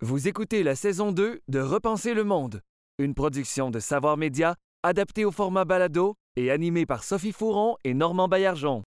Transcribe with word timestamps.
Vous 0.00 0.28
écoutez 0.28 0.62
la 0.62 0.76
saison 0.76 1.10
2 1.10 1.40
de 1.48 1.60
Repenser 1.60 2.14
le 2.14 2.22
monde, 2.22 2.60
une 2.98 3.14
production 3.14 3.68
de 3.68 3.80
Savoir 3.80 4.16
Média 4.16 4.54
adaptée 4.84 5.24
au 5.24 5.32
format 5.32 5.64
balado 5.64 6.14
et 6.36 6.52
animée 6.52 6.86
par 6.86 7.02
Sophie 7.02 7.32
Fouron 7.32 7.76
et 7.82 7.94
Normand 7.94 8.28
Baillargeon. 8.28 8.84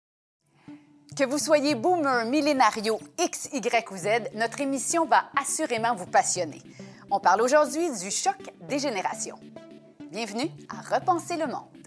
Que 1.15 1.29
vous 1.29 1.37
soyez 1.37 1.75
boomer, 1.75 2.25
millénario, 2.25 2.99
X, 3.19 3.51
Y 3.53 3.91
ou 3.93 3.97
Z, 3.99 4.35
notre 4.35 4.63
émission 4.63 5.05
va 5.05 5.25
assurément 5.39 5.95
vous 5.95 6.07
passionner. 6.07 6.63
On 7.11 7.21
parle 7.21 7.43
aujourd'hui 7.43 7.87
du 8.01 8.11
choc 8.11 8.39
des 8.67 8.79
générations. 8.79 9.37
Bienvenue 10.11 10.51
à 10.71 10.97
Repenser 10.97 11.37
le 11.37 11.49
monde. 11.49 11.84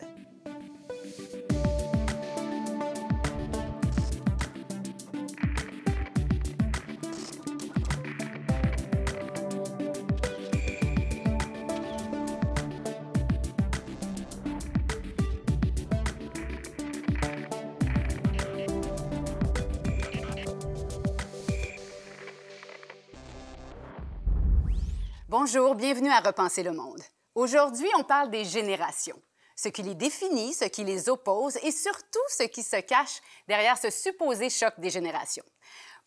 Bonjour, 25.39 25.75
bienvenue 25.75 26.09
à 26.09 26.19
Repenser 26.19 26.63
le 26.63 26.71
monde. 26.71 26.99
Aujourd'hui, 27.35 27.87
on 27.95 28.03
parle 28.03 28.31
des 28.31 28.43
générations, 28.43 29.21
ce 29.55 29.69
qui 29.69 29.83
les 29.83 29.93
définit, 29.93 30.51
ce 30.51 30.65
qui 30.65 30.83
les 30.83 31.09
oppose 31.09 31.57
et 31.61 31.71
surtout 31.71 32.27
ce 32.27 32.41
qui 32.41 32.63
se 32.63 32.77
cache 32.77 33.21
derrière 33.47 33.77
ce 33.77 33.91
supposé 33.91 34.49
choc 34.49 34.73
des 34.79 34.89
générations. 34.89 35.43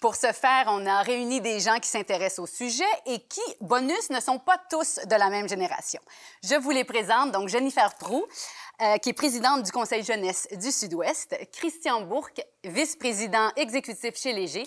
Pour 0.00 0.16
ce 0.16 0.32
faire, 0.32 0.64
on 0.66 0.84
a 0.84 1.02
réuni 1.02 1.40
des 1.40 1.60
gens 1.60 1.78
qui 1.78 1.88
s'intéressent 1.88 2.40
au 2.40 2.46
sujet 2.46 2.90
et 3.06 3.20
qui, 3.20 3.40
bonus, 3.60 4.10
ne 4.10 4.18
sont 4.18 4.40
pas 4.40 4.60
tous 4.68 4.98
de 5.06 5.14
la 5.14 5.30
même 5.30 5.48
génération. 5.48 6.00
Je 6.42 6.56
vous 6.56 6.70
les 6.70 6.84
présente, 6.84 7.30
donc 7.30 7.48
Jennifer 7.48 7.94
Prou, 7.98 8.26
euh, 8.82 8.96
qui 8.96 9.10
est 9.10 9.12
présidente 9.12 9.62
du 9.62 9.70
Conseil 9.70 10.02
jeunesse 10.02 10.48
du 10.52 10.72
Sud-Ouest, 10.72 11.36
Christian 11.52 12.00
Bourque, 12.00 12.42
vice-président 12.64 13.52
exécutif 13.54 14.16
chez 14.16 14.32
Léger, 14.32 14.66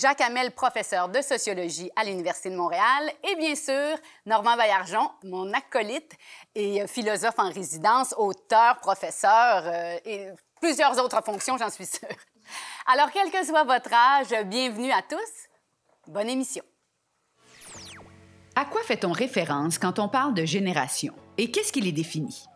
Jacques 0.00 0.22
Hamel, 0.22 0.52
professeur 0.52 1.10
de 1.10 1.20
sociologie 1.20 1.90
à 1.94 2.04
l'Université 2.04 2.48
de 2.48 2.56
Montréal, 2.56 3.12
et 3.22 3.36
bien 3.36 3.54
sûr, 3.54 3.98
Normand 4.24 4.56
Baillargeon, 4.56 5.10
mon 5.24 5.52
acolyte 5.52 6.12
et 6.54 6.80
euh, 6.80 6.86
philosophe 6.86 7.38
en 7.38 7.50
résidence, 7.50 8.14
auteur, 8.16 8.78
professeur 8.78 9.62
euh, 9.66 9.98
et 10.06 10.28
plusieurs 10.58 10.98
autres 11.04 11.22
fonctions, 11.22 11.58
j'en 11.58 11.68
suis 11.68 11.84
sûre. 11.84 12.08
Alors, 12.86 13.10
quel 13.12 13.30
que 13.30 13.44
soit 13.44 13.64
votre 13.64 13.92
âge, 13.92 14.28
bienvenue 14.46 14.90
à 14.90 15.02
tous. 15.02 16.08
Bonne 16.08 16.30
émission. 16.30 16.64
À 18.56 18.64
quoi 18.64 18.82
fait-on 18.82 19.12
référence 19.12 19.76
quand 19.76 19.98
on 19.98 20.08
parle 20.08 20.32
de 20.32 20.46
génération? 20.46 21.12
Et 21.36 21.50
qu'est-ce 21.50 21.72
qui 21.72 21.82
les 21.82 21.92
définit? 21.92 22.46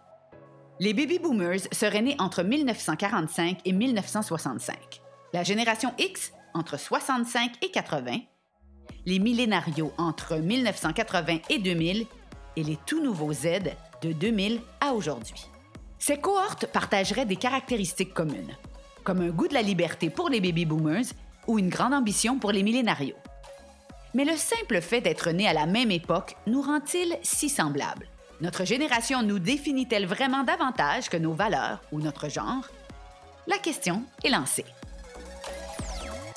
Les 0.80 0.94
baby 0.94 1.18
boomers 1.18 1.60
seraient 1.72 2.02
nés 2.02 2.16
entre 2.18 2.42
1945 2.42 3.58
et 3.66 3.72
1965. 3.72 5.02
La 5.34 5.42
génération 5.42 5.92
X 5.98 6.32
entre 6.54 6.78
65 6.78 7.52
et 7.62 7.70
80, 7.70 8.20
les 9.06 9.18
millénarios 9.18 9.92
entre 9.98 10.36
1980 10.36 11.38
et 11.50 11.58
2000 11.58 12.06
et 12.56 12.62
les 12.62 12.78
tout 12.86 13.02
nouveaux 13.02 13.32
Z 13.32 13.74
de 14.02 14.12
2000 14.12 14.60
à 14.80 14.92
aujourd'hui. 14.92 15.46
Ces 15.98 16.18
cohortes 16.18 16.66
partageraient 16.66 17.26
des 17.26 17.36
caractéristiques 17.36 18.14
communes, 18.14 18.56
comme 19.02 19.20
un 19.20 19.30
goût 19.30 19.48
de 19.48 19.54
la 19.54 19.62
liberté 19.62 20.10
pour 20.10 20.28
les 20.28 20.40
baby 20.40 20.64
boomers 20.64 21.12
ou 21.46 21.58
une 21.58 21.68
grande 21.68 21.94
ambition 21.94 22.38
pour 22.38 22.52
les 22.52 22.62
millénarios. 22.62 23.16
Mais 24.14 24.24
le 24.24 24.36
simple 24.36 24.80
fait 24.80 25.00
d'être 25.00 25.30
né 25.30 25.48
à 25.48 25.52
la 25.52 25.66
même 25.66 25.90
époque 25.90 26.36
nous 26.46 26.62
rend-il 26.62 27.18
si 27.22 27.48
semblables? 27.48 28.08
Notre 28.40 28.64
génération 28.64 29.22
nous 29.22 29.38
définit-elle 29.38 30.06
vraiment 30.06 30.44
davantage 30.44 31.08
que 31.08 31.16
nos 31.16 31.32
valeurs 31.32 31.80
ou 31.92 32.00
notre 32.00 32.28
genre? 32.28 32.68
La 33.46 33.58
question 33.58 34.04
est 34.22 34.30
lancée. 34.30 34.64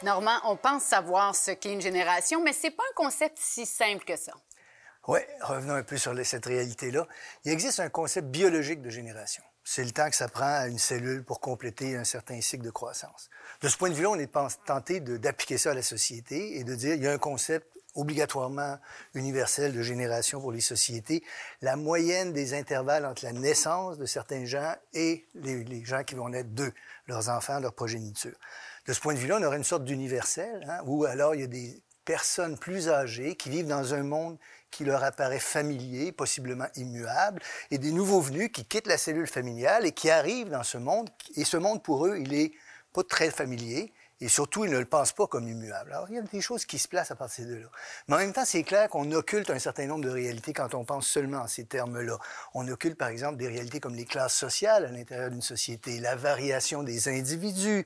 Normand, 0.03 0.39
on 0.43 0.55
pense 0.55 0.83
savoir 0.83 1.35
ce 1.35 1.51
qu'est 1.51 1.73
une 1.73 1.81
génération, 1.81 2.43
mais 2.43 2.53
c'est 2.53 2.71
pas 2.71 2.83
un 2.83 2.95
concept 2.95 3.39
si 3.39 3.65
simple 3.65 4.05
que 4.05 4.15
ça. 4.15 4.33
Oui, 5.07 5.19
revenons 5.41 5.73
un 5.73 5.83
peu 5.83 5.97
sur 5.97 6.13
cette 6.23 6.45
réalité-là. 6.45 7.07
Il 7.45 7.51
existe 7.51 7.79
un 7.79 7.89
concept 7.89 8.27
biologique 8.27 8.81
de 8.81 8.89
génération. 8.89 9.43
C'est 9.63 9.83
le 9.83 9.91
temps 9.91 10.09
que 10.09 10.15
ça 10.15 10.27
prend 10.27 10.45
à 10.45 10.67
une 10.67 10.77
cellule 10.77 11.23
pour 11.23 11.39
compléter 11.39 11.97
un 11.97 12.03
certain 12.03 12.39
cycle 12.41 12.63
de 12.63 12.69
croissance. 12.69 13.29
De 13.61 13.69
ce 13.69 13.77
point 13.77 13.89
de 13.89 13.95
vue-là, 13.95 14.09
on 14.11 14.19
est 14.19 14.31
tenté 14.65 14.99
d'appliquer 14.99 15.57
ça 15.57 15.71
à 15.71 15.73
la 15.73 15.81
société 15.81 16.57
et 16.57 16.63
de 16.63 16.75
dire 16.75 16.93
il 16.93 17.03
y 17.03 17.07
a 17.07 17.11
un 17.11 17.17
concept 17.17 17.67
obligatoirement 17.95 18.77
universel 19.15 19.73
de 19.73 19.81
génération 19.81 20.39
pour 20.39 20.51
les 20.51 20.61
sociétés. 20.61 21.23
La 21.61 21.75
moyenne 21.75 22.31
des 22.31 22.53
intervalles 22.53 23.05
entre 23.05 23.25
la 23.25 23.33
naissance 23.33 23.97
de 23.97 24.05
certains 24.05 24.45
gens 24.45 24.75
et 24.93 25.25
les, 25.33 25.63
les 25.63 25.83
gens 25.83 26.03
qui 26.03 26.15
vont 26.15 26.29
naître 26.29 26.49
d'eux, 26.49 26.73
leurs 27.07 27.29
enfants, 27.29 27.59
leur 27.59 27.73
progéniture. 27.73 28.37
De 28.87 28.93
ce 28.93 29.01
point 29.01 29.13
de 29.13 29.19
vue-là, 29.19 29.37
on 29.39 29.43
aurait 29.43 29.57
une 29.57 29.65
sorte 29.65 29.83
d'universel, 29.83 30.65
hein, 30.69 30.79
où 30.85 31.03
alors 31.03 31.35
il 31.35 31.41
y 31.41 31.43
a 31.43 31.47
des 31.47 31.83
personnes 32.05 32.57
plus 32.57 32.87
âgées 32.87 33.35
qui 33.35 33.49
vivent 33.49 33.67
dans 33.67 33.93
un 33.93 34.01
monde 34.03 34.37
qui 34.71 34.85
leur 34.85 35.03
apparaît 35.03 35.39
familier, 35.39 36.13
possiblement 36.13 36.67
immuable, 36.75 37.41
et 37.69 37.79
des 37.79 37.91
nouveaux 37.91 38.21
venus 38.21 38.49
qui 38.53 38.63
quittent 38.63 38.87
la 38.87 38.97
cellule 38.97 39.27
familiale 39.27 39.85
et 39.85 39.91
qui 39.91 40.09
arrivent 40.09 40.49
dans 40.49 40.63
ce 40.63 40.77
monde. 40.77 41.09
Et 41.35 41.43
ce 41.43 41.57
monde, 41.57 41.83
pour 41.83 42.07
eux, 42.07 42.17
il 42.17 42.33
est 42.33 42.53
pas 42.93 43.03
très 43.03 43.29
familier. 43.29 43.91
Et 44.19 44.29
surtout, 44.29 44.65
ils 44.65 44.71
ne 44.71 44.79
le 44.79 44.85
pensent 44.85 45.13
pas 45.13 45.27
comme 45.27 45.47
immuable. 45.47 45.93
Alors, 45.93 46.07
il 46.09 46.15
y 46.15 46.17
a 46.17 46.21
des 46.21 46.41
choses 46.41 46.65
qui 46.65 46.79
se 46.79 46.87
placent 46.87 47.11
à 47.11 47.15
partir 47.15 47.45
de 47.45 47.55
là. 47.55 47.67
Mais 48.07 48.15
en 48.15 48.17
même 48.17 48.33
temps, 48.33 48.45
c'est 48.45 48.63
clair 48.63 48.89
qu'on 48.89 49.11
occulte 49.11 49.51
un 49.51 49.59
certain 49.59 49.85
nombre 49.85 50.05
de 50.05 50.09
réalités 50.09 50.53
quand 50.53 50.73
on 50.73 50.85
pense 50.85 51.07
seulement 51.07 51.39
en 51.39 51.47
ces 51.47 51.65
termes-là. 51.65 52.17
On 52.55 52.67
occulte, 52.67 52.97
par 52.97 53.09
exemple, 53.09 53.37
des 53.37 53.47
réalités 53.47 53.79
comme 53.79 53.93
les 53.93 54.05
classes 54.05 54.35
sociales 54.35 54.85
à 54.85 54.91
l'intérieur 54.91 55.29
d'une 55.29 55.43
société, 55.43 55.99
la 55.99 56.15
variation 56.15 56.81
des 56.81 57.09
individus, 57.09 57.85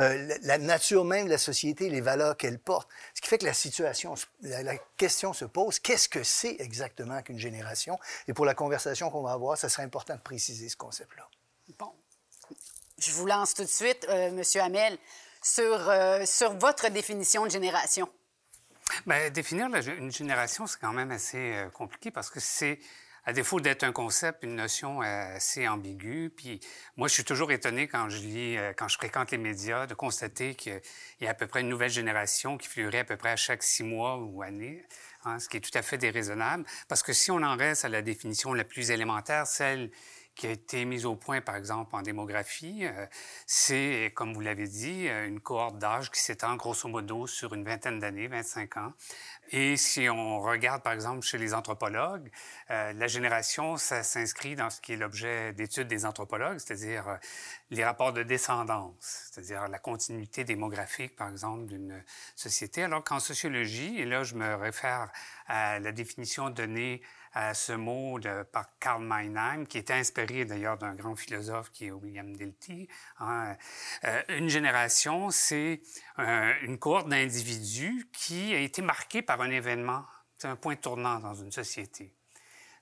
euh, 0.00 0.36
la 0.42 0.58
nature 0.58 1.06
même 1.06 1.24
de 1.24 1.30
la 1.30 1.38
société, 1.38 1.88
les 1.88 2.02
valeurs 2.02 2.36
qu'elle 2.36 2.58
porte. 2.58 2.88
Ce 3.14 3.22
qui 3.22 3.28
fait 3.28 3.38
que 3.38 3.46
la 3.46 3.54
situation, 3.54 4.14
la, 4.42 4.76
question 4.98 5.32
se 5.32 5.46
pose, 5.46 5.78
qu'est-ce 5.78 6.10
que 6.10 6.22
c'est 6.22 6.56
exactement 6.58 7.22
qu'une 7.22 7.38
génération? 7.38 7.98
Et 8.28 8.34
pour 8.34 8.44
la 8.44 8.52
conversation 8.52 9.08
qu'on 9.08 9.22
va 9.22 9.32
avoir, 9.32 9.56
ça 9.56 9.70
serait 9.70 9.84
important 9.84 10.14
de 10.14 10.20
préciser 10.20 10.68
ce 10.68 10.76
concept-là. 10.76 11.26
Bon. 11.78 11.90
Je 12.98 13.12
vous 13.12 13.24
lance 13.24 13.54
tout 13.54 13.62
de 13.62 13.68
suite, 13.68 14.06
euh, 14.10 14.30
Monsieur 14.30 14.60
Hamel 14.60 14.98
sur, 15.42 15.88
euh, 15.88 16.24
sur 16.24 16.54
votre 16.54 16.88
définition 16.90 17.44
de 17.44 17.50
génération? 17.50 18.08
Bien, 19.06 19.30
définir 19.30 19.68
une 19.98 20.10
génération, 20.10 20.66
c'est 20.66 20.80
quand 20.80 20.92
même 20.92 21.10
assez 21.10 21.54
euh, 21.54 21.70
compliqué 21.70 22.10
parce 22.10 22.28
que 22.30 22.40
c'est, 22.40 22.80
à 23.24 23.32
défaut 23.32 23.60
d'être 23.60 23.84
un 23.84 23.92
concept, 23.92 24.42
une 24.42 24.56
notion 24.56 25.02
euh, 25.02 25.36
assez 25.36 25.68
ambiguë. 25.68 26.30
Puis 26.30 26.60
moi, 26.96 27.06
je 27.06 27.14
suis 27.14 27.24
toujours 27.24 27.52
étonné 27.52 27.86
quand 27.86 28.08
je 28.08 28.18
lis, 28.18 28.58
quand 28.76 28.88
je 28.88 28.96
fréquente 28.96 29.30
les 29.30 29.38
médias, 29.38 29.86
de 29.86 29.94
constater 29.94 30.54
qu'il 30.54 30.80
y 31.20 31.26
a 31.26 31.30
à 31.30 31.34
peu 31.34 31.46
près 31.46 31.60
une 31.60 31.68
nouvelle 31.68 31.90
génération 31.90 32.58
qui 32.58 32.66
fleurit 32.66 32.98
à 32.98 33.04
peu 33.04 33.16
près 33.16 33.30
à 33.30 33.36
chaque 33.36 33.62
six 33.62 33.84
mois 33.84 34.16
ou 34.16 34.42
année. 34.42 34.84
Hein, 35.24 35.38
ce 35.38 35.50
qui 35.50 35.58
est 35.58 35.60
tout 35.60 35.76
à 35.76 35.82
fait 35.82 35.98
déraisonnable, 35.98 36.64
parce 36.88 37.02
que 37.02 37.12
si 37.12 37.30
on 37.30 37.42
en 37.42 37.54
reste 37.54 37.84
à 37.84 37.90
la 37.90 38.00
définition 38.00 38.54
la 38.54 38.64
plus 38.64 38.90
élémentaire, 38.90 39.46
celle 39.46 39.90
qui 40.40 40.46
a 40.46 40.50
été 40.52 40.86
mise 40.86 41.04
au 41.04 41.16
point, 41.16 41.42
par 41.42 41.54
exemple, 41.54 41.94
en 41.94 42.00
démographie. 42.00 42.86
Euh, 42.86 43.06
c'est, 43.46 44.10
comme 44.14 44.32
vous 44.32 44.40
l'avez 44.40 44.66
dit, 44.66 45.06
euh, 45.06 45.28
une 45.28 45.38
cohorte 45.38 45.76
d'âge 45.76 46.10
qui 46.10 46.18
s'étend 46.18 46.56
grosso 46.56 46.88
modo 46.88 47.26
sur 47.26 47.52
une 47.52 47.62
vingtaine 47.62 47.98
d'années, 47.98 48.26
25 48.26 48.78
ans. 48.78 48.94
Et 49.50 49.76
si 49.76 50.08
on 50.08 50.40
regarde, 50.40 50.82
par 50.82 50.94
exemple, 50.94 51.26
chez 51.26 51.36
les 51.36 51.52
anthropologues, 51.52 52.30
euh, 52.70 52.94
la 52.94 53.06
génération, 53.06 53.76
ça 53.76 54.02
s'inscrit 54.02 54.56
dans 54.56 54.70
ce 54.70 54.80
qui 54.80 54.94
est 54.94 54.96
l'objet 54.96 55.52
d'études 55.52 55.88
des 55.88 56.06
anthropologues, 56.06 56.58
c'est-à-dire 56.58 57.18
les 57.68 57.84
rapports 57.84 58.14
de 58.14 58.22
descendance, 58.22 59.28
c'est-à-dire 59.30 59.68
la 59.68 59.78
continuité 59.78 60.44
démographique, 60.44 61.16
par 61.16 61.28
exemple, 61.28 61.66
d'une 61.66 62.02
société. 62.34 62.82
Alors 62.82 63.04
qu'en 63.04 63.20
sociologie, 63.20 64.00
et 64.00 64.06
là, 64.06 64.24
je 64.24 64.36
me 64.36 64.54
réfère 64.54 65.12
à 65.48 65.78
la 65.80 65.92
définition 65.92 66.48
donnée 66.48 67.02
à 67.32 67.54
ce 67.54 67.72
mot 67.72 68.18
de, 68.18 68.42
par 68.42 68.66
Karl 68.78 69.02
Meinheim, 69.02 69.64
qui 69.64 69.78
était 69.78 69.94
inspiré 69.94 70.44
d'ailleurs 70.44 70.78
d'un 70.78 70.94
grand 70.94 71.14
philosophe 71.14 71.70
qui 71.70 71.86
est 71.86 71.90
William 71.90 72.34
Dilthey. 72.34 72.88
Hein. 73.18 73.56
Euh, 74.04 74.22
une 74.28 74.48
génération, 74.48 75.30
c'est 75.30 75.82
euh, 76.18 76.52
une 76.62 76.78
cohorte 76.78 77.08
d'individus 77.08 78.08
qui 78.12 78.54
a 78.54 78.58
été 78.58 78.82
marquée 78.82 79.22
par 79.22 79.40
un 79.40 79.50
événement, 79.50 80.04
c'est 80.36 80.48
un 80.48 80.56
point 80.56 80.76
tournant 80.76 81.20
dans 81.20 81.34
une 81.34 81.52
société 81.52 82.14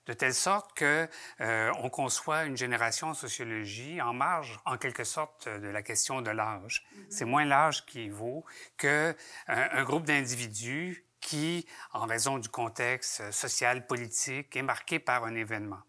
de 0.06 0.14
telle 0.14 0.32
sorte 0.32 0.72
que 0.72 1.06
euh, 1.42 1.70
on 1.82 1.90
conçoit 1.90 2.44
une 2.44 2.56
génération 2.56 3.08
en 3.08 3.14
sociologie 3.14 4.00
en 4.00 4.14
marge, 4.14 4.58
en 4.64 4.78
quelque 4.78 5.04
sorte, 5.04 5.46
de 5.50 5.68
la 5.68 5.82
question 5.82 6.22
de 6.22 6.30
l'âge. 6.30 6.86
C'est 7.10 7.26
moins 7.26 7.44
l'âge 7.44 7.84
qui 7.84 8.08
vaut 8.08 8.46
que 8.78 9.14
un 9.48 9.84
groupe 9.84 10.04
d'individus 10.04 11.04
qui, 11.20 11.66
en 11.92 12.06
raison 12.06 12.38
du 12.38 12.48
contexte 12.48 13.30
social, 13.30 13.86
politique, 13.86 14.56
est 14.56 14.62
marqué 14.62 14.98
par 14.98 15.24
un 15.24 15.34
événement. 15.34 15.80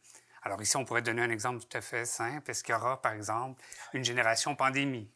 Alors 0.43 0.61
ici, 0.61 0.77
on 0.77 0.85
pourrait 0.85 1.01
donner 1.01 1.21
un 1.21 1.29
exemple 1.29 1.63
tout 1.65 1.77
à 1.77 1.81
fait 1.81 2.05
simple. 2.05 2.49
Est-ce 2.49 2.63
qu'il 2.63 2.73
y 2.73 2.77
aura, 2.77 3.01
par 3.01 3.13
exemple, 3.13 3.61
une 3.93 4.03
génération 4.03 4.55
pandémie? 4.55 5.09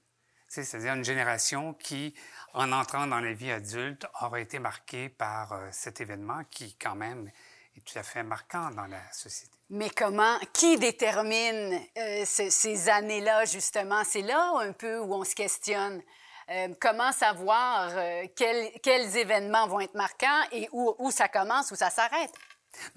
c'est-à-dire 0.62 0.94
une 0.94 1.04
génération 1.04 1.74
qui, 1.74 2.13
en 2.54 2.71
entrant 2.71 3.07
dans 3.07 3.19
la 3.19 3.33
vie 3.33 3.51
adulte, 3.51 4.06
aura 4.21 4.39
été 4.39 4.60
marquée 4.60 5.10
par 5.10 5.54
euh, 5.54 5.68
cet 5.71 6.01
événement 6.01 6.42
qui, 6.51 6.75
quand 6.75 6.94
même, 6.95 7.31
est 7.75 7.80
tout 7.81 7.98
à 7.98 8.04
fait 8.04 8.21
marquant 8.21 8.69
dans 8.71 8.86
la 8.86 9.01
société. 9.12 9.51
Mais 9.71 9.89
comment, 9.89 10.38
qui 10.54 10.77
détermine 10.77 11.80
euh, 11.98 12.24
ces 12.25 12.89
années-là, 12.89 13.45
justement? 13.45 14.04
C'est 14.04 14.21
là 14.21 14.54
un 14.60 14.74
peu 14.74 15.00
où 15.00 15.13
on 15.15 15.24
se 15.24 15.33
questionne. 15.33 16.04
Euh, 16.50 16.69
comment 16.80 17.12
savoir 17.12 17.92
quels, 18.36 18.72
quels, 18.81 19.18
événements 19.18 19.68
vont 19.68 19.80
être 19.80 19.95
marquants 19.95 20.42
et 20.51 20.68
où, 20.72 20.95
où 21.00 21.12
ça 21.12 21.28
commence, 21.28 21.72
où 21.72 21.75
ça 21.75 21.90
s'arrête? 21.90 22.31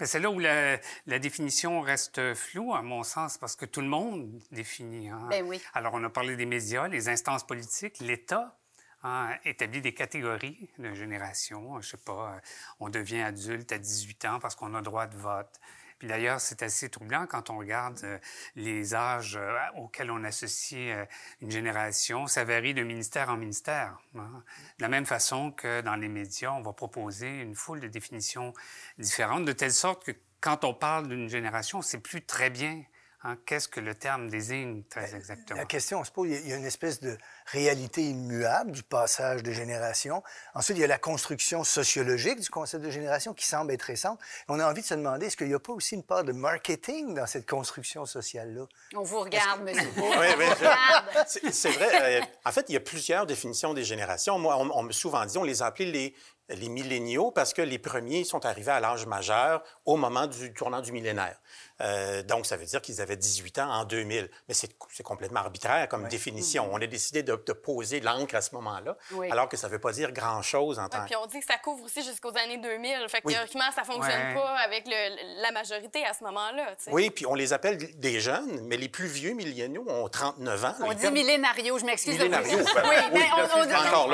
C'est 0.01 0.19
là 0.19 0.29
où 0.29 0.39
la, 0.39 0.79
définition 1.19 1.81
reste 1.81 2.33
floue, 2.33 2.73
à 2.73 2.81
mon 2.81 3.03
sens, 3.03 3.37
parce 3.37 3.55
que 3.55 3.65
tout 3.65 3.81
le 3.81 3.87
monde 3.87 4.41
définit. 4.51 5.09
Hein. 5.09 5.27
Ben 5.29 5.45
oui. 5.45 5.61
Alors, 5.73 5.93
on 5.93 6.03
a 6.03 6.09
parlé 6.09 6.35
des 6.35 6.45
médias, 6.45 6.87
les 6.87 7.09
instances 7.09 7.45
politiques, 7.45 7.99
l'État 7.99 8.57
hein, 9.03 9.29
établit 9.45 9.81
des 9.81 9.93
catégories 9.93 10.69
de 10.77 10.93
génération. 10.93 11.79
Je 11.81 11.89
sais 11.89 11.97
pas, 11.97 12.33
euh, 12.35 12.39
on 12.79 12.89
devient 12.89 13.21
adulte 13.21 13.71
à 13.71 13.77
18 13.77 14.25
ans 14.25 14.39
parce 14.39 14.55
qu'on 14.55 14.73
a 14.73 14.81
droit 14.81 15.07
de 15.07 15.17
vote. 15.17 15.59
Puis 15.99 16.07
d'ailleurs, 16.07 16.39
c'est 16.39 16.61
assez 16.61 16.89
troublant 16.89 17.25
quand 17.25 17.49
on 17.49 17.57
regarde 17.57 17.99
euh, 18.03 18.19
les 18.55 18.93
âges 18.93 19.35
euh, 19.35 19.57
auxquels 19.75 20.11
on 20.11 20.23
associe 20.23 20.95
euh, 20.95 21.05
une 21.41 21.49
génération. 21.49 22.27
Ça 22.27 22.43
varie 22.43 22.73
de 22.73 22.83
ministère 22.83 23.29
en 23.29 23.37
ministère. 23.37 23.97
Hein. 24.15 24.43
De 24.77 24.83
la 24.83 24.89
même 24.89 25.05
façon 25.05 25.51
que 25.51 25.81
dans 25.81 25.95
les 25.95 26.07
médias, 26.07 26.51
on 26.51 26.61
va 26.61 26.73
proposer 26.73 27.41
une 27.41 27.55
foule 27.55 27.79
de 27.79 27.87
définitions 27.87 28.53
différentes, 28.99 29.45
de 29.45 29.53
telle 29.53 29.73
sorte 29.73 30.03
que 30.03 30.11
quand 30.39 30.63
on 30.63 30.73
parle 30.73 31.07
d'une 31.07 31.29
génération, 31.29 31.79
on 31.79 31.81
ne 31.81 31.85
sait 31.85 31.99
plus 31.99 32.23
très 32.23 32.51
bien 32.51 32.83
Hein, 33.23 33.35
qu'est-ce 33.47 33.67
que 33.67 33.79
le 33.79 33.95
terme 33.95 34.29
désigne 34.29 34.83
très 34.83 35.09
ben, 35.09 35.15
exactement? 35.15 35.59
La 35.59 35.65
question, 35.65 35.99
on 35.99 36.03
se 36.03 36.11
pose, 36.11 36.29
il 36.29 36.47
y 36.47 36.53
a 36.53 36.55
une 36.55 36.65
espèce 36.65 36.99
de 36.99 37.17
réalité 37.47 38.03
immuable 38.03 38.71
du 38.71 38.83
passage 38.83 39.41
de 39.41 39.51
génération. 39.51 40.21
Ensuite, 40.53 40.77
il 40.77 40.81
y 40.81 40.83
a 40.83 40.87
la 40.87 40.99
construction 40.99 41.63
sociologique 41.63 42.39
du 42.39 42.49
concept 42.49 42.83
de 42.83 42.91
génération 42.91 43.33
qui 43.33 43.47
semble 43.47 43.71
être 43.71 43.81
récente. 43.81 44.19
On 44.47 44.59
a 44.59 44.69
envie 44.69 44.81
de 44.81 44.85
se 44.85 44.93
demander, 44.93 45.25
est-ce 45.25 45.37
qu'il 45.37 45.47
n'y 45.47 45.55
a 45.55 45.59
pas 45.59 45.73
aussi 45.73 45.95
une 45.95 46.03
part 46.03 46.23
de 46.23 46.31
marketing 46.31 47.15
dans 47.15 47.25
cette 47.25 47.49
construction 47.49 48.05
sociale-là? 48.05 48.67
On 48.95 49.01
vous 49.01 49.21
regarde, 49.21 49.63
monsieur. 49.63 49.89
oui, 49.97 51.51
c'est 51.51 51.71
vrai. 51.71 52.19
Euh, 52.19 52.25
en 52.45 52.51
fait, 52.51 52.65
il 52.69 52.73
y 52.73 52.77
a 52.77 52.81
plusieurs 52.81 53.25
définitions 53.25 53.73
des 53.73 53.83
générations. 53.83 54.37
Moi, 54.37 54.55
on, 54.57 54.69
on 54.71 54.83
me 54.83 54.91
souvent 54.91 55.25
dit, 55.25 55.39
on 55.39 55.43
les 55.43 55.63
a 55.63 55.65
appelées 55.65 55.91
les 55.91 56.15
les 56.49 56.69
milléniaux 56.69 57.31
parce 57.31 57.53
que 57.53 57.61
les 57.61 57.79
premiers 57.79 58.23
sont 58.23 58.45
arrivés 58.45 58.71
à 58.71 58.79
l'âge 58.79 59.05
majeur 59.05 59.63
au 59.85 59.97
moment 59.97 60.27
du 60.27 60.53
tournant 60.53 60.81
du 60.81 60.91
millénaire. 60.91 61.37
Euh, 61.81 62.23
donc, 62.23 62.45
ça 62.45 62.57
veut 62.57 62.65
dire 62.65 62.81
qu'ils 62.81 63.01
avaient 63.01 63.17
18 63.17 63.59
ans 63.59 63.69
en 63.69 63.85
2000. 63.85 64.29
Mais 64.47 64.53
c'est 64.53 65.03
complètement 65.03 65.41
arbitraire 65.41 65.87
comme 65.89 66.07
définition. 66.07 66.67
Mm-hmm. 66.67 66.73
On 66.73 66.81
a 66.81 66.87
décidé 66.87 67.23
de, 67.23 67.35
poser 67.35 67.99
l'encre 67.99 68.35
à 68.35 68.41
ce 68.41 68.53
moment-là, 68.55 68.97
alors 69.31 69.49
que 69.49 69.57
ça 69.57 69.67
ne 69.67 69.73
veut 69.73 69.79
pas 69.79 69.91
dire 69.91 70.11
grand-chose 70.11 70.79
en 70.79 70.87
tant 70.89 71.05
Puis 71.05 71.15
on 71.15 71.25
dit 71.25 71.39
que 71.39 71.45
ça 71.45 71.57
couvre 71.57 71.83
aussi 71.83 72.03
jusqu'aux 72.03 72.35
années 72.37 72.57
2000. 72.57 73.07
Fait 73.09 73.21
que 73.21 73.27
théoriquement, 73.27 73.69
ça 73.75 73.81
ne 73.81 73.85
fonctionne 73.85 74.33
pas 74.33 74.55
avec 74.59 74.85
le, 74.87 75.41
la 75.41 75.51
majorité 75.51 76.05
à 76.05 76.13
ce 76.13 76.23
moment-là. 76.23 76.75
Oui, 76.87 77.09
puis 77.09 77.25
on 77.25 77.33
les 77.33 77.53
appelle 77.53 77.77
des 77.77 78.19
jeunes, 78.19 78.61
mais 78.65 78.77
les 78.77 78.89
plus 78.89 79.07
vieux 79.07 79.33
milléniaux 79.33 79.85
ont 79.87 80.07
39 80.07 80.65
ans. 80.65 80.73
On 80.81 80.93
dit 80.93 81.11
millénario, 81.11 81.77
je 81.79 81.85
m'excuse. 81.85 82.17
Millénario. 82.17 82.57
Ben, 82.57 82.83
oui, 82.89 82.95
mais 83.13 83.25
on, 83.35 83.59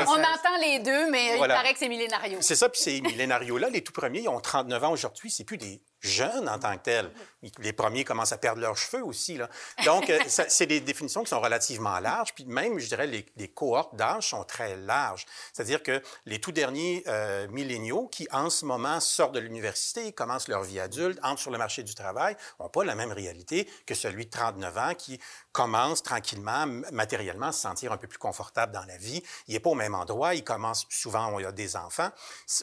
on, 0.02 0.20
entend 0.20 0.58
les 0.62 0.80
deux, 0.80 1.10
mais 1.12 1.38
il 1.38 1.48
paraît 1.48 1.74
que 1.74 1.80
c'est 1.80 1.90
millénario. 1.90 2.23
C'est 2.42 2.56
ça, 2.56 2.70
puis 2.70 2.82
ces 2.82 3.02
millénarios-là, 3.02 3.70
les 3.70 3.84
tout 3.84 3.94
premiers, 3.94 4.22
ils 4.22 4.30
ont 4.30 4.40
39 4.40 4.84
ans 4.84 4.92
aujourd'hui. 4.92 5.30
C'est 5.30 5.44
plus 5.44 5.58
des 5.58 5.82
jeunes 6.04 6.48
en 6.50 6.60
tant 6.60 6.78
que 6.78 6.84
tels. 6.84 7.12
Les 7.60 7.74
premiers 7.74 8.04
commencent 8.04 8.32
à 8.32 8.38
perdre 8.38 8.62
leurs 8.62 8.78
cheveux 8.78 9.04
aussi. 9.04 9.38
Là. 9.38 9.50
Donc, 9.86 10.10
euh, 10.10 10.20
c'est 10.28 10.66
des 10.66 10.80
définitions 10.80 11.24
qui 11.24 11.30
sont 11.30 11.42
relativement 11.42 12.00
larges. 12.00 12.34
Puis 12.34 12.46
même, 12.46 12.80
je 12.80 12.88
dirais, 12.88 13.08
les, 13.08 13.48
cohortes 13.48 13.96
d'âge 13.96 14.30
sont 14.30 14.44
très 14.44 14.76
larges. 14.78 15.26
C'est-à-dire 15.52 15.84
que 15.84 16.02
les 16.26 16.40
tout 16.40 16.52
derniers 16.52 17.04
euh, 17.08 17.48
milléniaux 17.50 18.08
qui, 18.08 18.28
en 18.32 18.50
ce 18.50 18.66
moment, 18.66 19.00
sortent 19.00 19.36
de 19.36 19.40
l'université, 19.40 20.12
commencent 20.14 20.48
leur 20.48 20.64
vie 20.64 20.80
adulte, 20.80 21.20
entrent 21.24 21.42
sur 21.42 21.52
le 21.52 21.58
marché 21.58 21.84
du 21.84 21.96
travail, 21.96 22.36
n'ont 22.60 22.70
pas 22.70 22.84
la 22.84 22.96
même 22.96 23.12
réalité 23.12 23.70
que 23.86 23.96
celui 23.96 24.26
de 24.26 24.32
39 24.32 24.78
ans 24.78 24.94
qui 24.96 25.20
commence 25.52 26.02
tranquillement, 26.02 26.66
matériellement, 26.92 27.48
à 27.48 27.52
se 27.52 27.62
sentir 27.62 27.92
un 27.92 27.98
peu 27.98 28.08
plus 28.08 28.18
confortable 28.18 28.74
dans 28.74 28.86
la 28.86 28.98
vie. 28.98 29.22
Il 29.48 29.54
n'est 29.54 29.60
pas 29.60 29.70
au 29.70 29.76
même 29.76 29.96
endroit. 29.96 30.34
Il 30.36 30.44
commence 30.44 30.86
souvent, 30.90 31.28
on 31.28 31.44
a 31.44 31.52
des 31.52 31.76
enfants. 31.76 32.10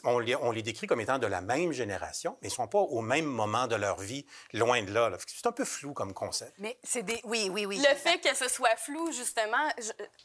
On 0.03 0.19
les, 0.19 0.35
on 0.35 0.51
les 0.51 0.61
décrit 0.61 0.87
comme 0.87 0.99
étant 0.99 1.19
de 1.19 1.27
la 1.27 1.41
même 1.41 1.71
génération, 1.71 2.37
mais 2.41 2.49
ils 2.49 2.51
ne 2.51 2.55
sont 2.55 2.67
pas 2.67 2.79
au 2.79 3.01
même 3.01 3.30
moment 3.31 3.67
de 3.67 3.75
leur 3.75 3.99
vie, 3.99 4.25
loin 4.53 4.81
de 4.83 4.91
là. 4.91 5.11
C'est 5.27 5.45
un 5.47 5.51
peu 5.51 5.65
flou 5.65 5.93
comme 5.93 6.13
concept. 6.13 6.53
Mais 6.59 6.77
c'est 6.83 7.03
des... 7.03 7.19
Oui, 7.23 7.49
oui, 7.51 7.65
oui. 7.65 7.77
Le 7.77 7.95
fait 7.95 8.19
que 8.19 8.35
ce 8.35 8.47
soit 8.49 8.75
flou, 8.75 9.11
justement, 9.11 9.67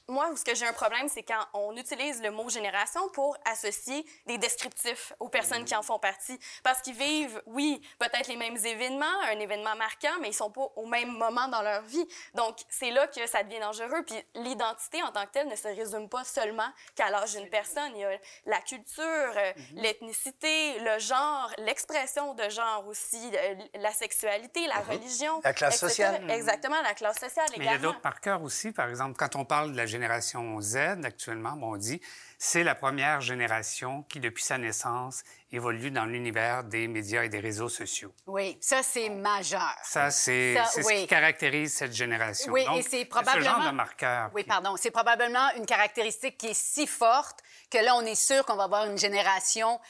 moi, 0.09 0.31
ce 0.37 0.45
que 0.45 0.55
j'ai 0.55 0.67
un 0.67 0.73
problème, 0.73 1.09
c'est 1.09 1.23
quand 1.23 1.45
on 1.55 1.77
utilise 1.77 2.23
le 2.23 2.31
mot 2.31 2.49
génération 2.49 3.09
pour 3.11 3.37
associer 3.45 4.05
des 4.27 4.39
descriptifs 4.39 5.13
aux 5.21 5.29
personnes 5.29 5.65
qui 5.65 5.75
en 5.75 5.83
font 5.83 5.99
partie. 5.99 6.39
Parce 6.63 6.83
qu'ils 6.83 6.97
vivent, 6.97 7.43
oui, 7.47 7.81
peut-être 7.99 8.29
les 8.29 8.37
mêmes 8.37 8.57
événements, 8.57 9.21
un 9.25 9.39
événement 9.39 9.77
marquant, 9.77 10.19
mais 10.21 10.29
ils 10.29 10.35
sont 10.35 10.51
pas 10.51 10.69
au 10.77 10.87
même 10.87 11.13
moment 11.13 11.49
dans 11.49 11.63
leur 11.63 11.83
vie. 11.83 12.07
Donc, 12.35 12.59
c'est 12.69 12.91
là 12.91 13.07
que 13.07 13.27
ça 13.27 13.43
devient 13.43 13.61
dangereux. 13.61 14.03
Puis 14.07 14.17
l'identité 14.35 15.03
en 15.03 15.13
tant 15.13 15.25
que 15.27 15.33
telle 15.33 15.49
ne 15.49 15.57
se 15.57 15.69
résume 15.69 16.09
pas 16.09 16.25
seulement 16.25 16.69
qu'à 16.95 17.11
l'âge 17.11 17.35
d'une 17.35 17.49
personne. 17.49 17.93
Il 17.95 18.01
y 18.01 18.05
a 18.05 18.19
la 18.47 18.61
culture, 18.61 19.05
euh, 19.05 19.53
mhm. 19.57 19.83
l'ethnicité, 19.83 20.79
le 20.81 20.99
genre, 20.99 21.51
l'expression 21.59 22.35
de 22.35 22.49
genre 22.49 22.87
aussi 22.87 22.96
aussi 22.97 23.31
euh, 23.35 23.55
la 23.81 23.93
sexualité, 23.93 24.67
la 24.67 24.81
mhm. 24.81 24.91
religion. 24.91 25.41
La 25.45 25.53
classe 25.53 25.79
sociale. 25.79 26.29
Exactement, 26.31 26.81
la 26.83 26.95
classe 26.95 27.19
sociale 27.19 27.47
également. 27.55 27.71
Il 27.71 27.75
y 27.75 27.77
a 27.77 27.79
d'autres 27.79 28.01
marqueurs 28.03 28.43
aussi. 28.43 28.73
Par 28.73 28.89
exemple, 28.89 29.17
quand 29.17 29.37
on 29.37 29.45
parle 29.45 29.73
de 29.73 29.77
la 29.77 29.87
génération 29.87 30.61
Z 30.61 30.77
actuellement, 31.05 31.59
on 31.63 31.77
dit 31.77 32.01
c'est 32.39 32.65
la 32.65 32.75
première 32.75 33.21
génération 33.21 34.03
qui, 34.09 34.21
depuis 34.21 34.45
sa 34.45 34.59
naissance, 34.59 35.23
évolue 35.53 35.91
dans 35.91 36.05
l'univers 36.05 36.65
des 36.65 36.87
médias 36.87 37.25
et 37.25 37.29
des 37.29 37.41
réseaux 37.41 37.69
sociaux. 37.69 38.13
Oui, 38.27 38.59
ça, 38.61 38.83
c'est 38.83 39.09
majeur. 39.09 39.75
Ça, 39.85 40.11
c'est 40.11 40.57
ce 40.75 40.81
qui 40.81 41.07
caractérise 41.07 41.73
cette 41.75 41.95
génération. 41.95 42.53
Oui, 42.53 42.65
et 42.77 42.83
c'est 42.83 43.05
probablement... 43.07 43.45
ce 43.45 43.61
genre 43.61 43.71
de 43.71 43.75
marqueur. 43.75 44.31
Oui, 44.35 44.45
pardon. 44.45 44.77
C'est 44.77 44.91
probablement 44.91 45.49
une 45.57 45.67
caractéristique 45.67 46.37
qui 46.37 46.49
est 46.49 46.59
si 46.59 46.87
forte 46.87 47.41
que 47.71 47.79
là, 47.79 47.97
on 47.97 48.03
est 48.03 48.15
sûr 48.15 48.45
qu'on 48.45 48.57
va 48.57 48.65
avoir 48.65 48.85
une 48.87 48.99
génération 48.99 49.81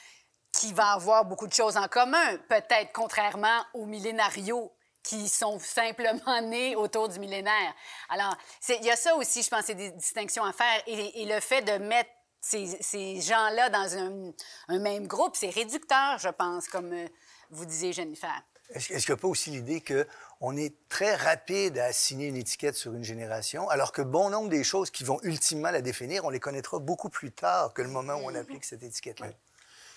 qui 0.57 0.73
va 0.73 0.93
avoir 0.93 1.25
beaucoup 1.25 1.47
de 1.47 1.53
choses 1.53 1.77
en 1.77 1.87
commun, 1.87 2.39
peut-être 2.49 2.91
contrairement 2.93 3.63
aux 3.75 3.87
millénarios 3.87 4.73
qui 5.03 5.29
sont 5.29 5.59
simplement 5.59 6.41
nés 6.43 6.75
autour 6.75 7.09
du 7.09 7.21
millénaire. 7.21 7.75
Alors, 8.09 8.37
il 8.69 8.85
y 8.85 8.91
a 8.91 8.97
ça 8.97 9.15
aussi, 9.17 9.43
je 9.43 9.49
pense, 9.49 9.67
c'est 9.67 9.75
des 9.75 9.91
distinctions 9.93 10.45
à 10.45 10.53
faire. 10.53 10.83
Et, 10.87 11.25
le 11.27 11.41
fait 11.41 11.63
de 11.63 11.79
mettre 11.85 12.11
ces, 12.41 12.67
ces 12.81 13.21
gens-là 13.21 13.71
dans 13.71 13.97
un, 13.97 14.33
un, 14.69 14.79
même 14.79 15.07
groupe, 15.07 15.37
c'est 15.37 15.51
réducteur, 15.51 16.19
je 16.19 16.29
pense, 16.29 16.69
comme 16.69 16.93
euh, 16.93 17.07
vous 17.51 17.67
disiez, 17.67 17.93
Jennifer. 17.93 18.43
Est-ce 18.71 18.89
qu'il 18.89 18.97
n'y 18.97 19.13
a 19.13 19.17
pas 19.17 19.29
aussi 19.29 19.51
l'idée 19.51 19.81
qu'on 19.81 20.57
est 20.57 20.75
très 20.89 21.15
rapide 21.15 21.79
à 21.79 21.85
assigner 21.85 22.27
une 22.27 22.37
étiquette 22.37 22.75
sur 22.75 22.95
une 22.95 23.05
génération, 23.05 23.69
alors 23.69 23.93
que 23.93 24.03
bon 24.03 24.31
nombre 24.31 24.49
des 24.49 24.65
choses 24.65 24.91
qui 24.91 25.05
vont 25.05 25.21
ultimement 25.23 25.71
la 25.71 25.83
définir, 25.83 26.25
on 26.25 26.31
les 26.31 26.41
connaîtra 26.41 26.81
beaucoup 26.81 27.11
plus 27.11 27.31
tard 27.31 27.73
que 27.75 27.83
le 27.83 27.89
moment 27.89 28.15
où 28.15 28.25
on 28.25 28.35
applique 28.35 28.65
cette 28.65 28.83
étiquette-là? 28.83 29.29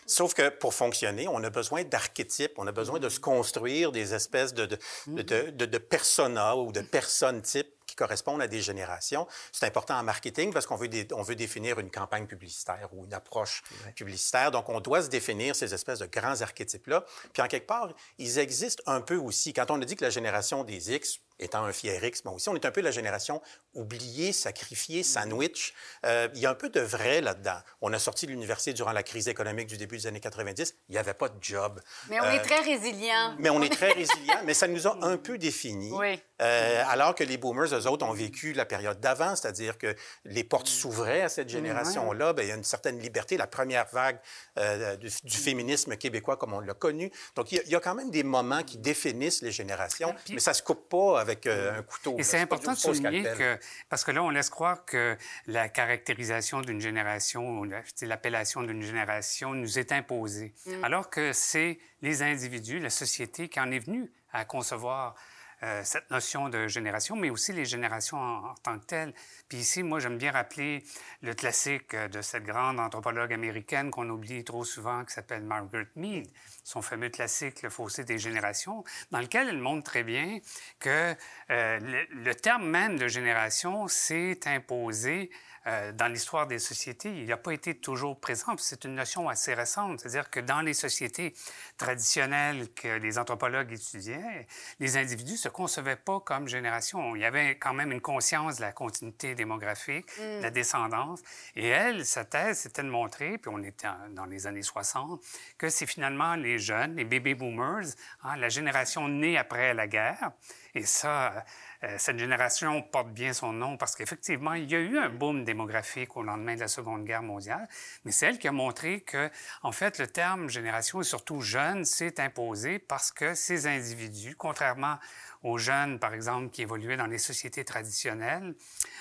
Sauf 0.09 0.33
que 0.33 0.49
pour 0.49 0.73
fonctionner, 0.73 1.27
on 1.27 1.43
a 1.43 1.51
besoin 1.51 1.83
d'archétypes, 1.83 2.53
on 2.57 2.65
a 2.65 2.71
besoin 2.71 2.99
de 2.99 3.09
se 3.09 3.19
construire 3.19 3.91
des 3.91 4.15
espèces 4.15 4.55
de, 4.55 4.65
de, 4.65 4.77
de, 5.21 5.51
de, 5.51 5.65
de 5.65 5.77
personas 5.77 6.55
ou 6.55 6.71
de 6.71 6.81
personnes 6.81 7.43
types 7.43 7.78
correspondent 7.99 8.41
à 8.41 8.47
des 8.47 8.61
générations. 8.61 9.27
C'est 9.51 9.65
important 9.65 9.95
en 9.95 10.03
marketing 10.03 10.53
parce 10.53 10.65
qu'on 10.65 10.77
veut, 10.77 10.89
on 11.13 11.21
veut 11.21 11.35
définir 11.35 11.79
une 11.79 11.91
campagne 11.91 12.25
publicitaire 12.25 12.89
ou 12.93 13.05
une 13.05 13.13
approche 13.13 13.63
publicitaire. 13.95 14.51
Donc, 14.51 14.69
on 14.69 14.79
doit 14.79 15.01
se 15.01 15.09
définir 15.09 15.55
ces 15.55 15.73
espèces 15.73 15.99
de 15.99 16.05
grands 16.05 16.41
archétypes-là. 16.41 17.03
Puis, 17.33 17.41
en 17.41 17.47
quelque 17.47 17.67
part, 17.67 17.89
ils 18.17 18.39
existent 18.39 18.83
un 18.85 19.01
peu 19.01 19.17
aussi. 19.17 19.53
Quand 19.53 19.69
on 19.71 19.81
a 19.81 19.85
dit 19.85 19.95
que 19.95 20.05
la 20.05 20.09
génération 20.09 20.63
des 20.63 20.93
X, 20.93 21.19
étant 21.39 21.63
un 21.63 21.71
fier 21.71 22.03
X, 22.03 22.23
bon, 22.23 22.33
aussi, 22.33 22.49
on 22.49 22.55
est 22.55 22.65
un 22.65 22.71
peu 22.71 22.81
la 22.81 22.91
génération 22.91 23.41
oubliée, 23.73 24.33
sacrifiée, 24.33 25.03
sandwich. 25.03 25.73
Euh, 26.05 26.27
il 26.35 26.41
y 26.41 26.45
a 26.45 26.49
un 26.49 26.55
peu 26.55 26.69
de 26.69 26.81
vrai 26.81 27.21
là-dedans. 27.21 27.59
On 27.81 27.93
a 27.93 27.99
sorti 27.99 28.25
de 28.25 28.31
l'université 28.31 28.73
durant 28.73 28.91
la 28.91 29.03
crise 29.03 29.27
économique 29.27 29.67
du 29.67 29.77
début 29.77 29.97
des 29.97 30.07
années 30.07 30.19
90. 30.19 30.75
Il 30.89 30.91
n'y 30.93 30.97
avait 30.97 31.13
pas 31.13 31.29
de 31.29 31.41
job. 31.41 31.79
Mais 32.09 32.19
on 32.19 32.25
est 32.25 32.39
euh, 32.39 32.43
très 32.43 32.61
résilient. 32.61 33.35
Mais 33.39 33.49
on 33.49 33.61
est 33.61 33.69
très 33.69 33.91
résilient, 33.91 34.41
mais 34.45 34.53
ça 34.53 34.67
nous 34.67 34.87
a 34.87 34.97
un 35.01 35.17
peu 35.17 35.37
définis. 35.37 35.91
Oui. 35.93 36.19
Euh, 36.41 36.83
alors 36.87 37.15
que 37.15 37.23
les 37.23 37.37
boomers, 37.37 37.73
eux 37.73 37.88
autres, 37.89 38.05
ont 38.05 38.13
vécu 38.13 38.53
la 38.53 38.65
période 38.65 38.99
d'avant, 38.99 39.35
c'est-à-dire 39.35 39.77
que 39.77 39.95
les 40.25 40.43
portes 40.43 40.67
s'ouvraient 40.67 41.21
à 41.21 41.29
cette 41.29 41.49
génération-là. 41.49 42.33
Bien, 42.33 42.43
il 42.45 42.47
y 42.49 42.51
a 42.51 42.55
une 42.55 42.63
certaine 42.63 42.99
liberté, 42.99 43.37
la 43.37 43.47
première 43.47 43.87
vague 43.91 44.19
euh, 44.57 44.95
du, 44.97 45.09
féminisme 45.37 45.95
québécois 45.95 46.37
comme 46.37 46.53
on 46.53 46.59
l'a 46.59 46.73
connu. 46.73 47.11
Donc, 47.35 47.51
il 47.51 47.61
y, 47.67 47.75
a, 47.75 47.79
quand 47.79 47.95
même 47.95 48.11
des 48.11 48.23
moments 48.23 48.63
qui 48.63 48.77
définissent 48.77 49.41
les 49.41 49.51
générations, 49.51 50.13
mais 50.29 50.39
ça 50.39 50.53
se 50.53 50.61
coupe 50.61 50.89
pas 50.89 51.19
avec 51.19 51.47
euh, 51.47 51.79
un 51.79 51.83
couteau. 51.83 52.15
Et 52.17 52.23
c'est 52.23 52.39
important 52.39 52.73
de 52.73 52.77
souligner 52.77 53.23
que, 53.23 53.57
parce 53.89 54.03
que 54.03 54.11
là, 54.11 54.23
on 54.23 54.29
laisse 54.29 54.49
croire 54.49 54.85
que 54.85 55.17
la 55.47 55.69
caractérisation 55.69 56.61
d'une 56.61 56.81
génération, 56.81 57.63
l'appellation 58.01 58.63
d'une 58.63 58.81
génération 58.81 59.53
nous 59.53 59.79
est 59.79 59.91
imposée, 59.91 60.53
mm. 60.65 60.83
alors 60.83 61.09
que 61.09 61.33
c'est 61.33 61.79
les 62.01 62.21
individus, 62.21 62.79
la 62.79 62.89
société 62.89 63.49
qui 63.49 63.59
en 63.59 63.71
est 63.71 63.79
venue 63.79 64.11
à 64.33 64.45
concevoir 64.45 65.15
euh, 65.63 65.81
cette 65.83 66.09
notion 66.09 66.49
de 66.49 66.67
génération, 66.67 67.15
mais 67.15 67.29
aussi 67.29 67.53
les 67.53 67.65
générations 67.65 68.17
en, 68.17 68.53
tant 68.63 68.79
que 68.79 68.85
telles. 68.85 69.13
Puis 69.47 69.59
ici, 69.59 69.83
moi, 69.83 69.99
j'aime 69.99 70.17
bien 70.17 70.31
rappeler 70.31 70.83
le 71.21 71.33
classique 71.33 71.95
de 71.95 72.21
cette 72.21 72.43
grande 72.43 72.79
anthropologue 72.79 73.33
américaine 73.33 73.91
qu'on 73.91 74.09
oublie 74.09 74.43
trop 74.43 74.63
souvent, 74.63 75.03
qui 75.05 75.13
s'appelle 75.13 75.43
Margaret 75.43 75.87
Mead, 75.95 76.27
son 76.63 76.81
fameux 76.81 77.09
classique 77.09 77.61
Le 77.61 77.69
fossé 77.69 78.03
des 78.03 78.17
générations, 78.17 78.83
dans 79.11 79.19
lequel 79.19 79.49
elle 79.49 79.59
montre 79.59 79.83
très 79.83 80.03
bien 80.03 80.39
que 80.79 81.15
euh, 81.49 81.79
le, 82.11 82.35
terme 82.35 82.67
même 82.67 82.97
de 82.97 83.07
génération 83.07 83.87
s'est 83.87 84.39
imposé 84.45 85.29
euh, 85.67 85.91
dans 85.91 86.07
l'histoire 86.07 86.47
des 86.47 86.59
sociétés, 86.59 87.09
il 87.09 87.27
n'a 87.27 87.37
pas 87.37 87.53
été 87.53 87.75
toujours 87.75 88.19
présent. 88.19 88.55
C'est 88.57 88.85
une 88.85 88.95
notion 88.95 89.29
assez 89.29 89.53
récente. 89.53 89.99
C'est-à-dire 89.99 90.29
que 90.29 90.39
dans 90.39 90.61
les 90.61 90.73
sociétés 90.73 91.33
traditionnelles 91.77 92.73
que 92.73 92.87
les 92.97 93.17
anthropologues 93.17 93.71
étudiaient, 93.71 94.47
les 94.79 94.97
individus 94.97 95.33
ne 95.33 95.37
se 95.37 95.49
concevaient 95.49 95.95
pas 95.95 96.19
comme 96.19 96.47
génération. 96.47 97.15
Il 97.15 97.21
y 97.21 97.25
avait 97.25 97.57
quand 97.57 97.73
même 97.73 97.91
une 97.91 98.01
conscience 98.01 98.57
de 98.57 98.61
la 98.61 98.71
continuité 98.71 99.35
démographique, 99.35 100.07
de 100.17 100.41
la 100.41 100.49
mm. 100.49 100.53
descendance. 100.53 101.21
Et 101.55 101.67
elle, 101.67 102.05
sa 102.05 102.25
thèse, 102.25 102.59
c'était 102.59 102.83
de 102.83 102.89
montrer, 102.89 103.37
puis 103.37 103.51
on 103.53 103.61
était 103.63 103.87
dans 104.11 104.25
les 104.25 104.47
années 104.47 104.61
60, 104.61 105.21
que 105.57 105.69
c'est 105.69 105.85
finalement 105.85 106.35
les 106.35 106.59
jeunes, 106.59 106.95
les 106.95 107.05
baby 107.05 107.35
boomers, 107.35 107.95
hein, 108.23 108.35
la 108.37 108.49
génération 108.49 109.07
née 109.07 109.37
après 109.37 109.73
la 109.73 109.87
guerre. 109.87 110.31
Et 110.75 110.83
ça, 110.83 111.45
euh, 111.83 111.95
cette 111.97 112.19
génération 112.19 112.81
porte 112.81 113.09
bien 113.09 113.33
son 113.33 113.53
nom 113.53 113.77
parce 113.77 113.95
qu'effectivement, 113.95 114.53
il 114.53 114.69
y 114.69 114.75
a 114.75 114.79
eu 114.79 114.97
un 114.97 115.09
boom 115.09 115.43
démographique 115.43 116.15
au 116.17 116.23
lendemain 116.23 116.55
de 116.55 116.59
la 116.59 116.67
Seconde 116.67 117.05
Guerre 117.05 117.23
mondiale, 117.23 117.67
mais 118.05 118.11
c'est 118.11 118.27
elle 118.27 118.39
qui 118.39 118.47
a 118.47 118.51
montré 118.51 119.01
que, 119.01 119.29
en 119.63 119.71
fait, 119.71 119.97
le 119.97 120.07
terme 120.07 120.49
génération 120.49 121.01
et 121.01 121.03
surtout 121.03 121.41
jeune 121.41 121.85
s'est 121.85 122.19
imposé 122.19 122.79
parce 122.79 123.11
que 123.11 123.33
ces 123.33 123.67
individus, 123.67 124.35
contrairement 124.35 124.97
aux 125.41 125.57
jeunes, 125.57 125.99
par 125.99 126.13
exemple, 126.13 126.49
qui 126.49 126.61
évoluaient 126.61 126.97
dans 126.97 127.07
les 127.07 127.17
sociétés 127.17 127.63
traditionnelles, 127.63 128.55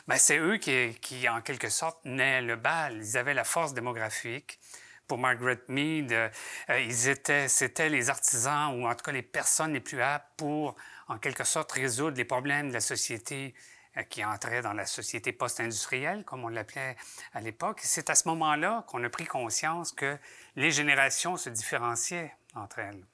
ben, 0.06 0.16
c'est 0.16 0.38
eux 0.38 0.56
qui, 0.56 0.94
qui, 1.00 1.28
en 1.28 1.40
quelque 1.40 1.68
sorte, 1.68 1.98
naient 2.04 2.42
le 2.42 2.56
bal. 2.56 2.98
Ils 2.98 3.18
avaient 3.18 3.34
la 3.34 3.44
force 3.44 3.74
démographique 3.74 4.60
pour 5.08 5.18
Margaret 5.18 5.60
Mead, 5.68 6.12
euh, 6.12 6.30
ils 6.68 7.08
étaient, 7.08 7.48
c'était 7.48 7.88
les 7.88 8.10
artisans 8.10 8.78
ou 8.78 8.86
en 8.86 8.94
tout 8.94 9.02
cas 9.04 9.12
les 9.12 9.22
personnes 9.22 9.72
les 9.72 9.80
plus 9.80 10.00
aptes 10.00 10.30
pour 10.36 10.76
en 11.08 11.18
quelque 11.18 11.44
sorte 11.44 11.72
résoudre 11.72 12.16
les 12.16 12.24
problèmes 12.24 12.68
de 12.68 12.74
la 12.74 12.80
société 12.80 13.54
euh, 13.96 14.02
qui 14.02 14.24
entrait 14.24 14.62
dans 14.62 14.74
la 14.74 14.86
société 14.86 15.32
post-industrielle, 15.32 16.24
comme 16.24 16.44
on 16.44 16.48
l'appelait 16.48 16.96
à 17.32 17.40
l'époque. 17.40 17.80
C'est 17.82 18.10
à 18.10 18.14
ce 18.14 18.28
moment-là 18.28 18.84
qu'on 18.86 19.02
a 19.02 19.08
pris 19.08 19.24
conscience 19.24 19.92
que 19.92 20.18
les 20.54 20.70
générations 20.70 21.36
se 21.36 21.48
différenciaient 21.48 22.32
entre 22.54 22.80
elles. 22.80 23.04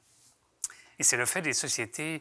Et 0.99 1.05
c'est 1.05 1.17
le 1.17 1.27
fait 1.27 1.43
des 1.43 1.55
sociétés 1.55 2.21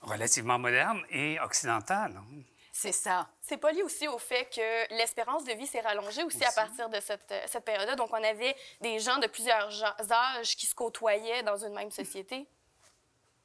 relativement 0.00 0.58
modernes 0.58 1.02
et 1.10 1.38
occidentales. 1.40 2.16
Hein. 2.16 2.42
C'est 2.78 2.92
ça. 2.92 3.26
C'est 3.40 3.56
pas 3.56 3.72
lié 3.72 3.82
aussi 3.82 4.06
au 4.06 4.18
fait 4.18 4.44
que 4.54 4.94
l'espérance 4.94 5.44
de 5.44 5.52
vie 5.54 5.66
s'est 5.66 5.80
rallongée 5.80 6.22
aussi, 6.24 6.44
à 6.44 6.52
partir 6.52 6.90
de 6.90 7.00
cette, 7.00 7.32
euh, 7.32 7.42
cette 7.46 7.64
période-là. 7.64 7.96
Donc, 7.96 8.10
on 8.12 8.22
avait 8.22 8.54
des 8.82 8.98
gens 8.98 9.16
de 9.16 9.26
plusieurs 9.26 9.82
âges 10.12 10.56
qui 10.56 10.66
se 10.66 10.74
côtoyaient 10.74 11.42
dans 11.42 11.56
une 11.56 11.72
même 11.72 11.90
société. 11.90 12.46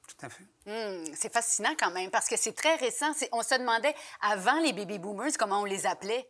Tout 0.05 0.25
à 0.25 0.29
fait. 0.29 0.43
Hmm, 0.65 1.15
c'est 1.15 1.31
fascinant 1.31 1.73
quand 1.79 1.91
même 1.91 2.11
parce 2.11 2.27
que 2.27 2.35
c'est 2.35 2.51
très 2.51 2.75
récent. 2.75 3.13
On 3.31 3.41
se 3.41 3.55
demandait 3.55 3.95
avant 4.19 4.59
les 4.59 4.73
baby 4.73 4.99
boomers 4.99 5.37
comment 5.39 5.61
on 5.61 5.65
les 5.65 5.85
appelait. 5.85 6.29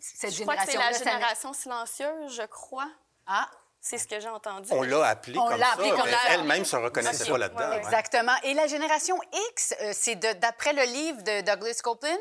Cette 0.00 0.34
je 0.34 0.42
crois 0.42 0.56
que 0.56 0.68
c'est 0.68 0.78
la 0.78 0.92
génération 0.92 1.52
silencieuse, 1.52 2.34
je 2.34 2.46
crois. 2.46 2.90
Ah. 3.28 3.48
C'est 3.88 3.98
ce 3.98 4.08
que 4.08 4.18
j'ai 4.18 4.28
entendu. 4.28 4.68
On 4.72 4.82
l'a 4.82 5.04
appelé 5.06 5.38
on 5.38 5.46
comme 5.46 5.60
ça, 5.60 6.16
elle-même 6.30 6.64
se 6.64 6.74
reconnaissait 6.74 7.30
pas 7.30 7.38
là-dedans. 7.38 7.70
Exactement. 7.70 8.32
Et 8.42 8.52
la 8.52 8.66
génération 8.66 9.16
X, 9.52 9.74
euh, 9.80 9.92
c'est 9.92 10.16
d'après 10.16 10.72
le 10.72 10.82
livre 10.82 11.22
de 11.22 11.42
Douglas 11.42 11.78
Copeland? 11.84 12.18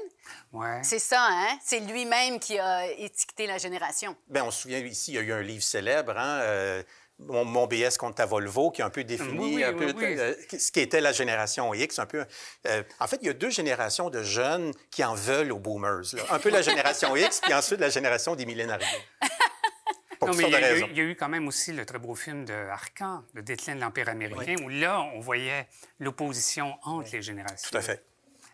Oui. 0.53 0.67
C'est 0.83 0.99
ça, 0.99 1.27
hein? 1.27 1.57
C'est 1.63 1.79
lui-même 1.79 2.39
qui 2.39 2.59
a 2.59 2.85
étiqueté 2.85 3.47
la 3.47 3.57
génération. 3.57 4.15
Bien, 4.27 4.43
on 4.43 4.51
se 4.51 4.61
souvient 4.61 4.77
ici, 4.77 5.13
il 5.13 5.15
y 5.15 5.17
a 5.17 5.21
eu 5.21 5.33
un 5.33 5.41
livre 5.41 5.63
célèbre, 5.63 6.15
hein? 6.15 6.39
Euh, 6.41 6.83
mon, 7.19 7.65
BS 7.65 7.97
contre 7.97 8.15
ta 8.15 8.25
Volvo, 8.25 8.71
qui 8.71 8.81
a 8.81 8.85
un 8.85 8.89
peu 8.89 9.03
défini 9.03 9.63
un 9.63 9.73
peu 9.73 9.93
euh, 10.01 10.33
ce 10.57 10.71
qui 10.71 10.81
était 10.81 11.01
la 11.01 11.13
génération 11.13 11.73
X. 11.73 11.99
Un 11.99 12.05
peu, 12.05 12.25
euh, 12.67 12.83
en 12.99 13.07
fait, 13.07 13.17
il 13.21 13.27
y 13.27 13.29
a 13.29 13.33
deux 13.33 13.49
générations 13.49 14.09
de 14.09 14.21
jeunes 14.21 14.71
qui 14.91 15.03
en 15.03 15.15
veulent 15.15 15.51
aux 15.51 15.59
boomers. 15.59 16.13
Un 16.29 16.39
peu 16.39 16.49
la 16.49 16.61
génération 16.61 17.15
X, 17.15 17.41
puis 17.41 17.53
ensuite 17.53 17.79
la 17.79 17.89
génération 17.89 18.35
des 18.35 18.45
non, 20.27 20.33
mais 20.37 20.43
il 20.45 20.51
y, 20.51 20.55
a, 20.55 20.77
il 20.77 20.97
y, 20.97 21.01
a 21.01 21.03
eu 21.03 21.15
quand 21.15 21.29
même 21.29 21.47
aussi 21.47 21.71
le 21.73 21.85
très 21.85 21.99
beau 21.99 22.15
film 22.15 22.45
de 22.45 22.53
Arcan, 22.53 23.23
Le 23.33 23.41
déclin 23.41 23.75
de 23.75 23.81
l'Empire 23.81 24.09
américain, 24.09 24.55
où 24.63 24.69
là, 24.69 25.01
on 25.13 25.19
voyait 25.19 25.67
l'opposition 25.99 26.77
entre 26.83 27.09
les 27.11 27.21
générations. 27.21 27.69
Tout 27.69 27.77
à 27.77 27.81
fait 27.81 28.03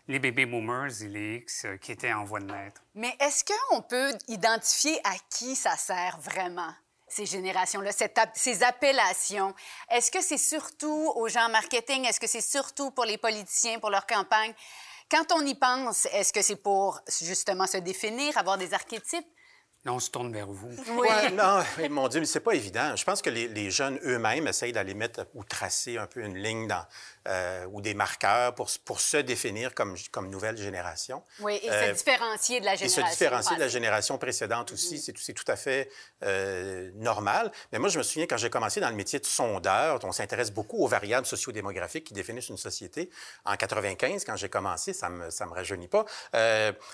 les 0.08 0.18
bébés 0.18 0.46
boomers 0.46 1.02
et 1.02 1.08
les 1.08 1.36
X 1.36 1.64
euh, 1.64 1.76
qui 1.76 1.92
étaient 1.92 2.12
en 2.12 2.24
voie 2.24 2.40
de 2.40 2.46
naître. 2.46 2.82
Mais 2.94 3.14
est-ce 3.20 3.44
qu'on 3.44 3.82
peut 3.82 4.12
identifier 4.28 4.98
à 5.04 5.14
qui 5.30 5.56
ça 5.56 5.76
sert 5.76 6.18
vraiment? 6.20 6.72
ces 7.08 7.26
générations-là, 7.26 7.90
ces 8.32 8.62
appellations? 8.62 9.54
Est-ce 9.90 10.10
que 10.10 10.22
c'est 10.22 10.38
surtout 10.38 11.12
aux 11.14 11.28
gens 11.28 11.44
en 11.44 11.50
marketing? 11.50 12.06
Est-ce 12.06 12.18
que 12.18 12.26
c'est 12.26 12.40
surtout 12.40 12.90
pour 12.90 13.04
les 13.04 13.18
politiciens, 13.18 13.78
pour 13.78 13.90
leur 13.90 14.06
campagne? 14.06 14.54
Quand 15.10 15.30
on 15.32 15.44
y 15.44 15.54
pense, 15.54 16.06
est-ce 16.06 16.32
que 16.32 16.40
c'est 16.40 16.56
pour 16.56 17.02
justement 17.20 17.66
se 17.66 17.76
définir, 17.76 18.38
avoir 18.38 18.56
des 18.56 18.72
archétypes? 18.72 19.26
Non, 19.84 19.94
on 19.94 20.00
se 20.00 20.10
tourne 20.10 20.32
vers 20.32 20.46
vous. 20.46 20.70
Oui. 20.96 21.08
non, 21.32 21.62
mon 21.90 22.06
Dieu, 22.06 22.20
mais 22.20 22.26
c'est 22.26 22.40
pas 22.40 22.54
évident. 22.54 22.94
Je 22.94 23.04
pense 23.04 23.20
que 23.20 23.30
les, 23.30 23.48
les 23.48 23.70
jeunes 23.70 23.98
eux-mêmes 24.04 24.46
essayent 24.46 24.72
d'aller 24.72 24.94
mettre 24.94 25.26
ou 25.34 25.42
tracer 25.42 25.98
un 25.98 26.06
peu 26.06 26.20
une 26.20 26.38
ligne 26.38 26.68
dans, 26.68 26.86
euh, 27.28 27.66
ou 27.66 27.80
des 27.80 27.94
marqueurs 27.94 28.54
pour, 28.54 28.68
pour 28.84 29.00
se 29.00 29.16
définir 29.16 29.74
comme, 29.74 29.96
comme 30.12 30.30
nouvelle 30.30 30.56
génération. 30.56 31.24
Oui, 31.40 31.58
et 31.62 31.68
se 31.68 31.72
euh, 31.72 31.92
différencier 31.92 32.60
de 32.60 32.64
la 32.64 32.76
génération. 32.76 33.02
Et 33.02 33.06
se 33.06 33.10
différencier 33.10 33.56
de 33.56 33.60
la 33.60 33.68
génération 33.68 34.18
précédente 34.18 34.72
aussi, 34.72 34.96
mm-hmm. 34.96 35.16
c'est 35.16 35.32
tout 35.32 35.44
à 35.48 35.56
fait 35.56 35.90
euh, 36.22 36.90
normal. 36.94 37.50
Mais 37.72 37.80
moi, 37.80 37.88
je 37.88 37.98
me 37.98 38.04
souviens 38.04 38.26
quand 38.26 38.36
j'ai 38.36 38.50
commencé 38.50 38.78
dans 38.78 38.90
le 38.90 38.94
métier 38.94 39.18
de 39.18 39.26
sondeur, 39.26 39.98
on 40.04 40.12
s'intéresse 40.12 40.52
beaucoup 40.52 40.78
aux 40.78 40.88
variables 40.88 41.26
sociodémographiques 41.26 42.04
qui 42.04 42.14
définissent 42.14 42.50
une 42.50 42.56
société. 42.56 43.10
En 43.44 43.56
95, 43.56 44.24
quand 44.24 44.36
j'ai 44.36 44.48
commencé, 44.48 44.92
ça 44.92 45.08
me, 45.08 45.30
ça 45.30 45.46
me 45.46 45.52
rajeunit 45.52 45.88
pas, 45.88 46.04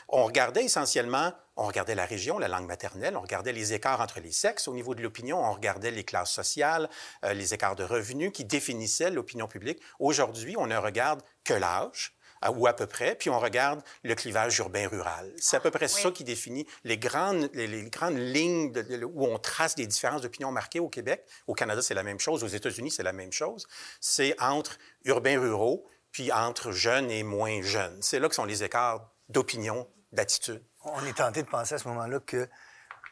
on 0.08 0.24
regardait 0.24 0.64
essentiellement 0.64 1.32
on 1.58 1.66
regardait 1.66 1.94
la 1.94 2.06
région, 2.06 2.38
la 2.38 2.48
langue 2.48 2.66
maternelle, 2.66 3.16
on 3.16 3.20
regardait 3.20 3.52
les 3.52 3.74
écarts 3.74 4.00
entre 4.00 4.20
les 4.20 4.32
sexes 4.32 4.68
au 4.68 4.74
niveau 4.74 4.94
de 4.94 5.02
l'opinion, 5.02 5.44
on 5.44 5.52
regardait 5.52 5.90
les 5.90 6.04
classes 6.04 6.32
sociales, 6.32 6.88
les 7.22 7.52
écarts 7.52 7.76
de 7.76 7.84
revenus 7.84 8.30
qui 8.32 8.44
définissaient 8.44 9.10
l'opinion 9.10 9.48
publique. 9.48 9.82
Aujourd'hui, 9.98 10.56
on 10.56 10.66
ne 10.66 10.76
regarde 10.76 11.20
que 11.44 11.54
l'âge, 11.54 12.14
ou 12.46 12.66
à 12.66 12.72
peu 12.72 12.86
près, 12.86 13.14
puis 13.16 13.30
on 13.30 13.38
regarde 13.38 13.82
le 14.04 14.14
clivage 14.14 14.58
urbain-rural. 14.58 15.32
C'est 15.38 15.56
à 15.56 15.60
peu 15.60 15.70
près 15.70 15.88
ça 15.88 16.10
qui 16.10 16.24
définit 16.24 16.66
les 16.84 16.98
grandes, 16.98 17.50
les, 17.54 17.82
grandes 17.90 18.18
lignes 18.18 18.72
où 19.12 19.26
on 19.26 19.38
trace 19.38 19.74
des 19.74 19.86
différences 19.86 20.22
d'opinion 20.22 20.52
marquées 20.52 20.80
au 20.80 20.88
Québec. 20.88 21.24
Au 21.46 21.54
Canada, 21.54 21.82
c'est 21.82 21.94
la 21.94 22.02
même 22.02 22.20
chose. 22.20 22.44
Aux 22.44 22.48
États-Unis, 22.48 22.90
c'est 22.90 23.02
la 23.02 23.12
même 23.12 23.32
chose. 23.32 23.66
C'est 24.00 24.40
entre 24.40 24.78
urbains-ruraux, 25.04 25.86
puis 26.12 26.32
entre 26.32 26.72
jeunes 26.72 27.10
et 27.10 27.22
moins 27.22 27.62
jeunes. 27.62 27.98
C'est 28.02 28.20
là 28.20 28.28
que 28.28 28.34
sont 28.34 28.44
les 28.44 28.62
écarts 28.62 29.12
d'opinion, 29.28 29.88
d'attitude. 30.12 30.62
On 30.84 31.04
est 31.04 31.14
tenté 31.14 31.42
de 31.42 31.48
penser 31.48 31.74
à 31.74 31.78
ce 31.78 31.88
moment-là 31.88 32.20
que 32.20 32.48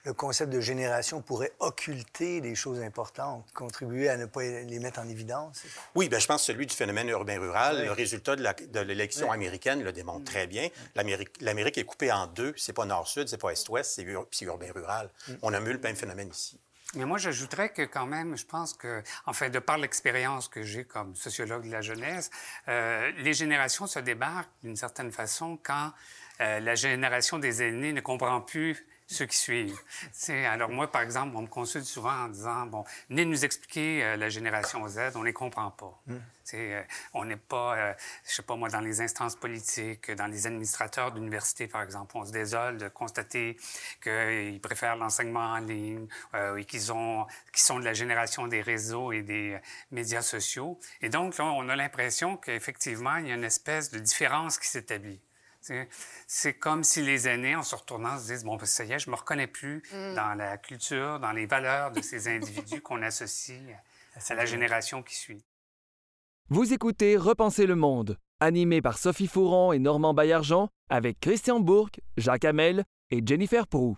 le 0.05 0.13
concept 0.13 0.53
de 0.53 0.61
génération 0.61 1.21
pourrait 1.21 1.53
occulter 1.59 2.41
des 2.41 2.55
choses 2.55 2.81
importantes, 2.81 3.45
contribuer 3.53 4.09
à 4.09 4.17
ne 4.17 4.27
pas 4.27 4.43
les 4.43 4.79
mettre 4.79 5.01
en 5.01 5.09
évidence? 5.09 5.65
Oui, 5.97 6.09
bien, 6.09 6.21
je 6.21 6.29
pense 6.29 6.43
que 6.43 6.53
celui 6.53 6.67
du 6.67 6.77
phénomène 6.77 7.09
urbain-rural, 7.09 7.85
le 7.85 7.91
résultat 7.91 8.37
de 8.37 8.81
l'élection 8.81 9.33
américaine 9.33 9.83
le 9.83 9.93
démontre 9.93 10.25
très 10.25 10.47
bien. 10.47 10.69
L'Amérique 10.95 11.79
est 11.79 11.85
coupée 11.85 12.13
en 12.13 12.29
deux. 12.29 12.55
C'est 12.57 12.73
pas 12.73 12.85
nord-sud, 12.85 13.29
c'est 13.29 13.41
pas 13.41 13.51
est-ouest, 13.51 14.01
c'est 14.31 14.45
urbain-rural. 14.45 15.11
Mm. 15.27 15.33
On 15.43 15.53
a 15.53 15.61
eu 15.61 15.73
le 15.73 15.79
même 15.81 15.97
phénomène 15.97 16.29
ici. 16.29 16.61
Mais 16.95 17.05
moi, 17.05 17.19
j'ajouterais 17.19 17.71
que 17.71 17.83
quand 17.83 18.07
même, 18.07 18.37
je 18.37 18.47
pense 18.47 18.73
que, 18.73 19.03
enfin, 19.27 19.51
de 19.51 19.59
par 19.59 19.77
l'expérience 19.77 20.47
que 20.47 20.63
j'ai 20.63 20.85
comme 20.85 21.17
sociologue 21.17 21.67
de 21.67 21.73
la 21.73 21.83
jeunesse, 21.83 22.31
euh, 22.69 23.11
les 23.19 23.35
générations 23.35 23.89
se 23.89 23.99
débarquent 23.99 24.53
d'une 24.63 24.77
certaine 24.77 25.11
façon 25.11 25.59
quand 25.63 25.93
euh, 26.41 26.61
la 26.61 26.75
génération 26.75 27.39
des 27.39 27.63
aînés 27.63 27.93
ne 27.93 28.01
comprend 28.01 28.41
plus 28.41 28.87
ceux 29.07 29.27
qui 29.27 29.37
suivent. 29.37 29.79
alors 30.29 30.69
moi, 30.69 30.91
par 30.91 31.03
exemple, 31.03 31.37
on 31.37 31.43
me 31.43 31.47
consulte 31.47 31.85
souvent 31.85 32.25
en 32.25 32.29
disant, 32.29 32.67
bon, 32.67 32.85
venez 33.09 33.25
nous 33.25 33.45
expliquer 33.45 34.03
euh, 34.03 34.17
la 34.17 34.29
génération 34.29 34.87
Z, 34.89 35.13
on 35.15 35.21
ne 35.21 35.27
les 35.27 35.33
comprend 35.33 35.71
pas. 35.71 36.01
Mm. 36.07 36.15
Euh, 36.55 36.83
on 37.15 37.25
n'est 37.25 37.37
pas, 37.37 37.77
euh, 37.77 37.93
je 38.29 38.35
sais 38.35 38.43
pas 38.43 38.57
moi, 38.57 38.69
dans 38.69 38.81
les 38.81 39.01
instances 39.01 39.37
politiques, 39.37 40.11
dans 40.13 40.27
les 40.27 40.47
administrateurs 40.47 41.13
d'université, 41.13 41.67
par 41.67 41.83
exemple. 41.83 42.17
On 42.17 42.25
se 42.25 42.33
désole 42.33 42.79
de 42.79 42.89
constater 42.89 43.57
qu'ils 44.03 44.61
préfèrent 44.61 44.97
l'enseignement 44.97 45.53
en 45.53 45.59
ligne 45.59 46.07
et 46.57 46.65
qu'ils 46.65 46.93
ont, 46.93 47.27
qu'ils 47.53 47.63
sont 47.63 47.81
de 47.81 47.85
la 47.85 47.95
génération 47.95 48.47
des 48.47 48.61
réseaux 48.61 49.11
et 49.11 49.23
des 49.23 49.59
médias 49.91 50.23
sociaux. 50.23 50.79
Et 51.01 51.09
donc, 51.09 51.37
là, 51.39 51.47
on 51.47 51.69
a 51.69 51.75
l'impression 51.75 52.37
qu'effectivement, 52.37 53.17
il 53.17 53.29
y 53.29 53.33
a 53.33 53.35
une 53.35 53.45
espèce 53.45 53.91
de 53.91 53.99
différence 53.99 54.59
qui 54.59 54.69
s'établit. 54.69 55.21
C'est 56.27 56.55
comme 56.55 56.85
si 56.85 57.03
les 57.03 57.29
aînés, 57.29 57.57
en 57.57 57.63
se 57.63 57.75
retournant, 57.75 58.19
se 58.19 58.33
disent 58.33 58.45
Bon, 58.45 58.57
ben, 58.57 58.67
ça 58.67 58.85
y 58.85 58.93
est, 58.93 58.99
je 58.99 59.11
me 59.11 59.17
reconnais 59.17 59.47
plus 59.47 59.83
mm. 59.93 60.15
dans 60.15 60.35
la 60.37 60.57
culture, 60.59 61.21
dans 61.21 61.33
les 61.33 61.47
valeurs 61.47 61.91
de 61.93 62.01
ces 62.01 62.29
individus 62.29 62.81
qu'on 62.81 63.03
associe 63.03 63.61
à 64.29 64.35
la 64.35 64.47
génération 64.47 65.03
qui 65.03 65.15
suit. 65.15 65.45
Vous 66.49 66.73
écoutez 66.73 67.17
Repenser 67.17 67.67
le 67.67 67.75
monde, 67.75 68.19
animé 68.41 68.81
par 68.81 68.99
Sophie 68.99 69.27
Fouron 69.27 69.73
et 69.73 69.79
Normand 69.79 70.15
Baillargeon, 70.15 70.69
avec 70.89 71.19
Christian 71.21 71.59
Bourque, 71.59 72.01
Jacques 72.17 72.45
Hamel 72.45 72.85
et 73.11 73.23
Jennifer 73.25 73.67
Prou. 73.67 73.97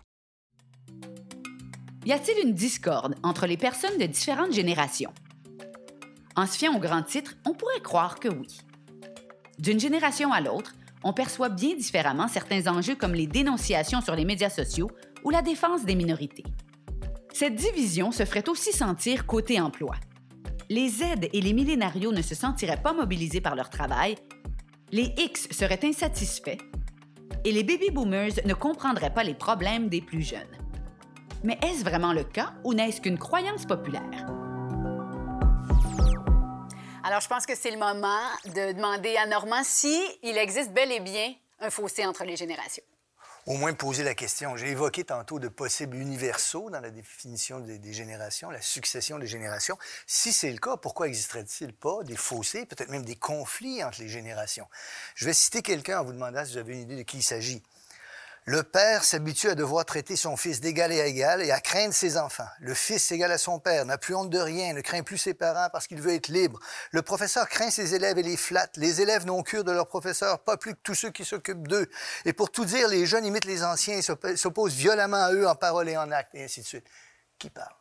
Y 2.05 2.13
a-t-il 2.13 2.47
une 2.47 2.53
discorde 2.53 3.15
entre 3.21 3.45
les 3.45 3.57
personnes 3.57 3.97
de 3.99 4.05
différentes 4.05 4.53
générations? 4.53 5.13
En 6.35 6.47
se 6.47 6.57
fiant 6.57 6.75
au 6.75 6.79
grand 6.79 7.03
titre, 7.03 7.35
on 7.45 7.53
pourrait 7.53 7.81
croire 7.81 8.19
que 8.19 8.29
oui. 8.29 8.61
D'une 9.59 9.79
génération 9.79 10.31
à 10.31 10.39
l'autre, 10.39 10.73
on 11.03 11.13
perçoit 11.13 11.49
bien 11.49 11.75
différemment 11.75 12.27
certains 12.27 12.67
enjeux 12.67 12.95
comme 12.95 13.13
les 13.13 13.27
dénonciations 13.27 14.01
sur 14.01 14.15
les 14.15 14.25
médias 14.25 14.49
sociaux 14.49 14.89
ou 15.23 15.29
la 15.29 15.41
défense 15.41 15.85
des 15.85 15.95
minorités. 15.95 16.43
Cette 17.33 17.55
division 17.55 18.11
se 18.11 18.25
ferait 18.25 18.49
aussi 18.49 18.73
sentir 18.73 19.25
côté 19.25 19.61
emploi. 19.61 19.95
Les 20.69 20.89
Z 20.89 21.03
et 21.33 21.41
les 21.41 21.53
millénarios 21.53 22.11
ne 22.11 22.21
se 22.21 22.35
sentiraient 22.35 22.81
pas 22.81 22.93
mobilisés 22.93 23.41
par 23.41 23.55
leur 23.55 23.69
travail, 23.69 24.15
les 24.91 25.13
X 25.17 25.47
seraient 25.51 25.83
insatisfaits 25.83 26.57
et 27.45 27.51
les 27.51 27.63
baby 27.63 27.91
boomers 27.91 28.39
ne 28.45 28.53
comprendraient 28.53 29.13
pas 29.13 29.23
les 29.23 29.33
problèmes 29.33 29.89
des 29.89 30.01
plus 30.01 30.21
jeunes. 30.21 30.39
Mais 31.43 31.57
est-ce 31.63 31.83
vraiment 31.83 32.13
le 32.13 32.23
cas 32.23 32.53
ou 32.63 32.73
n'est-ce 32.73 32.99
qu'une 32.99 33.17
croyance 33.17 33.65
populaire? 33.65 34.48
Alors, 37.09 37.21
je 37.21 37.27
pense 37.27 37.47
que 37.47 37.55
c'est 37.55 37.71
le 37.71 37.79
moment 37.79 38.21
de 38.45 38.71
demander 38.71 39.17
à 39.17 39.25
Normand 39.25 39.63
si 39.63 39.99
il 40.21 40.37
existe 40.37 40.69
bel 40.69 40.91
et 40.91 40.99
bien 40.99 41.33
un 41.59 41.71
fossé 41.71 42.05
entre 42.05 42.23
les 42.23 42.35
générations. 42.35 42.83
Au 43.47 43.53
moins 43.53 43.73
poser 43.73 44.03
la 44.03 44.13
question. 44.13 44.55
J'ai 44.57 44.67
évoqué 44.67 45.03
tantôt 45.03 45.39
de 45.39 45.47
possibles 45.47 45.97
universaux 45.97 46.69
dans 46.69 46.79
la 46.79 46.91
définition 46.91 47.61
des, 47.61 47.79
des 47.79 47.93
générations, 47.93 48.51
la 48.51 48.61
succession 48.61 49.17
des 49.17 49.25
générations. 49.25 49.75
Si 50.05 50.31
c'est 50.31 50.51
le 50.51 50.59
cas, 50.59 50.77
pourquoi 50.77 51.07
existerait-il 51.07 51.73
pas 51.73 52.03
des 52.03 52.15
fossés, 52.15 52.67
peut-être 52.67 52.89
même 52.89 53.05
des 53.05 53.15
conflits 53.15 53.83
entre 53.83 54.01
les 54.01 54.07
générations? 54.07 54.67
Je 55.15 55.25
vais 55.25 55.33
citer 55.33 55.63
quelqu'un 55.63 56.01
en 56.01 56.03
vous 56.03 56.13
demandant 56.13 56.45
si 56.45 56.51
vous 56.51 56.57
avez 56.59 56.73
une 56.73 56.81
idée 56.81 56.97
de 56.97 57.01
qui 57.01 57.17
il 57.17 57.23
s'agit. 57.23 57.63
Le 58.49 58.63
père 58.63 59.03
s'habitue 59.03 59.49
à 59.49 59.53
devoir 59.53 59.85
traiter 59.85 60.15
son 60.15 60.35
fils 60.35 60.59
d'égal 60.59 60.91
et 60.91 60.99
à 60.99 61.05
égal 61.05 61.43
et 61.43 61.51
à 61.51 61.59
craindre 61.61 61.93
ses 61.93 62.17
enfants. 62.17 62.47
Le 62.61 62.73
fils 62.73 63.11
égal 63.11 63.31
à 63.31 63.37
son 63.37 63.59
père, 63.59 63.85
n'a 63.85 63.99
plus 63.99 64.15
honte 64.15 64.31
de 64.31 64.39
rien, 64.39 64.73
ne 64.73 64.81
craint 64.81 65.03
plus 65.03 65.19
ses 65.19 65.35
parents 65.35 65.69
parce 65.71 65.85
qu'il 65.85 66.01
veut 66.01 66.15
être 66.15 66.29
libre. 66.29 66.59
Le 66.89 67.03
professeur 67.03 67.47
craint 67.47 67.69
ses 67.69 67.93
élèves 67.93 68.17
et 68.17 68.23
les 68.23 68.37
flatte. 68.37 68.75
Les 68.77 69.01
élèves 69.01 69.27
n'ont 69.27 69.43
cure 69.43 69.63
de 69.63 69.71
leur 69.71 69.87
professeur, 69.87 70.39
pas 70.39 70.57
plus 70.57 70.73
que 70.73 70.79
tous 70.81 70.95
ceux 70.95 71.11
qui 71.11 71.25
s'occupent 71.25 71.67
d'eux. 71.67 71.87
Et 72.25 72.33
pour 72.33 72.49
tout 72.49 72.65
dire, 72.65 72.87
les 72.87 73.05
jeunes 73.05 73.23
imitent 73.23 73.45
les 73.45 73.63
anciens 73.63 73.97
et 73.97 74.01
s'opp- 74.01 74.35
s'opposent 74.35 74.73
violemment 74.73 75.25
à 75.25 75.31
eux 75.31 75.47
en 75.47 75.53
parole 75.53 75.87
et 75.87 75.95
en 75.95 76.09
acte, 76.11 76.33
et 76.33 76.43
ainsi 76.45 76.61
de 76.61 76.65
suite. 76.65 76.87
Qui 77.37 77.51
parle? 77.51 77.75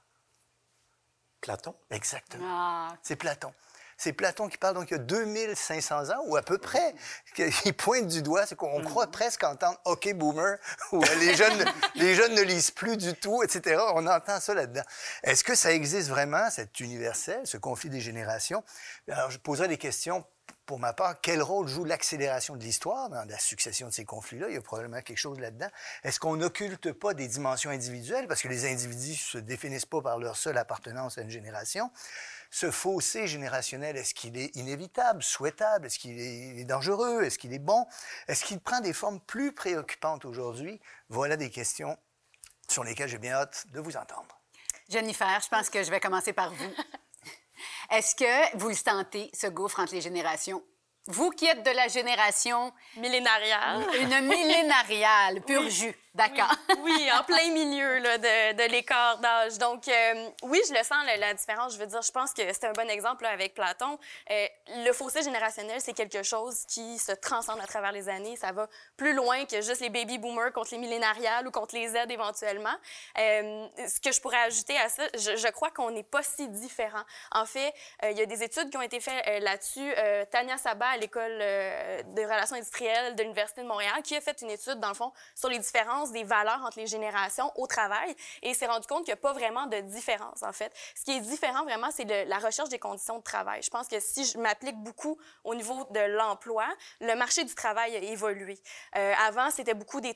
Platon. 1.41 1.75
Exactement. 1.91 2.45
Ah, 2.47 2.95
C'est 3.03 3.17
Platon. 3.17 3.55
C'est 3.99 4.13
Platon 4.13 4.49
qui 4.49 4.57
parle 4.59 4.77
donc 4.77 4.91
il 4.91 4.95
y 4.95 4.97
a 4.97 5.03
2500 5.03 6.11
ans, 6.11 6.23
ou 6.27 6.37
à 6.37 6.43
peu 6.43 6.57
près, 6.57 6.95
qu'il 7.35 7.75
pointe 7.77 8.07
du 8.07 8.23
doigt. 8.23 8.47
C'est 8.47 8.55
qu'on 8.55 8.81
croit 8.83 9.09
presque 9.09 9.43
entendre 9.43 9.79
OK 9.85 10.13
boomer, 10.15 10.57
ou 10.93 11.03
euh, 11.03 11.15
les 11.17 11.35
jeunes, 11.35 11.65
les 11.97 12.15
jeunes 12.15 12.35
ne 12.35 12.43
lisent 12.43 12.71
plus 12.71 12.97
du 12.97 13.13
tout, 13.15 13.43
etc. 13.43 13.83
On 13.95 14.07
entend 14.07 14.39
ça 14.39 14.55
là-dedans. 14.55 14.85
Est-ce 15.25 15.43
que 15.43 15.57
ça 15.57 15.73
existe 15.73 16.09
vraiment, 16.09 16.49
cet 16.49 16.79
universel, 16.79 17.41
ce 17.45 17.57
conflit 17.57 17.91
des 17.91 18.01
générations? 18.01 18.63
Alors, 19.11 19.33
je 19.33 19.39
poserai 19.39 19.67
des 19.67 19.79
questions 19.79 20.25
pour 20.69 20.79
ma 20.79 20.93
part, 20.93 21.21
quel 21.23 21.41
rôle 21.41 21.67
joue 21.67 21.85
l'accélération 21.85 22.55
de 22.55 22.63
l'histoire 22.63 23.09
dans 23.09 23.25
la 23.25 23.39
succession 23.39 23.89
de 23.89 23.93
ces 23.93 24.05
conflits-là? 24.05 24.49
Il 24.51 24.55
y 24.55 24.59
a 24.59 24.61
probablement 24.61 25.01
quelque 25.01 25.19
chose 25.19 25.41
là-dedans. 25.41 25.69
Est-ce 26.05 26.21
qu'on 26.21 26.37
n'occulte 26.37 26.93
pas 26.93 27.15
des 27.15 27.27
dimensions 27.27 27.71
individuelles? 27.71 28.29
Parce 28.29 28.43
que 28.43 28.49
les 28.49 28.71
individus 28.71 29.17
se 29.17 29.39
définissent 29.39 29.87
pas 29.87 30.03
par 30.03 30.19
leur 30.19 30.37
seule 30.37 30.59
appartenance 30.59 31.17
à 31.17 31.23
une 31.23 31.31
génération? 31.31 31.91
Ce 32.51 32.71
fossé 32.71 33.27
générationnel, 33.27 33.97
est-ce 33.97 34.15
qu'il 34.15 34.39
est 34.39 34.57
inévitable, 34.57 35.23
souhaitable? 35.23 35.87
Est-ce 35.87 35.99
qu'il 35.99 36.19
est 36.19 36.65
dangereux? 36.65 37.23
Est-ce 37.23 37.39
qu'il 37.39 37.53
est 37.53 37.59
bon? 37.59 37.87
Est-ce 38.27 38.45
qu'il 38.45 38.59
prend 38.61 38.81
des 38.81 38.93
formes 38.95 39.21
plus 39.21 39.53
préoccupantes 39.53 40.25
aujourd'hui? 40.25 40.81
Voilà 41.09 41.37
des 41.37 41.51
questions 41.51 41.99
sur 42.71 42.85
lesquelles 42.85 43.09
j'ai 43.09 43.19
bien 43.19 43.35
hâte 43.35 43.67
de 43.73 43.81
vous 43.81 43.97
entendre. 43.97 44.41
Jennifer, 44.89 45.41
je 45.43 45.49
pense 45.49 45.69
que 45.69 45.83
je 45.83 45.91
vais 45.91 46.01
commencer 46.01 46.33
par 46.33 46.53
vous. 46.53 46.73
Est-ce 47.91 48.15
que 48.15 48.57
vous 48.57 48.69
le 48.69 48.75
sentez, 48.75 49.31
ce 49.35 49.47
gouffre 49.47 49.81
entre 49.81 49.95
les 49.95 50.01
générations? 50.01 50.63
Vous 51.07 51.31
qui 51.31 51.47
êtes 51.47 51.63
de 51.65 51.71
la 51.71 51.89
génération, 51.89 52.73
Millénariale. 52.97 53.83
une 53.99 54.27
millénariale, 54.27 55.41
pur 55.43 55.69
jus, 55.71 55.95
d'accord? 56.19 56.53
Oui, 56.81 57.09
en 57.17 57.23
plein 57.23 57.51
milieu 57.51 58.01
de, 58.01 58.53
de 58.53 58.71
l'écart 58.71 59.19
d'âge. 59.19 59.57
Donc, 59.59 59.89
euh, 59.89 60.29
oui, 60.43 60.61
je 60.69 60.75
le 60.75 60.83
sens, 60.83 60.99
la, 61.19 61.33
différence. 61.33 61.75
Je 61.75 61.79
veux 61.79 61.87
dire, 61.87 62.03
je 62.03 62.11
pense 62.11 62.33
que 62.35 62.43
c'est 62.53 62.65
un 62.65 62.73
bon 62.73 62.91
exemple 62.91 63.25
avec 63.25 63.55
Platon. 63.55 63.99
Euh, 64.31 64.47
le 64.85 64.93
fossé 64.93 65.23
générationnel, 65.23 65.81
c'est 65.81 65.93
quelque 65.93 66.23
chose 66.23 66.65
qui 66.67 66.99
se 66.99 67.13
transcende 67.13 67.61
à 67.61 67.67
travers 67.67 67.93
les 67.93 68.09
années. 68.09 68.37
Ça 68.37 68.53
va 68.53 68.69
plus 68.97 69.15
loin 69.15 69.45
que 69.45 69.61
juste 69.61 69.81
les 69.81 69.91
baby 69.91 70.19
boomers 70.19 70.53
contre 70.53 70.73
les 70.73 70.79
millénariales 70.79 71.47
ou 71.47 71.51
contre 71.51 71.75
les 71.77 71.89
Z 71.89 71.97
éventuellement. 72.11 72.75
Euh, 73.19 73.67
ce 73.87 74.01
que 74.01 74.13
je 74.13 74.21
pourrais 74.21 74.43
ajouter 74.43 74.77
à 74.77 74.89
ça, 74.89 75.05
je, 75.15 75.37
je 75.37 75.49
crois 75.49 75.71
qu'on 75.71 75.91
n'est 75.91 76.03
pas 76.03 76.23
si 76.23 76.49
différents. 76.49 77.05
En 77.33 77.47
fait, 77.47 77.73
il 78.03 78.19
y 78.19 78.23
a 78.23 78.27
des 78.27 78.43
études 78.43 78.71
qui 78.71 78.77
ont 78.77 78.83
été 78.83 78.99
faites 79.01 79.43
là-dessus. 79.43 79.95
Tania 80.31 80.59
Sabat, 80.59 80.89
à 80.89 80.97
l'École 80.97 81.39
de 81.39 82.23
relations 82.23 82.57
industrielles 82.57 83.15
de 83.15 83.23
l'Université 83.23 83.63
de 83.63 83.69
Montréal, 83.69 84.03
qui 84.03 84.17
a 84.17 84.21
fait 84.21 84.41
une 84.43 84.51
étude, 84.51 84.81
dans 84.81 84.89
le 84.89 84.95
fond, 84.95 85.13
sur 85.35 85.49
les 85.49 85.59
différences 85.59 86.08
des 86.13 86.25
valeurs 86.25 86.63
entre 86.65 86.79
les 86.79 86.87
générations 86.87 87.51
au 87.57 87.67
travail 87.67 88.15
et 88.43 88.55
s'est 88.55 88.67
rendu 88.67 88.87
compte 88.87 89.05
qu'il 89.05 89.13
n'y 89.15 89.19
a 89.19 89.23
pas 89.23 89.33
vraiment 89.33 89.67
de 89.67 89.81
différence, 89.81 90.43
en 90.43 90.53
fait. 90.53 90.73
Ce 90.95 91.05
qui 91.05 91.13
est 91.13 91.21
différent, 91.21 91.65
vraiment, 91.65 91.91
c'est 91.91 92.05
la 92.27 92.39
recherche 92.39 92.69
des 92.69 92.79
conditions 92.79 93.19
de 93.19 93.23
travail. 93.23 93.63
Je 93.63 93.71
pense 93.71 93.89
que 93.89 94.01
si 94.01 94.25
je 94.25 94.39
m'applique 94.39 94.77
beaucoup 94.77 95.19
au 95.45 95.55
niveau 95.55 95.87
de 95.91 96.01
l'emploi, 96.01 96.67
le 97.01 97.15
marché 97.15 97.45
du 97.45 97.55
travail 97.55 97.97
a 97.97 98.01
évolué. 98.01 98.59
Euh, 98.97 99.15
avant, 99.27 99.51
c'était 99.51 99.75
beaucoup 99.75 100.01
des, 100.01 100.13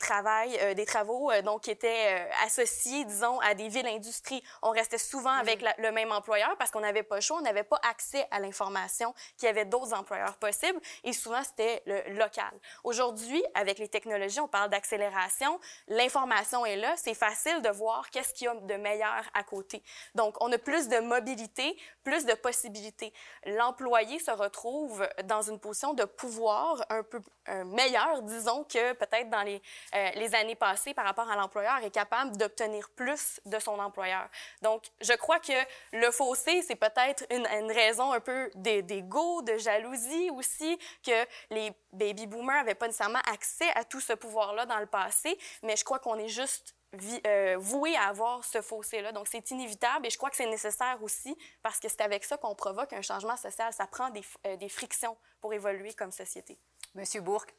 euh, 0.61 0.73
des 0.73 0.85
travaux 0.85 1.31
euh, 1.31 1.41
donc, 1.41 1.63
qui 1.63 1.71
étaient 1.71 2.27
associés, 2.45 3.05
disons, 3.05 3.39
à 3.39 3.53
des 3.53 3.67
villes-industries. 3.67 4.43
On 4.61 4.71
restait 4.71 4.97
souvent 4.97 5.31
avec 5.31 5.61
la- 5.61 5.75
le 5.77 5.91
même 5.91 6.11
employeur 6.11 6.55
parce 6.57 6.71
qu'on 6.71 6.81
n'avait 6.81 7.03
pas 7.03 7.15
le 7.15 7.21
choix, 7.21 7.37
on 7.37 7.41
n'avait 7.41 7.63
pas 7.63 7.79
accès 7.89 8.27
à 8.31 8.39
l'information 8.39 9.13
qu'il 9.37 9.47
y 9.47 9.49
avait 9.49 9.65
d'autres 9.65 9.93
employeurs 9.93 10.35
possibles 10.37 10.79
et 11.03 11.13
souvent, 11.13 11.43
c'était 11.43 11.81
le 11.85 12.15
local. 12.15 12.51
Aujourd'hui, 12.83 13.43
avec 13.53 13.79
les 13.79 13.87
technologies, 13.87 14.39
on 14.39 14.47
parle 14.47 14.69
d'accélération. 14.69 15.59
L'information 15.87 16.65
est 16.65 16.75
là. 16.75 16.93
C'est 16.97 17.13
facile 17.13 17.61
de 17.61 17.69
voir 17.69 18.09
qu'est-ce 18.09 18.33
qu'il 18.33 18.45
y 18.45 18.47
a 18.47 18.55
de 18.55 18.75
meilleur 18.75 19.23
à 19.33 19.43
côté. 19.43 19.83
Donc, 20.15 20.35
on 20.41 20.51
a 20.51 20.57
plus 20.57 20.87
de 20.87 20.99
mobilité, 20.99 21.77
plus 22.03 22.25
de 22.25 22.33
possibilités. 22.33 23.13
L'employé 23.45 24.19
se 24.19 24.31
retrouve 24.31 25.07
dans 25.25 25.41
une 25.41 25.59
position 25.59 25.93
de 25.93 26.05
pouvoir 26.05 26.83
un 26.89 27.03
peu 27.03 27.21
euh, 27.49 27.63
meilleure, 27.65 28.21
disons, 28.21 28.63
que 28.63 28.93
peut-être 28.93 29.29
dans 29.29 29.43
les, 29.43 29.61
euh, 29.95 30.09
les 30.15 30.33
années 30.35 30.55
passées 30.55 30.93
par 30.93 31.05
rapport 31.05 31.29
à 31.29 31.35
l'employeur, 31.35 31.77
est 31.83 31.91
capable 31.91 32.37
d'obtenir 32.37 32.89
plus 32.95 33.41
de 33.45 33.59
son 33.59 33.77
employeur. 33.79 34.27
Donc, 34.61 34.85
je 35.01 35.13
crois 35.13 35.39
que 35.39 35.53
le 35.91 36.09
fossé, 36.11 36.61
c'est 36.61 36.75
peut-être 36.75 37.25
une, 37.29 37.45
une 37.47 37.71
raison 37.71 38.13
un 38.13 38.19
peu 38.19 38.49
d'ego, 38.55 39.41
de 39.41 39.57
jalousie 39.57 40.29
aussi, 40.31 40.79
que 41.05 41.25
les 41.49 41.71
baby 41.91 42.27
boomers 42.27 42.57
n'avaient 42.57 42.75
pas 42.75 42.87
nécessairement 42.87 43.21
accès 43.31 43.69
à 43.75 43.83
tout 43.83 43.99
ce 43.99 44.13
pouvoir-là 44.13 44.65
dans 44.65 44.79
le 44.79 44.85
passé, 44.85 45.37
mais 45.63 45.75
je 45.75 45.83
crois 45.83 45.99
qu'on 45.99 46.17
est 46.19 46.29
juste 46.29 46.75
euh, 47.25 47.55
voué 47.59 47.95
à 47.95 48.03
avoir 48.09 48.43
ce 48.45 48.61
fossé-là. 48.61 49.11
Donc, 49.11 49.27
c'est 49.29 49.49
inévitable 49.51 50.05
et 50.05 50.09
je 50.11 50.17
crois 50.17 50.29
que 50.29 50.35
c'est 50.35 50.45
nécessaire 50.45 50.97
aussi 51.01 51.35
parce 51.63 51.79
que 51.79 51.89
c'est 51.89 52.01
avec 52.01 52.23
ça 52.23 52.37
qu'on 52.37 52.53
provoque 52.53 52.93
un 52.93 53.01
changement 53.01 53.35
social. 53.37 53.73
Ça 53.73 53.87
prend 53.87 54.09
des, 54.11 54.21
euh, 54.45 54.55
des 54.57 54.69
frictions 54.69 55.17
pour 55.41 55.53
évoluer 55.53 55.93
comme 55.93 56.11
société. 56.11 56.57
Monsieur 56.93 57.21
Bourque? 57.21 57.55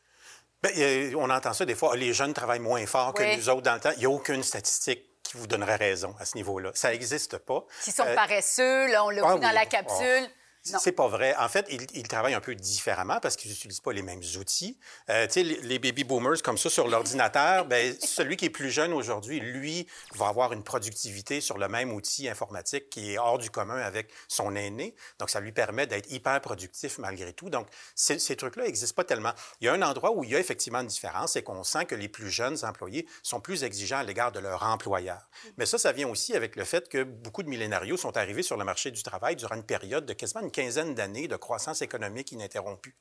Bien, 0.63 0.71
euh, 0.79 1.15
on 1.17 1.29
entend 1.31 1.53
ça 1.53 1.65
des 1.65 1.75
fois, 1.75 1.91
Ah, 1.95 1.97
les 1.97 2.13
jeunes 2.13 2.33
travaillent 2.33 2.61
moins 2.61 2.87
fort 2.87 3.13
que 3.13 3.37
nous 3.37 3.49
autres 3.51 3.63
dans 3.63 3.75
le 3.75 3.81
temps. 3.81 3.91
Il 3.97 3.99
n'y 3.99 4.07
a 4.07 4.11
aucune 4.11 4.43
statistique 4.45 5.03
qui 5.25 5.37
vous 5.37 5.47
donnerait 5.47 5.77
raison 5.77 6.15
à 6.21 6.25
ce 6.25 6.37
niveau-là. 6.37 6.71
Ça 6.75 6.91
n'existe 6.91 7.39
pas. 7.39 7.65
Qui 7.83 7.91
sont 7.93 8.05
Euh, 8.07 8.15
paresseux, 8.15 8.87
là, 8.93 9.05
on 9.05 9.11
l'a 9.11 9.23
ah 9.27 9.35
vu 9.35 9.41
dans 9.41 9.51
la 9.51 9.65
bon. 9.65 9.69
capsule. 9.71 10.31
C'est 10.67 10.93
pas 10.93 11.09
vrai. 11.09 11.37
En 11.37 11.49
fait, 11.51 11.67
ils, 11.69 11.87
ils 11.93 12.09
travaillent 12.09 12.33
un 12.33 12.41
peu 12.41 12.55
différemment 12.55 13.21
parce 13.21 13.37
qu'ils 13.37 13.51
n'utilisent 13.51 13.81
pas 13.81 13.93
les 13.93 14.01
mêmes 14.01 14.23
outils. 14.41 14.79
Euh, 15.11 15.27
tu 15.27 15.35
sais, 15.35 15.43
les, 15.43 15.61
les 15.61 15.79
baby 15.79 16.05
boomers 16.05 16.41
comme 16.43 16.57
ça 16.57 16.71
sur 16.71 16.89
l'ordinateur, 16.89 17.67
ben, 17.67 17.95
celui 18.01 18.39
qui 18.39 18.47
est 18.47 18.51
plus 18.51 18.71
jeune 18.71 18.95
aujourd'hui, 18.95 19.41
lui, 19.41 19.87
va 20.15 20.29
avoir 20.29 20.55
une 20.55 20.65
productivité 20.65 21.43
sur 21.43 21.59
le 21.59 21.69
même 21.69 21.93
outil 21.93 22.31
informatique 22.31 22.89
qui 22.89 23.13
est 23.13 23.19
hors 23.19 23.37
du 23.37 23.51
commun 23.51 23.77
avec 23.77 24.11
son 24.27 24.57
aîné. 24.57 24.95
Donc, 25.19 25.29
ça 25.29 25.39
lui 25.39 25.53
permet 25.53 25.87
d'être 25.87 26.11
hyper 26.11 26.41
productif 26.41 26.97
malgré 26.97 27.35
tout. 27.35 27.51
Donc, 27.51 27.69
ces, 27.95 28.19
trucs-là 28.35 28.65
n'existent 28.65 28.97
pas 28.97 29.05
tellement. 29.05 29.33
Il 29.61 29.67
y 29.67 29.69
a 29.69 29.75
un 29.75 29.83
endroit 29.83 30.13
où 30.13 30.25
il 30.25 30.31
y 30.31 30.35
a 30.35 30.41
effectivement 30.41 30.81
une 30.81 30.87
différence, 30.87 31.33
c'est 31.33 31.43
qu'on 31.43 31.63
sent 31.63 31.85
que 31.85 31.95
les 31.95 32.09
plus 32.09 32.31
jeunes 32.31 32.57
employés 32.65 33.07
sont 33.23 33.41
plus 33.41 33.65
exigeants 33.65 33.99
à 33.99 34.03
l'égard 34.03 34.33
de 34.33 34.41
leur 34.41 34.63
employeur. 34.63 35.29
Mais 35.59 35.67
ça, 35.67 35.77
ça 35.77 35.93
vient 35.93 36.09
aussi 36.09 36.35
avec 36.35 36.57
le 36.57 36.65
fait 36.65 36.89
que 36.89 37.03
beaucoup 37.03 37.43
de 37.43 37.51
millénarios 37.51 37.99
sont 37.99 38.17
arrivés 38.17 38.43
sur 38.43 38.57
le 38.57 38.65
marché 38.65 38.91
du 38.91 39.03
travail 39.03 39.37
durant 39.37 39.57
une 39.57 39.63
période 39.63 40.07
de 40.07 40.15
quasiment 40.15 40.41
une 40.41 40.54
quinzaine 40.55 40.95
d'années 40.95 41.29
de 41.29 41.37
croissance 41.37 41.83
économique 41.83 42.33
ininterrompue. 42.33 42.95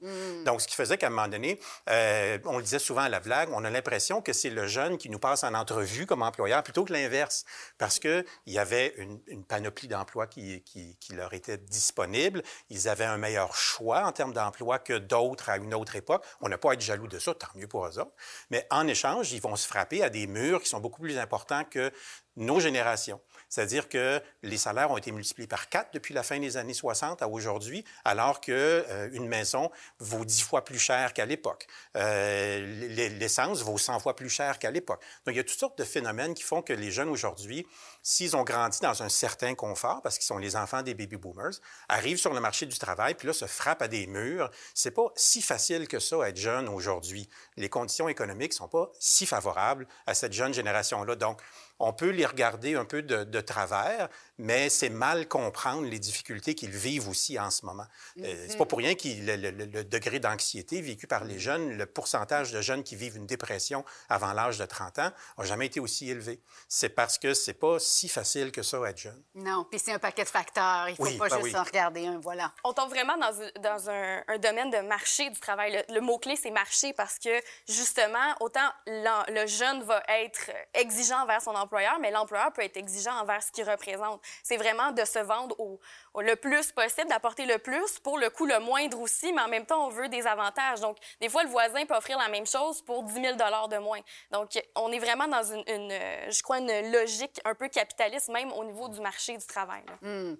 Donc, 0.45 0.61
ce 0.61 0.67
qui 0.67 0.75
faisait 0.75 0.97
qu'à 0.97 1.07
un 1.07 1.11
moment 1.11 1.27
donné, 1.27 1.59
euh, 1.89 2.39
on 2.45 2.57
le 2.57 2.63
disait 2.63 2.79
souvent 2.79 3.01
à 3.01 3.09
la 3.09 3.19
blague, 3.19 3.49
on 3.51 3.63
a 3.63 3.69
l'impression 3.69 4.21
que 4.21 4.33
c'est 4.33 4.49
le 4.49 4.67
jeune 4.67 4.97
qui 4.97 5.09
nous 5.09 5.19
passe 5.19 5.43
en 5.43 5.53
entrevue 5.53 6.05
comme 6.05 6.23
employeur 6.23 6.63
plutôt 6.63 6.83
que 6.83 6.91
l'inverse, 6.91 7.45
parce 7.77 7.99
qu'il 7.99 8.25
y 8.47 8.57
avait 8.57 8.93
une, 8.97 9.21
une 9.27 9.45
panoplie 9.45 9.87
d'emplois 9.87 10.25
qui, 10.25 10.63
qui, 10.63 10.97
qui, 10.99 11.13
leur 11.13 11.33
était 11.33 11.57
disponible. 11.57 12.41
Ils 12.69 12.89
avaient 12.89 13.05
un 13.05 13.17
meilleur 13.17 13.55
choix 13.55 14.03
en 14.05 14.11
termes 14.11 14.33
d'emploi 14.33 14.79
que 14.79 14.97
d'autres 14.97 15.49
à 15.49 15.57
une 15.57 15.75
autre 15.75 15.95
époque. 15.95 16.25
On 16.41 16.49
n'a 16.49 16.57
pas 16.57 16.71
à 16.71 16.73
être 16.73 16.81
jaloux 16.81 17.07
de 17.07 17.19
ça, 17.19 17.35
tant 17.35 17.47
mieux 17.55 17.67
pour 17.67 17.85
eux 17.85 17.99
autres. 17.99 18.13
Mais 18.49 18.65
en 18.71 18.87
échange, 18.87 19.31
ils 19.31 19.41
vont 19.41 19.55
se 19.55 19.67
frapper 19.67 20.03
à 20.03 20.09
des 20.09 20.25
murs 20.25 20.61
qui 20.61 20.69
sont 20.69 20.79
beaucoup 20.79 21.01
plus 21.01 21.19
importants 21.19 21.63
que 21.65 21.91
nos 22.35 22.59
générations. 22.59 23.21
C'est-à-dire 23.53 23.87
que 23.87 24.19
les 24.41 24.57
salaires 24.57 24.89
ont 24.89 24.97
été 24.97 25.11
multipliés 25.11 25.45
par 25.45 25.69
quatre 25.69 25.93
depuis 25.93 26.15
la 26.15 26.23
fin 26.23 26.39
des 26.39 26.57
années 26.57 26.73
60 26.73 27.21
à 27.21 27.27
aujourd'hui, 27.27 27.85
alors 28.03 28.41
qu'une 28.41 28.55
euh, 28.55 29.19
maison 29.19 29.69
vaut 29.99 30.25
dix 30.25 30.41
fois 30.41 30.65
plus 30.65 30.79
cher 30.79 31.13
qu'à 31.13 31.27
l'époque. 31.27 31.67
Euh, 31.95 32.87
L'essence 33.19 33.61
vaut 33.61 33.77
100 33.77 33.99
fois 33.99 34.15
plus 34.15 34.29
cher 34.29 34.57
qu'à 34.57 34.71
l'époque. 34.71 35.03
Donc, 35.27 35.35
il 35.35 35.37
y 35.37 35.39
a 35.39 35.43
toutes 35.43 35.59
sortes 35.59 35.77
de 35.77 35.83
phénomènes 35.83 36.33
qui 36.33 36.41
font 36.41 36.63
que 36.63 36.73
les 36.73 36.89
jeunes 36.89 37.09
aujourd'hui, 37.09 37.67
s'ils 38.03 38.35
ont 38.35 38.43
grandi 38.43 38.79
dans 38.81 39.01
un 39.01 39.09
certain 39.09 39.55
confort, 39.55 40.01
parce 40.01 40.17
qu'ils 40.17 40.25
sont 40.25 40.37
les 40.37 40.55
enfants 40.55 40.83
des 40.83 40.93
baby 40.93 41.15
boomers, 41.15 41.53
arrivent 41.87 42.19
sur 42.19 42.33
le 42.33 42.41
marché 42.41 42.65
du 42.65 42.77
travail, 42.77 43.15
puis 43.15 43.27
là, 43.27 43.33
se 43.33 43.45
frappent 43.45 43.81
à 43.81 43.87
des 43.87 44.07
murs. 44.07 44.51
C'est 44.73 44.91
pas 44.91 45.11
si 45.15 45.41
facile 45.41 45.87
que 45.87 45.99
ça 45.99 46.17
être 46.27 46.37
jeune 46.37 46.67
aujourd'hui. 46.67 47.29
Les 47.57 47.69
conditions 47.69 48.09
économiques 48.09 48.53
sont 48.53 48.67
pas 48.67 48.91
si 48.99 49.25
favorables 49.25 49.87
à 50.05 50.13
cette 50.13 50.33
jeune 50.33 50.53
génération-là. 50.53 51.15
Donc, 51.15 51.41
on 51.79 51.91
peut 51.91 52.09
les 52.09 52.25
regarder 52.25 52.75
un 52.75 52.85
peu 52.85 53.01
de, 53.01 53.23
de 53.23 53.41
travers, 53.41 54.09
mais 54.37 54.69
c'est 54.69 54.89
mal 54.89 55.27
comprendre 55.27 55.87
les 55.87 55.99
difficultés 55.99 56.55
qu'ils 56.55 56.71
vivent 56.71 57.09
aussi 57.09 57.39
en 57.39 57.49
ce 57.49 57.65
moment. 57.65 57.85
Euh, 58.19 58.45
c'est 58.47 58.57
pas 58.57 58.65
pour 58.65 58.77
rien 58.77 58.95
que 58.95 59.07
le, 59.07 59.35
le, 59.35 59.65
le, 59.65 59.83
degré 59.83 60.19
d'anxiété 60.19 60.81
vécu 60.81 61.07
par 61.07 61.25
les 61.25 61.39
jeunes, 61.39 61.77
le 61.77 61.85
pourcentage 61.85 62.51
de 62.51 62.61
jeunes 62.61 62.83
qui 62.83 62.95
vivent 62.95 63.17
une 63.17 63.25
dépression 63.25 63.83
avant 64.07 64.33
l'âge 64.33 64.57
de 64.57 64.65
30 64.65 64.99
ans 64.99 65.11
n'a 65.37 65.43
jamais 65.43 65.65
été 65.65 65.79
aussi 65.79 66.09
élevé. 66.09 66.39
C'est 66.69 66.89
parce 66.89 67.17
que 67.17 67.33
c'est 67.33 67.53
pas 67.53 67.79
si 67.93 68.09
facile 68.09 68.51
que 68.51 68.61
ça 68.63 68.79
être 68.89 68.97
jeune. 68.97 69.23
Non, 69.35 69.65
puis 69.69 69.79
c'est 69.79 69.93
un 69.93 69.99
paquet 69.99 70.23
de 70.23 70.29
facteurs. 70.29 70.89
Il 70.89 70.95
faut 70.95 71.03
Oui, 71.03 71.17
pas 71.17 71.29
ben 71.29 71.35
juste 71.41 71.53
oui. 71.53 71.59
en 71.59 71.63
regarder 71.63 72.07
un, 72.07 72.19
voilà. 72.19 72.51
On 72.63 72.73
tombe 72.73 72.89
vraiment 72.89 73.15
dans, 73.17 73.31
dans 73.61 73.89
un, 73.89 74.21
un 74.27 74.37
domaine 74.37 74.69
de 74.71 74.79
marché 74.79 75.29
du 75.29 75.39
travail. 75.39 75.83
Le, 75.89 75.95
le 75.95 76.01
mot-clé, 76.01 76.35
c'est 76.35 76.51
marché 76.51 76.93
parce 76.93 77.19
que, 77.19 77.41
justement, 77.67 78.35
autant 78.39 78.69
le 78.87 79.45
jeune 79.47 79.83
va 79.83 80.01
être 80.09 80.49
exigeant 80.73 81.21
envers 81.23 81.41
son 81.41 81.55
employeur, 81.55 81.97
mais 81.99 82.11
l'employeur 82.11 82.51
peut 82.53 82.63
être 82.63 82.77
exigeant 82.77 83.13
envers 83.21 83.41
ce 83.43 83.51
qu'il 83.51 83.69
représente. 83.69 84.21
C'est 84.43 84.57
vraiment 84.57 84.91
de 84.91 85.05
se 85.05 85.19
vendre 85.19 85.59
au- 85.59 85.79
le 86.21 86.35
plus 86.35 86.71
possible, 86.71 87.07
d'apporter 87.09 87.45
le 87.45 87.57
plus, 87.57 87.99
pour 87.99 88.17
le 88.19 88.29
coût 88.29 88.45
le 88.45 88.59
moindre 88.59 88.99
aussi, 88.99 89.33
mais 89.33 89.41
en 89.41 89.47
même 89.47 89.65
temps, 89.65 89.87
on 89.87 89.89
veut 89.89 90.09
des 90.09 90.27
avantages. 90.27 90.79
Donc, 90.79 90.97
des 91.19 91.29
fois, 91.29 91.43
le 91.43 91.49
voisin 91.49 91.85
peut 91.85 91.95
offrir 91.95 92.17
la 92.19 92.29
même 92.29 92.45
chose 92.45 92.81
pour 92.83 93.03
10 93.03 93.13
000 93.13 93.35
de 93.35 93.77
moins. 93.79 93.99
Donc, 94.31 94.49
on 94.75 94.91
est 94.91 94.99
vraiment 94.99 95.27
dans 95.27 95.43
une, 95.43 95.63
une, 95.67 95.89
je 96.31 96.43
crois, 96.43 96.59
une 96.59 96.91
logique 96.91 97.39
un 97.45 97.55
peu 97.55 97.67
capitaliste, 97.69 98.29
même 98.29 98.51
au 98.51 98.63
niveau 98.63 98.87
du 98.89 98.99
marché 99.01 99.35
du 99.37 99.45
travail. 99.45 99.83
là. 99.87 100.35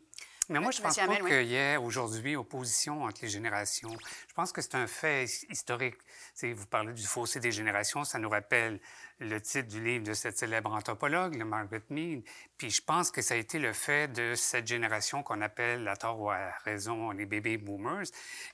Mais 0.49 0.59
moi, 0.59 0.71
je 0.71 0.81
pense 0.81 0.97
Monsieur 0.97 1.07
pas 1.07 1.23
oui. 1.23 1.29
qu'il 1.29 1.47
y 1.47 1.55
ait 1.55 1.77
aujourd'hui 1.77 2.35
opposition 2.35 3.03
entre 3.03 3.21
les 3.21 3.29
générations. 3.29 3.95
Je 4.27 4.33
pense 4.33 4.51
que 4.51 4.61
c'est 4.61 4.75
un 4.75 4.87
fait 4.87 5.23
his- 5.23 5.45
historique. 5.49 5.95
Vous 6.41 6.65
parlez 6.67 6.91
du 6.91 7.07
fossé 7.07 7.39
des 7.39 7.53
générations, 7.53 8.03
ça 8.03 8.19
nous 8.19 8.29
rappelle 8.29 8.81
le 9.23 9.41
titre 9.41 9.69
du 9.69 9.83
livre 9.83 10.03
de 10.03 10.13
cette 10.13 10.37
célèbre 10.37 10.71
anthropologue, 10.71 11.35
le 11.35 11.45
Margaret 11.45 11.83
Mead. 11.89 12.23
Puis 12.57 12.69
je 12.69 12.81
pense 12.81 13.11
que 13.11 13.21
ça 13.21 13.33
a 13.33 13.37
été 13.37 13.59
le 13.59 13.73
fait 13.73 14.11
de 14.11 14.35
cette 14.35 14.67
génération 14.67 15.23
qu'on 15.23 15.41
appelle, 15.41 15.87
à 15.87 15.95
tort 15.95 16.19
ou 16.19 16.29
à 16.29 16.51
raison, 16.63 17.11
les 17.11 17.25
baby 17.25 17.57
boomers. 17.57 18.05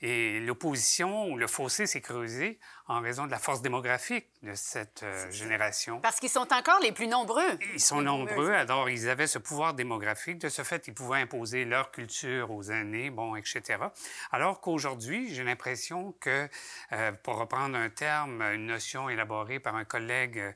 Et 0.02 0.40
l'opposition 0.40 1.28
ou 1.28 1.38
le 1.38 1.48
fossé 1.48 1.88
s'est 1.88 2.02
creusé 2.02 2.60
en 2.88 3.02
raison 3.02 3.26
de 3.28 3.32
la 3.32 3.38
force 3.38 3.62
démographique 3.62 4.28
de 4.42 4.54
cette 4.56 5.04
euh, 5.04 5.30
génération. 5.30 6.00
Parce 6.02 6.20
qu'ils 6.20 6.30
sont 6.30 6.52
encore 6.52 6.80
les 6.82 6.92
plus 6.92 7.08
nombreux. 7.08 7.60
Ils 7.74 7.80
sont 7.80 8.02
nombreux, 8.02 8.52
alors 8.52 8.90
ils 8.90 9.10
avaient 9.10 9.28
ce 9.28 9.38
pouvoir 9.38 9.76
démographique. 9.76 10.40
De 10.40 10.50
ce 10.50 10.64
fait, 10.64 10.88
ils 10.88 10.94
pouvaient 10.94 11.20
imposer 11.20 11.66
leur 11.66 11.92
culture 11.92 12.50
aux 12.50 12.64
aînés, 12.64 13.12
bon, 13.12 13.36
etc. 13.36 13.78
Alors 14.32 14.60
qu'aujourd'hui, 14.60 15.34
j'ai 15.34 15.44
l'impression 15.44 16.14
que, 16.20 16.50
euh, 16.94 17.12
pour 17.24 17.38
reprendre 17.38 17.78
un 17.78 17.90
terme, 17.90 18.42
une 18.42 18.66
notion 18.66 19.08
élaborée 19.08 19.60
par 19.60 19.76
un 19.76 19.86
collègue 19.86 20.56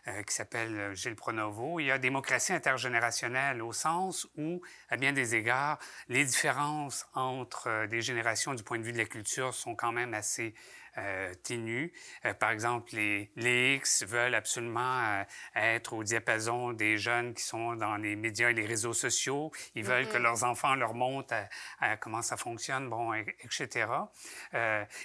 euh, 0.07 0.23
qui 0.23 0.33
s'appelle 0.33 0.77
euh, 0.77 0.93
Gilles 0.95 1.15
Pronovo, 1.15 1.79
il 1.79 1.85
y 1.85 1.91
a 1.91 1.97
démocratie 1.97 2.53
intergénérationnelle 2.53 3.61
au 3.61 3.73
sens 3.73 4.27
où, 4.37 4.61
à 4.89 4.97
bien 4.97 5.13
des 5.13 5.35
égards, 5.35 5.77
les 6.07 6.25
différences 6.25 7.07
entre 7.13 7.67
euh, 7.67 7.87
des 7.87 8.01
générations 8.01 8.53
du 8.53 8.63
point 8.63 8.79
de 8.79 8.83
vue 8.83 8.93
de 8.93 8.97
la 8.97 9.05
culture 9.05 9.53
sont 9.53 9.75
quand 9.75 9.91
même 9.91 10.13
assez 10.13 10.53
euh, 10.97 11.33
ténues. 11.35 11.93
Euh, 12.25 12.33
par 12.33 12.51
exemple, 12.51 12.93
les, 12.95 13.31
les 13.37 13.75
X 13.75 14.03
veulent 14.03 14.35
absolument 14.35 15.23
être 15.55 15.93
au 15.93 16.03
diapason 16.03 16.73
des 16.73 16.97
jeunes 16.97 17.33
qui 17.33 17.43
sont 17.43 17.75
dans 17.75 17.95
les 17.95 18.17
médias 18.17 18.49
et 18.49 18.53
les 18.53 18.65
réseaux 18.65 18.91
sociaux. 18.93 19.51
Ils 19.75 19.85
veulent 19.85 20.09
que 20.09 20.17
leurs 20.17 20.43
enfants 20.43 20.75
leur 20.75 20.93
montrent 20.93 21.33
à- 21.33 21.47
à 21.79 21.95
comment 21.97 22.21
ça 22.21 22.35
fonctionne, 22.35 22.89
bon, 22.89 23.13
et- 23.13 23.37
etc. 23.41 23.87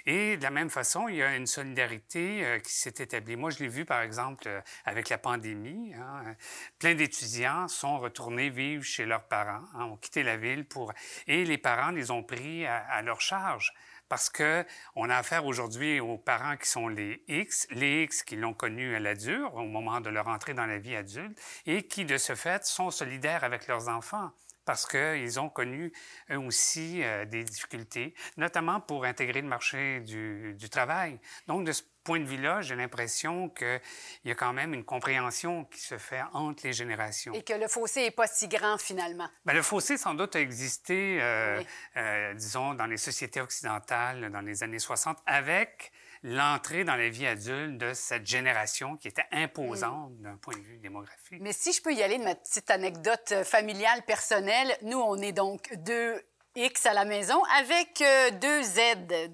Et 0.05 0.35
de 0.37 0.43
la 0.43 0.49
même 0.49 0.69
façon, 0.69 1.07
il 1.07 1.15
y 1.15 1.23
a 1.23 1.35
une 1.37 1.47
solidarité 1.47 2.59
qui 2.63 2.73
s'est 2.73 2.93
établie. 2.97 3.37
Moi, 3.37 3.49
je 3.51 3.59
l'ai 3.59 3.69
vu, 3.69 3.85
par 3.85 4.01
exemple, 4.01 4.49
avec 4.87 5.09
la 5.09 5.17
pandémie. 5.17 5.93
hein, 5.95 6.35
plein 6.79 6.95
d'étudiants 6.95 7.67
sont 7.67 7.99
retournés 7.99 8.49
vivre 8.49 8.83
chez 8.83 9.05
leurs 9.05 9.27
parents, 9.27 9.63
hein, 9.75 9.83
ont 9.83 9.97
quitté 9.97 10.23
la 10.23 10.37
ville 10.37 10.65
pour... 10.65 10.93
Et 11.27 11.43
les 11.43 11.57
parents 11.57 11.91
les 11.91 12.09
ont 12.09 12.23
pris 12.23 12.65
à, 12.65 13.01
leur 13.01 13.19
charge. 13.19 13.73
Parce 14.07 14.29
que 14.29 14.65
on 14.95 15.09
a 15.09 15.17
affaire 15.17 15.45
aujourd'hui 15.45 15.99
aux 15.99 16.17
parents 16.17 16.55
qui 16.55 16.69
sont 16.69 16.87
les 16.87 17.21
X, 17.27 17.67
les 17.71 18.03
X 18.03 18.23
qui 18.23 18.37
l'ont 18.37 18.53
connu 18.53 18.95
à 18.95 19.01
la 19.01 19.13
dure 19.13 19.53
au 19.55 19.65
moment 19.65 19.99
de 19.99 20.09
leur 20.09 20.29
entrée 20.29 20.53
dans 20.53 20.65
la 20.65 20.77
vie 20.77 20.95
adulte 20.95 21.37
et 21.65 21.83
qui, 21.83 22.05
de 22.05 22.17
ce 22.17 22.33
fait, 22.33 22.65
sont 22.65 22.89
solidaires 22.89 23.43
avec 23.43 23.67
leurs 23.67 23.89
enfants 23.89 24.31
parce 24.63 24.85
qu'ils 24.85 25.39
ont 25.39 25.49
connu 25.49 25.91
eux 26.29 26.37
aussi 26.37 27.01
euh, 27.01 27.25
des 27.25 27.43
difficultés, 27.43 28.13
notamment 28.35 28.81
pour 28.81 29.05
intégrer 29.05 29.41
le 29.41 29.47
marché 29.47 30.01
du, 30.01 30.55
du 30.55 30.69
travail. 30.69 31.19
Donc, 31.47 31.65
de 31.65 31.71
ce 31.71 31.83
point 32.07 32.19
de 32.21 32.25
vue-là, 32.25 32.61
j'ai 32.61 32.75
l'impression 32.75 33.49
qu'il 33.49 33.81
y 34.23 34.31
a 34.31 34.35
quand 34.35 34.53
même 34.53 34.73
une 34.73 34.85
compréhension 34.85 35.65
qui 35.65 35.81
se 35.81 35.97
fait 35.97 36.21
entre 36.31 36.65
les 36.65 36.71
générations. 36.71 37.33
Et 37.33 37.43
que 37.43 37.51
le 37.53 37.67
fossé 37.67 38.01
n'est 38.03 38.11
pas 38.11 38.27
si 38.27 38.47
grand 38.47 38.77
finalement. 38.77 39.27
Ben, 39.45 39.53
le 39.53 39.61
fossé, 39.61 39.97
sans 39.97 40.13
doute, 40.13 40.35
a 40.37 40.39
existé, 40.39 41.19
euh, 41.21 41.57
Oui. 41.59 41.67
euh, 41.97 42.33
disons, 42.33 42.73
dans 42.75 42.85
les 42.85 42.95
sociétés 42.97 43.41
occidentales 43.41 44.31
dans 44.31 44.39
les 44.41 44.63
années 44.63 44.79
60, 44.79 45.17
avec 45.25 45.91
l'entrée 46.23 46.85
dans 46.85 46.95
la 46.95 47.09
vie 47.09 47.27
adulte 47.27 47.77
de 47.77 47.93
cette 47.93 48.25
génération 48.25 48.95
qui 48.95 49.09
était 49.09 49.25
imposante 49.31 50.11
Mm. 50.13 50.21
d'un 50.23 50.37
point 50.37 50.55
de 50.55 50.61
vue 50.61 50.77
démographique. 50.77 51.41
Mais 51.41 51.51
si 51.53 51.73
je 51.73 51.81
peux 51.81 51.93
y 51.93 52.01
aller 52.03 52.17
de 52.17 52.23
ma 52.23 52.35
petite 52.35 52.71
anecdote 52.71 53.33
euh, 53.33 53.43
familiale 53.43 54.01
personnelle, 54.03 54.75
nous, 54.81 54.97
on 54.99 55.17
est 55.17 55.33
donc 55.33 55.73
deux 55.75 56.21
X 56.57 56.87
à 56.87 56.93
la 56.93 57.05
maison 57.05 57.39
avec 57.55 58.01
euh, 58.01 58.31
deux 58.31 58.63
Z, 58.63 58.79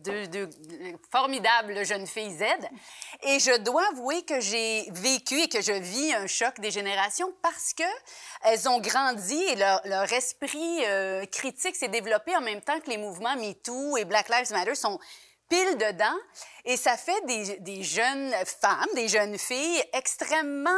deux, 0.03 0.49
formidables 1.09 1.85
jeunes 1.85 2.05
filles 2.05 2.37
Z. 2.37 2.43
Et 3.23 3.39
je 3.39 3.57
dois 3.59 3.87
avouer 3.91 4.23
que 4.23 4.41
j'ai 4.41 4.89
vécu 4.91 5.39
et 5.39 5.47
que 5.47 5.61
je 5.61 5.71
vis 5.71 6.13
un 6.13 6.27
choc 6.27 6.59
des 6.59 6.69
générations 6.69 7.33
parce 7.41 7.73
que 7.73 7.83
elles 8.43 8.67
ont 8.67 8.81
grandi 8.81 9.41
et 9.41 9.55
leur, 9.55 10.11
esprit 10.11 10.85
euh, 10.85 11.25
critique 11.25 11.77
s'est 11.77 11.87
développé 11.87 12.35
en 12.35 12.41
même 12.41 12.61
temps 12.61 12.79
que 12.81 12.89
les 12.89 12.97
mouvements 12.97 13.35
MeToo 13.37 13.95
et 13.95 14.03
Black 14.03 14.27
Lives 14.27 14.51
Matter 14.51 14.75
sont 14.75 14.99
pile 15.47 15.77
dedans. 15.77 16.17
Et 16.65 16.75
ça 16.75 16.97
fait 16.97 17.21
des 17.25 17.83
jeunes 17.83 18.33
femmes, 18.61 18.89
des 18.95 19.07
jeunes 19.07 19.37
filles 19.37 19.81
extrêmement 19.93 20.71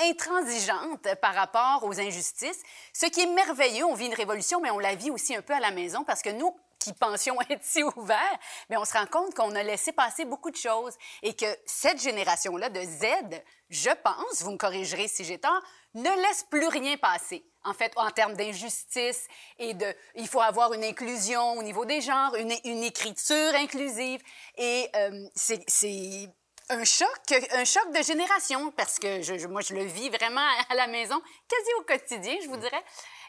intransigeantes 0.00 1.14
par 1.20 1.34
rapport 1.34 1.84
aux 1.84 2.00
injustices. 2.00 2.62
Ce 2.92 3.06
qui 3.06 3.20
est 3.20 3.32
merveilleux, 3.34 3.84
on 3.84 3.94
vit 3.94 4.06
une 4.06 4.14
révolution, 4.14 4.60
mais 4.60 4.70
on 4.70 4.78
la 4.78 4.94
vit 4.94 5.10
aussi 5.10 5.34
un 5.34 5.42
peu 5.42 5.52
à 5.52 5.60
la 5.60 5.70
maison 5.70 6.04
parce 6.04 6.22
que 6.22 6.30
nous 6.30 6.54
qui 6.84 6.92
pensions 6.92 7.36
être 7.50 7.64
si 7.64 7.82
ouverts, 7.82 8.38
mais 8.68 8.76
on 8.76 8.84
se 8.84 8.92
rend 8.92 9.06
compte 9.06 9.34
qu'on 9.34 9.54
a 9.54 9.62
laissé 9.62 9.92
passer 9.92 10.24
beaucoup 10.24 10.50
de 10.50 10.56
choses 10.56 10.94
et 11.22 11.34
que 11.34 11.46
cette 11.64 12.00
génération-là 12.00 12.68
de 12.68 12.80
Z, 12.80 13.40
je 13.70 13.90
pense, 14.02 14.42
vous 14.42 14.52
me 14.52 14.58
corrigerez 14.58 15.08
si 15.08 15.24
j'ai 15.24 15.38
tort, 15.38 15.62
ne 15.94 16.10
laisse 16.22 16.44
plus 16.50 16.68
rien 16.68 16.96
passer. 16.96 17.44
En 17.64 17.72
fait, 17.72 17.92
en 17.96 18.10
termes 18.10 18.34
d'injustice 18.34 19.26
et 19.58 19.72
de, 19.72 19.86
il 20.16 20.28
faut 20.28 20.42
avoir 20.42 20.74
une 20.74 20.84
inclusion 20.84 21.52
au 21.52 21.62
niveau 21.62 21.86
des 21.86 22.02
genres, 22.02 22.34
une, 22.36 22.52
une 22.64 22.82
écriture 22.82 23.54
inclusive. 23.54 24.20
Et 24.58 24.90
euh, 24.96 25.26
c'est 25.34 26.28
un 26.70 26.84
choc, 26.84 27.08
un 27.52 27.64
choc 27.64 27.92
de 27.96 28.02
génération 28.02 28.70
parce 28.72 28.98
que 28.98 29.22
je, 29.22 29.46
moi, 29.46 29.60
je 29.60 29.74
le 29.74 29.84
vis 29.84 30.08
vraiment 30.10 30.46
à 30.68 30.74
la 30.74 30.86
maison, 30.86 31.20
quasi 31.48 31.70
au 31.78 31.82
quotidien, 31.82 32.36
je 32.42 32.48
vous 32.48 32.56
dirais. 32.56 32.84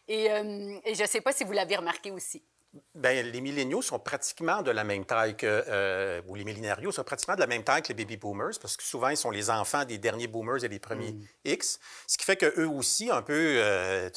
Et, 0.07 0.31
euh, 0.31 0.79
et 0.85 0.95
je 0.95 1.01
ne 1.01 1.07
sais 1.07 1.21
pas 1.21 1.33
si 1.33 1.43
vous 1.43 1.51
l'avez 1.51 1.75
remarqué 1.75 2.11
aussi. 2.11 2.43
Ben, 2.93 3.25
les 3.25 3.41
milléniaux 3.41 3.81
sont 3.81 3.99
pratiquement 3.99 4.61
de 4.61 4.71
la 4.71 4.83
même 4.83 5.05
taille 5.05 5.35
que, 5.37 5.45
euh, 5.67 6.21
ou 6.27 6.35
les 6.35 6.43
millénarios 6.43 6.91
sont 6.91 7.03
pratiquement 7.03 7.35
de 7.35 7.39
la 7.39 7.47
même 7.47 7.63
taille 7.63 7.81
que 7.81 7.89
les 7.89 7.93
baby 7.93 8.17
boomers, 8.17 8.57
parce 8.61 8.75
que 8.75 8.83
souvent, 8.83 9.09
ils 9.09 9.17
sont 9.17 9.31
les 9.31 9.49
enfants 9.49 9.85
des 9.85 9.97
derniers 9.97 10.27
boomers 10.27 10.63
et 10.63 10.69
des 10.69 10.79
premiers 10.79 11.13
Mm. 11.13 11.25
X, 11.45 11.79
ce 12.07 12.17
qui 12.17 12.25
fait 12.25 12.35
qu'eux 12.35 12.67
aussi, 12.67 13.09
un 13.11 13.21
peu, 13.21 13.33
euh, 13.33 14.09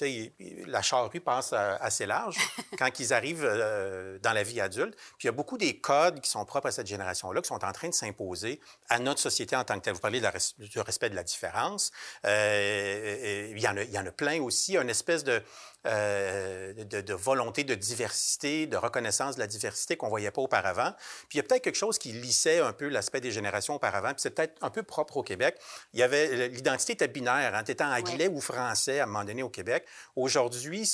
la 0.67 0.83
charrue 0.83 1.21
passe 1.21 1.53
assez 1.53 2.07
large 2.07 2.37
quand 2.79 2.99
ils 2.99 3.13
arrivent 3.13 3.45
euh, 3.45 4.19
dans 4.21 4.33
la 4.33 4.43
vie 4.43 4.61
adulte. 4.61 4.95
Puis 4.97 5.25
il 5.25 5.27
y 5.27 5.29
a 5.29 5.33
beaucoup 5.33 5.59
des 5.59 5.79
codes 5.81 6.21
qui 6.21 6.31
sont 6.31 6.45
propres 6.45 6.69
à 6.69 6.73
cette 6.73 6.87
génération-là, 6.87 7.41
qui 7.43 7.49
sont 7.49 7.65
en 7.65 7.73
train 7.73 7.89
de 7.89 7.95
s'imposer 7.95 8.61
à 8.89 8.99
notre 8.99 9.21
société 9.21 9.55
en 9.57 9.65
tant 9.65 9.75
que 9.79 9.85
telle. 9.85 9.95
Vous 9.95 10.01
parlez 10.01 10.19
de 10.19 10.25
la 10.25 10.31
res- 10.33 10.55
du 10.59 10.81
respect 10.81 11.11
de 11.11 11.17
la 11.17 11.23
différence. 11.25 11.91
Il, 12.25 13.59
y 13.59 13.69
en 13.69 13.77
a, 13.77 13.83
il 13.83 13.91
y 13.91 13.99
en 13.99 14.07
a 14.07 14.13
plein 14.13 14.41
aussi, 14.43 14.77
une 14.77 14.91
espèce 14.91 15.25
de, 15.25 15.43
euh, 15.87 16.73
de, 16.73 17.01
de 17.01 17.15
volonté 17.15 17.63
de 17.63 17.75
diversité, 17.75 18.67
de 18.67 18.77
reconnaissance 18.77 19.37
de 19.37 19.41
la 19.41 19.47
diversité 19.47 19.97
qu'on 19.97 20.07
ne 20.07 20.11
voyait 20.11 20.33
pas 20.33 20.43
auparavant. 20.43 20.93
Puis 21.29 21.35
il 21.35 21.37
y 21.37 21.41
a 21.41 21.43
peut-être 21.45 21.63
quelque 21.63 21.77
chose 21.77 21.99
qui 21.99 22.13
lissait 22.13 22.59
un 22.59 22.73
peu 22.73 22.89
l'aspect 22.89 23.21
des 23.21 23.31
générations 23.31 23.77
auparavant, 23.77 24.09
puis 24.09 24.19
c'est 24.19 24.31
peut-être 24.31 24.57
un 24.61 24.71
peu 24.71 24.83
propre 24.83 25.19
au 25.19 25.23
Québec. 25.23 25.57
Il 25.93 26.01
y 26.01 26.03
avait 26.03 26.49
l'identité 26.49 26.95
était 26.95 27.09
binaire, 27.09 27.55
hein, 27.55 27.63
étais 27.63 27.83
anglais 27.85 28.29
ou 28.29 28.41
français 28.41 28.99
à 29.01 29.05
un 29.05 29.07
moment 29.07 29.25
donné 29.25 29.43
au 29.43 29.49
Québec. 29.49 29.87
Aujourd'hui, 30.17 30.85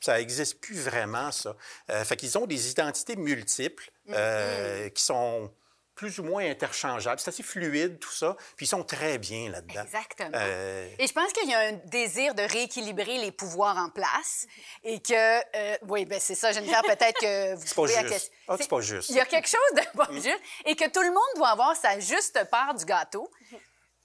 ça 0.00 0.16
n'existe 0.16 0.60
plus 0.60 0.78
vraiment, 0.78 1.30
ça. 1.30 1.54
Euh, 1.90 2.04
fait 2.04 2.16
qu'ils 2.16 2.38
ont 2.38 2.46
des 2.46 2.70
identités 2.70 3.16
multiples 3.16 3.90
euh, 4.10 4.88
qui 4.88 5.04
sont 5.04 5.50
plus 5.96 6.18
ou 6.20 6.24
moins 6.24 6.48
interchangeables. 6.48 7.18
C'est 7.18 7.30
assez 7.30 7.42
fluide, 7.42 7.98
tout 7.98 8.12
ça. 8.12 8.36
Puis 8.56 8.66
ils 8.66 8.68
sont 8.68 8.84
très 8.84 9.18
bien 9.18 9.50
là-dedans. 9.50 9.82
Exactement. 9.82 10.30
Euh, 10.34 10.88
Et 10.98 11.06
je 11.06 11.12
pense 11.12 11.32
qu'il 11.32 11.48
y 11.50 11.54
a 11.54 11.58
un 11.58 11.72
désir 11.86 12.34
de 12.34 12.42
rééquilibrer 12.42 13.18
les 13.18 13.32
pouvoirs 13.32 13.76
en 13.78 13.88
place 13.88 14.46
et 14.84 15.00
que, 15.00 15.12
euh, 15.56 15.76
oui, 15.88 16.04
ben 16.04 16.20
c'est 16.20 16.34
ça, 16.34 16.52
Jennifer, 16.52 16.82
peut-être 16.82 17.18
que 17.18 17.54
vous 17.54 17.62
C'est 17.66 17.74
pas 17.74 17.82
pouvez 17.82 17.94
la 17.94 18.00
juste. 18.02 18.12
question- 18.12 18.32
Ah, 18.48 18.56
c'est 18.60 18.68
pas 18.68 18.80
juste. 18.80 19.08
Il 19.08 19.16
y 19.16 19.20
a 19.20 19.24
quelque 19.24 19.48
chose 19.48 19.58
de 19.74 19.96
pas 19.96 20.08
juste 20.12 20.40
et 20.66 20.76
que 20.76 20.88
tout 20.88 21.02
le 21.02 21.10
monde 21.10 21.22
doit 21.36 21.48
avoir 21.48 21.74
sa 21.74 21.98
juste 21.98 22.38
part 22.50 22.74
du 22.74 22.84
gâteau. 22.84 23.28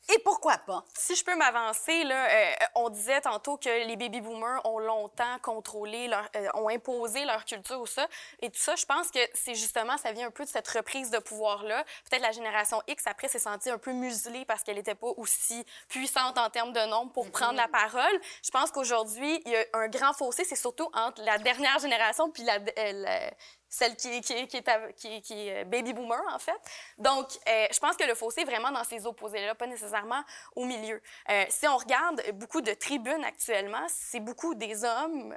Et 0.10 0.20
pourquoi 0.20 0.58
pas? 0.58 0.84
Si 0.98 1.16
je 1.16 1.24
peux 1.24 1.36
m'avancer, 1.36 2.04
là, 2.04 2.28
euh, 2.30 2.54
on 2.76 2.90
disait 2.90 3.22
tantôt 3.22 3.58
que 3.58 3.70
les 3.88 3.96
baby 3.96 4.20
boomers 4.20 4.60
ont 4.66 4.80
longtemps 4.80 5.38
contrôlé, 5.42 6.08
leur, 6.08 6.28
euh, 6.36 6.48
ont 6.56 6.68
imposé 6.70 7.24
leur 7.24 7.46
culture 7.46 7.80
ou 7.80 7.86
ça. 7.86 8.08
Et 8.42 8.50
tout 8.50 8.60
ça, 8.60 8.76
je 8.76 8.86
pense 8.86 9.10
que 9.12 9.20
c'est 9.34 9.56
justement, 9.56 9.98
ça 9.98 10.12
vient 10.12 10.28
un 10.28 10.32
peu 10.32 10.44
de 10.44 10.50
cette 10.50 10.68
reprise 10.68 11.12
de 11.12 11.20
pouvoir-là. 11.20 11.84
Peut-être 12.10 12.24
la 12.24 12.32
génération 12.32 12.82
X, 12.88 13.08
après, 13.08 13.28
s'est 13.30 13.40
sentie 13.40 13.70
un 13.70 13.78
peu 13.78 13.94
muselée 13.94 14.44
parce 14.46 14.64
qu'elle 14.64 14.76
n'était 14.78 14.96
pas 14.96 15.12
aussi 15.18 15.66
puissante 15.88 16.38
en 16.38 16.50
termes 16.50 16.74
de 16.74 16.86
nombre 16.90 17.14
pour 17.14 17.32
prendre 17.32 17.56
la 17.56 17.68
parole. 17.68 18.20
Je 18.44 18.52
pense 18.52 18.72
qu'aujourd'hui, 18.72 19.42
il 19.46 19.52
y 19.52 19.56
a 19.56 19.64
un 19.74 19.88
grand 19.88 20.14
fossé, 20.14 20.44
c'est 20.44 20.56
surtout 20.56 20.90
entre 20.94 21.22
la 21.24 21.38
dernière 21.38 21.80
génération 21.80 22.30
puis 22.32 22.44
la, 22.44 22.56
euh, 22.56 22.92
la- 22.94 23.32
celle 23.72 23.96
qui, 23.96 24.20
qui, 24.20 24.34
est, 24.34 24.48
qui, 24.48 25.08
est 25.08 25.62
euh, 25.62 25.64
baby 25.64 25.94
boomer, 25.94 26.22
en 26.30 26.38
fait. 26.40 26.60
Donc, 26.98 27.30
euh, 27.48 27.68
je 27.72 27.80
pense 27.80 27.96
que 27.96 28.04
le 28.04 28.14
fossé 28.16 28.42
est 28.42 28.46
vraiment 28.46 28.70
dans 28.70 28.84
ces 28.84 29.08
opposés-là, 29.08 29.56
pas 29.56 29.66
nécessairement 29.66 30.22
au 30.58 30.66
milieu. 30.66 31.02
Euh, 31.30 31.46
si 31.48 31.68
on 31.68 31.78
regarde 31.78 32.22
beaucoup 32.34 32.60
de 32.62 32.74
tribunes 32.74 33.24
actuellement, 33.24 33.86
c'est 33.88 34.20
beaucoup 34.20 34.54
des 34.56 34.84
hommes 34.84 35.36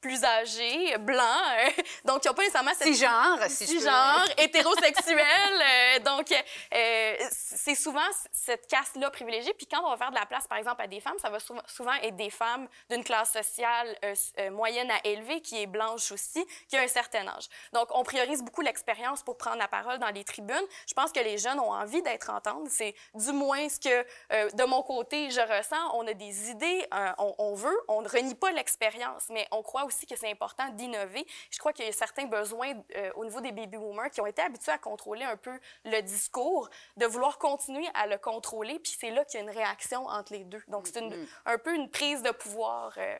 plus 0.00 0.24
âgés, 0.24 0.96
blancs, 0.98 1.20
euh, 1.58 1.82
donc 2.04 2.22
qui 2.22 2.28
n'ont 2.28 2.34
pas 2.34 2.42
nécessairement 2.42 2.72
cette... 2.74 2.88
Cisgenre, 2.88 3.38
si 3.48 3.66
je 3.66 3.72
peux. 3.72 3.78
Cisgenre, 3.78 4.26
hétérosexuels. 4.38 5.62
euh, 5.62 5.98
donc, 6.00 6.32
euh, 6.32 7.16
c'est 7.30 7.74
souvent 7.74 8.00
cette 8.32 8.66
caste-là 8.66 9.10
privilégiée. 9.10 9.54
Puis 9.54 9.66
quand 9.66 9.84
on 9.84 9.90
va 9.90 9.96
faire 9.96 10.10
de 10.10 10.16
la 10.16 10.26
place, 10.26 10.46
par 10.46 10.58
exemple, 10.58 10.82
à 10.82 10.86
des 10.86 11.00
femmes, 11.00 11.18
ça 11.20 11.30
va 11.30 11.38
souvent, 11.40 11.62
souvent 11.66 11.92
être 12.02 12.16
des 12.16 12.30
femmes 12.30 12.68
d'une 12.88 13.04
classe 13.04 13.32
sociale 13.32 13.96
euh, 14.04 14.14
euh, 14.38 14.50
moyenne 14.50 14.90
à 14.90 15.00
élevée, 15.04 15.40
qui 15.40 15.62
est 15.62 15.66
blanche 15.66 16.12
aussi, 16.12 16.44
qui 16.68 16.76
a 16.76 16.80
un 16.80 16.88
certain 16.88 17.26
âge. 17.28 17.48
Donc, 17.72 17.88
on 17.94 18.02
priorise 18.02 18.42
beaucoup 18.42 18.62
l'expérience 18.62 19.22
pour 19.22 19.36
prendre 19.36 19.58
la 19.58 19.68
parole 19.68 19.98
dans 19.98 20.08
les 20.10 20.24
tribunes. 20.24 20.66
Je 20.86 20.94
pense 20.94 21.12
que 21.12 21.20
les 21.20 21.38
jeunes 21.38 21.60
ont 21.60 21.72
envie 21.72 22.02
d'être 22.02 22.30
entendus. 22.30 22.70
C'est 22.72 22.94
du 23.14 23.32
moins 23.32 23.68
ce 23.68 23.78
que, 23.80 24.06
euh, 24.32 24.50
de 24.50 24.64
mon 24.64 24.82
côté, 24.82 25.30
je 25.30 25.40
ressens. 25.40 25.76
On 25.94 26.06
a 26.06 26.14
des 26.14 26.50
idées, 26.50 26.86
euh, 26.94 27.10
on, 27.18 27.34
on 27.38 27.54
veut, 27.54 27.78
on 27.88 28.02
ne 28.02 28.08
renie 28.08 28.34
pas 28.34 28.50
l'expérience, 28.52 29.24
mais 29.28 29.46
on 29.50 29.62
croit 29.62 29.84
aussi 29.90 30.06
que 30.06 30.16
c'est 30.16 30.30
important 30.30 30.68
d'innover. 30.70 31.26
Je 31.50 31.58
crois 31.58 31.72
qu'il 31.72 31.84
y 31.84 31.88
a 31.88 31.92
certains 31.92 32.26
besoins 32.26 32.72
euh, 32.96 33.10
au 33.16 33.24
niveau 33.24 33.40
des 33.40 33.52
baby 33.52 33.76
boomers 33.76 34.10
qui 34.10 34.20
ont 34.20 34.26
été 34.26 34.40
habitués 34.42 34.72
à 34.72 34.78
contrôler 34.78 35.24
un 35.24 35.36
peu 35.36 35.58
le 35.84 36.00
discours, 36.00 36.70
de 36.96 37.06
vouloir 37.06 37.38
continuer 37.38 37.86
à 37.94 38.06
le 38.06 38.18
contrôler, 38.18 38.78
puis 38.78 38.96
c'est 38.98 39.10
là 39.10 39.24
qu'il 39.24 39.40
y 39.40 39.42
a 39.42 39.44
une 39.44 39.50
réaction 39.56 40.06
entre 40.06 40.32
les 40.32 40.44
deux. 40.44 40.62
Donc, 40.68 40.86
c'est 40.86 41.00
une- 41.00 41.26
un 41.44 41.58
peu 41.58 41.74
une 41.74 41.90
prise 41.90 42.22
de 42.22 42.30
pouvoir 42.30 42.94
euh, 42.96 43.16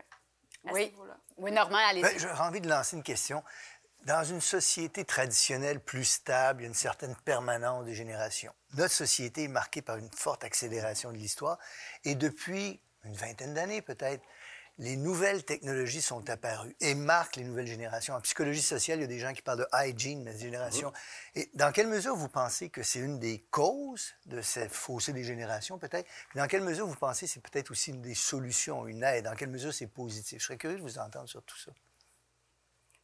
à 0.69 0.73
Oui. 0.73 0.85
ce 0.87 0.91
niveau-là. 0.91 1.17
Oui, 1.39 1.53
Normand, 1.53 1.79
allez-y. 1.89 2.03
Ben, 2.03 2.19
J'aurais 2.19 2.41
envie 2.41 2.61
de 2.61 2.69
lancer 2.69 2.97
une 2.97 3.03
question. 3.03 3.43
Dans 4.05 4.25
une 4.25 4.41
société 4.41 5.05
traditionnelle 5.05 5.79
plus 5.81 6.05
stable, 6.07 6.63
il 6.63 6.65
y 6.65 6.67
a 6.67 6.69
une 6.69 6.75
certaine 6.75 7.15
permanence 7.17 7.85
des 7.85 7.95
générations. 7.95 8.53
Notre 8.75 8.95
société 8.95 9.45
est 9.45 9.49
marquée 9.49 9.83
par 9.83 9.97
une 9.99 10.11
forte 10.13 10.43
accélération 10.43 11.13
de 11.13 11.19
l'histoire 11.19 11.59
et 12.05 12.15
depuis 12.15 12.81
une 13.05 13.15
vingtaine 13.15 13.53
d'années 13.55 13.83
peut-être, 13.83 14.23
les 14.81 14.97
nouvelles 14.97 15.45
technologies 15.45 16.01
sont 16.01 16.31
apparues 16.31 16.75
et 16.81 16.95
marquent 16.95 17.37
les 17.37 17.45
nouvelles 17.45 17.67
générations. 17.67 18.15
En 18.15 18.21
psychologie 18.23 18.63
sociale, 18.63 18.99
il 18.99 19.03
y 19.03 19.05
a 19.05 19.09
des 19.09 19.19
gens 19.19 19.35
qui 19.35 19.43
parlent 19.43 19.59
de 19.59 19.69
hygiene 19.75 20.25
la 20.25 20.35
génération. 20.35 20.91
Et 21.35 21.51
dans 21.53 21.71
quelle 21.71 21.87
mesure 21.87 22.17
vous 22.17 22.31
pensez 22.31 22.71
que 22.71 22.83
c'est 22.83 22.99
une 22.99 23.19
des 23.19 23.45
causes 23.51 24.15
de 24.25 24.41
cette 24.41 24.73
fossé 24.73 25.13
des 25.13 25.23
générations, 25.23 25.79
peut-être? 25.79 26.09
Dans 26.35 26.47
quelle 26.47 26.63
mesure 26.63 26.87
vous 26.87 26.97
pensez 26.97 27.27
que 27.27 27.33
c'est 27.33 27.43
peut-être 27.43 27.71
aussi 27.71 27.91
une 27.91 28.01
des 28.01 28.15
solutions, 28.15 28.87
une 28.87 29.03
aide? 29.03 29.27
Dans 29.27 29.35
quelle 29.35 29.51
mesure 29.51 29.75
c'est 29.75 29.87
positif? 29.87 30.41
Je 30.41 30.47
serais 30.47 30.57
curieux 30.57 30.79
de 30.79 30.83
vous 30.83 30.99
entendre 30.99 31.29
sur 31.29 31.43
tout 31.43 31.59
ça. 31.59 31.73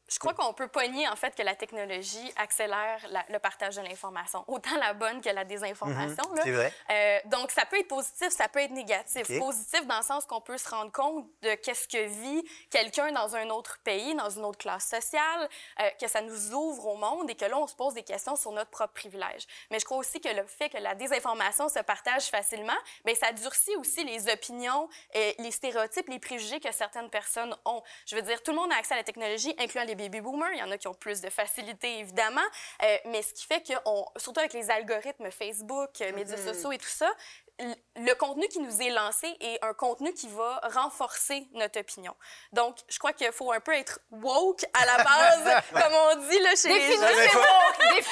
Je 0.09 0.19
crois 0.21 0.35
qu'on 0.35 0.53
peut 0.53 0.69
pas 0.69 0.87
nier, 0.87 1.09
en 1.09 1.17
fait, 1.17 1.35
que 1.35 1.43
la 1.43 1.57
technologie 1.57 2.33
accélère 2.37 3.01
la- 3.11 3.25
le 3.29 3.39
partage 3.41 3.75
de 3.77 3.83
l'information, 3.83 4.45
autant 4.47 4.77
la 4.79 4.95
bonne 4.95 5.21
que 5.21 5.29
la 5.31 5.45
désinformation. 5.45 6.23
Mhm. 6.31 6.41
c'est 6.45 6.51
vrai. 6.53 6.73
Euh, 6.91 7.19
donc, 7.25 7.51
ça 7.51 7.65
peut 7.67 7.79
être 7.81 7.89
positif, 7.89 8.29
ça 8.31 8.49
peut 8.49 8.61
être 8.61 8.71
négatif. 8.71 9.27
Positif 9.39 9.85
dans 9.87 9.97
le 9.97 10.05
sens 10.05 10.25
qu'on 10.27 10.41
peut 10.41 10.59
se 10.59 10.69
rendre 10.69 10.93
compte 10.93 11.27
de 11.43 11.55
qu'est-ce 11.57 11.89
que 11.89 12.05
vit 12.07 12.45
quelqu'un 12.71 13.11
dans 13.11 13.35
un 13.35 13.51
autre 13.51 13.79
pays, 13.83 14.15
dans 14.15 14.31
une 14.31 14.45
autre 14.45 14.59
classe 14.59 14.87
sociale, 14.89 15.49
euh, 15.81 15.91
que 16.01 16.07
ça 16.07 16.21
nous 16.21 16.53
ouvre 16.55 16.87
au 16.87 16.97
monde 16.97 17.29
et 17.29 17.35
que 17.35 17.45
là, 17.45 17.59
on 17.59 17.67
se 17.67 17.75
pose 17.75 17.95
des 17.95 18.05
questions 18.05 18.37
sur 18.37 18.53
notre 18.53 18.71
propre 18.71 18.93
privilège. 18.95 19.45
Mais 19.73 19.81
je 19.81 19.85
crois 19.85 19.99
aussi 19.99 20.21
que 20.21 20.29
le 20.29 20.47
fait 20.47 20.69
que 20.69 20.79
la 20.79 20.95
désinformation 20.95 21.69
se 21.69 21.81
partage 21.81 22.27
facilement, 22.27 22.77
bien, 23.05 23.15
ça 23.17 23.33
durcit 23.33 23.75
aussi 23.77 24.05
les 24.05 24.29
opinions, 24.33 24.89
et 25.15 25.35
les 25.39 25.51
stéréotypes, 25.51 26.09
les 26.09 26.21
préjugés 26.21 26.61
que 26.61 26.71
certaines 26.71 27.11
personnes 27.11 27.57
ont. 27.65 27.83
Je 28.07 28.15
veux 28.15 28.23
dire, 28.23 28.41
tout 28.45 28.53
le 28.53 28.59
monde 28.59 28.73
a 28.73 28.77
accès 28.77 28.95
à 28.95 28.99
la 28.99 29.03
technologie, 29.05 29.53
incluant 29.59 29.83
les 29.85 29.96
baby 29.97 30.21
boomers. 30.21 30.53
Il 30.55 30.59
y 30.59 30.63
en 30.63 30.71
a 30.71 30.79
qui 30.79 30.89
ont 30.89 30.95
plus 30.95 31.21
de 31.21 31.31
facilité, 31.31 31.99
évidemment. 31.99 32.47
Euh, 32.83 32.97
mais 33.07 33.23
ce 33.23 33.33
qui 33.33 33.47
fait 33.47 33.61
que, 33.67 33.75
on, 33.85 34.05
surtout 34.17 34.41
avec 34.41 34.53
les 34.53 34.71
algorithmes 34.71 35.31
Facebook, 35.31 36.01
euh, 36.01 36.13
médias 36.13 36.37
sociaux 36.37 36.73
et 36.73 36.79
tout 36.79 36.87
ça, 36.87 37.13
le 37.59 38.15
contenu 38.15 38.47
qui 38.49 38.59
nous 38.61 38.83
est 38.83 38.91
lancé 38.91 39.27
est 39.41 39.59
un 39.65 39.73
contenu 39.73 40.13
qui 40.13 40.29
va 40.29 40.61
renforcer 40.75 41.47
notre 41.55 41.81
opinion. 41.81 42.15
Donc, 42.53 42.77
je 42.89 42.99
crois 42.99 43.15
qu'il 43.15 43.31
faut 43.33 43.51
un 43.53 43.61
peu 43.61 43.73
être 43.75 43.99
woke 44.11 44.65
à 44.75 44.85
la 44.85 45.03
base, 45.03 45.63
comme 45.73 45.93
on 45.95 46.29
dit 46.29 46.39
là, 46.41 46.55
chez 46.55 46.69
les 46.69 46.93
jeunes. 46.93 47.29
faut- 47.31 48.11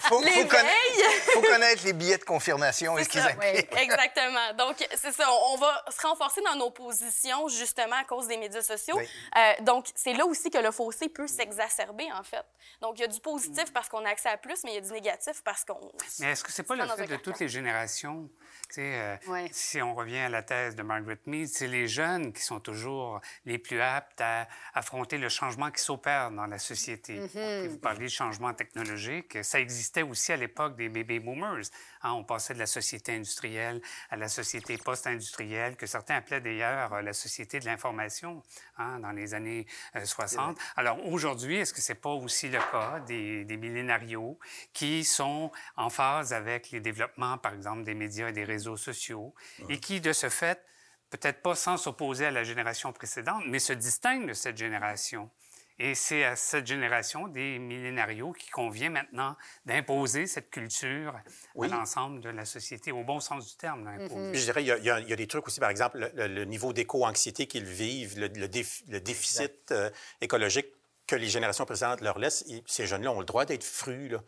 faut, 0.00 0.22
faut, 0.22 0.46
connaître, 0.46 1.10
faut 1.34 1.42
connaître 1.42 1.84
les 1.84 1.92
billets 1.92 2.16
de 2.18 2.24
confirmation 2.24 2.96
et 2.96 3.04
ce 3.04 3.08
qu'ils 3.10 3.20
impliquent. 3.20 3.76
Exactement. 3.76 4.54
Donc, 4.54 4.76
c'est 4.94 5.12
ça. 5.12 5.30
On 5.52 5.56
va 5.56 5.84
se 5.90 6.06
renforcer 6.06 6.40
dans 6.42 6.56
nos 6.56 6.70
positions, 6.70 7.48
justement, 7.48 7.96
à 7.96 8.04
cause 8.04 8.26
des 8.28 8.38
médias 8.38 8.62
sociaux. 8.62 8.96
Oui. 8.96 9.08
Euh, 9.36 9.52
donc, 9.60 9.86
c'est 9.94 10.14
là 10.14 10.24
aussi 10.24 10.50
que 10.50 10.58
le 10.58 10.70
fossé 10.70 11.10
peut 11.10 11.26
s'exacerber, 11.26 12.10
en 12.12 12.22
fait. 12.22 12.44
Donc, 12.80 12.98
il 12.98 13.02
y 13.02 13.04
a 13.04 13.08
du 13.08 13.20
positif 13.20 13.70
parce 13.72 13.88
qu'on 13.90 14.04
a 14.06 14.10
accès 14.10 14.30
à 14.30 14.38
plus, 14.38 14.64
mais 14.64 14.72
il 14.72 14.74
y 14.76 14.78
a 14.78 14.80
du 14.80 14.92
négatif 14.92 15.42
parce 15.44 15.64
qu'on... 15.64 15.92
Mais 16.20 16.32
est-ce 16.32 16.42
que 16.42 16.52
c'est 16.52 16.62
pas 16.62 16.74
le 16.74 16.86
fait 16.88 17.06
de 17.06 17.16
toutes 17.16 17.38
les 17.40 17.48
générations? 17.48 18.30
Euh, 18.78 19.16
Ouais. 19.26 19.48
Si 19.52 19.82
on 19.82 19.94
revient 19.94 20.18
à 20.18 20.28
la 20.28 20.42
thèse 20.42 20.74
de 20.76 20.82
Margaret 20.82 21.18
Mead, 21.26 21.48
c'est 21.48 21.66
les 21.66 21.88
jeunes 21.88 22.32
qui 22.32 22.42
sont 22.42 22.60
toujours 22.60 23.20
les 23.44 23.58
plus 23.58 23.80
aptes 23.80 24.20
à 24.20 24.46
affronter 24.74 25.18
le 25.18 25.28
changement 25.28 25.70
qui 25.70 25.82
s'opère 25.82 26.30
dans 26.30 26.46
la 26.46 26.58
société. 26.58 27.18
Mm-hmm. 27.18 27.68
Vous 27.68 27.78
parlez 27.78 28.04
de 28.04 28.10
changement 28.10 28.54
technologique. 28.54 29.38
Ça 29.42 29.60
existait 29.60 30.02
aussi 30.02 30.32
à 30.32 30.36
l'époque 30.36 30.76
des 30.76 30.88
baby 30.88 31.18
boomers. 31.18 31.68
Hein, 32.02 32.12
on 32.12 32.24
passait 32.24 32.54
de 32.54 32.58
la 32.58 32.66
société 32.66 33.12
industrielle 33.12 33.80
à 34.10 34.16
la 34.16 34.28
société 34.28 34.78
post-industrielle, 34.78 35.76
que 35.76 35.86
certains 35.86 36.16
appelaient 36.16 36.40
d'ailleurs 36.40 36.92
euh, 36.92 37.02
la 37.02 37.12
société 37.12 37.60
de 37.60 37.66
l'information 37.66 38.42
hein, 38.76 38.98
dans 39.00 39.12
les 39.12 39.34
années 39.34 39.66
euh, 39.96 40.04
60. 40.04 40.58
Alors 40.76 41.04
aujourd'hui, 41.06 41.56
est-ce 41.56 41.72
que 41.72 41.80
c'est 41.80 41.94
pas 41.94 42.10
aussi 42.10 42.48
le 42.48 42.58
cas 42.58 43.00
des, 43.00 43.44
des 43.44 43.56
millénarios 43.56 44.38
qui 44.72 45.04
sont 45.04 45.50
en 45.76 45.90
phase 45.90 46.32
avec 46.32 46.70
les 46.70 46.80
développements, 46.80 47.38
par 47.38 47.54
exemple, 47.54 47.82
des 47.84 47.94
médias 47.94 48.28
et 48.28 48.32
des 48.32 48.44
réseaux 48.44 48.76
sociaux 48.76 49.34
et 49.68 49.80
qui, 49.80 50.00
de 50.00 50.12
ce 50.12 50.28
fait, 50.28 50.64
peut-être 51.10 51.42
pas 51.42 51.54
sans 51.54 51.76
s'opposer 51.76 52.26
à 52.26 52.30
la 52.30 52.44
génération 52.44 52.92
précédente, 52.92 53.44
mais 53.46 53.58
se 53.58 53.72
distinguent 53.72 54.28
de 54.28 54.34
cette 54.34 54.56
génération? 54.56 55.30
Et 55.78 55.94
c'est 55.94 56.24
à 56.24 56.34
cette 56.34 56.66
génération 56.66 57.28
des 57.28 57.58
millénarios 57.58 58.32
qui 58.32 58.50
convient 58.50 58.90
maintenant 58.90 59.36
d'imposer 59.64 60.26
cette 60.26 60.50
culture 60.50 61.14
Oui. 61.54 61.68
à 61.70 61.76
l'ensemble 61.76 62.20
de 62.20 62.30
la 62.30 62.44
société, 62.44 62.90
au 62.90 63.04
bon 63.04 63.20
sens 63.20 63.48
du 63.48 63.56
terme, 63.56 63.88
je 64.34 64.44
dirais, 64.44 64.62
il 64.62 64.66
y, 64.66 64.90
a, 64.90 65.00
il 65.00 65.10
y 65.10 65.16
des 65.16 65.26
trucs 65.26 65.46
aussi, 65.46 65.60
par 65.60 65.70
exemple, 65.70 66.10
le, 66.14 66.44
niveau 66.44 66.72
d'éco-anxiété 66.72 67.46
qu'ils 67.46 67.64
vivent, 67.64 68.18
le, 68.18 68.28
le 68.28 68.46
déf- 68.46 68.82
le 68.88 69.00
déficit 69.00 69.70
euh, 69.70 69.90
écologique 70.20 70.66
que 71.08 71.16
les 71.16 71.28
générations 71.28 71.64
précédentes 71.64 72.02
leur 72.02 72.18
laissent, 72.18 72.44
ces 72.66 72.86
jeunes-là 72.86 73.10
ont 73.10 73.20
le 73.20 73.24
droit 73.24 73.46
d'être 73.46 73.64
frus. 73.64 74.08
Là. 74.08 74.22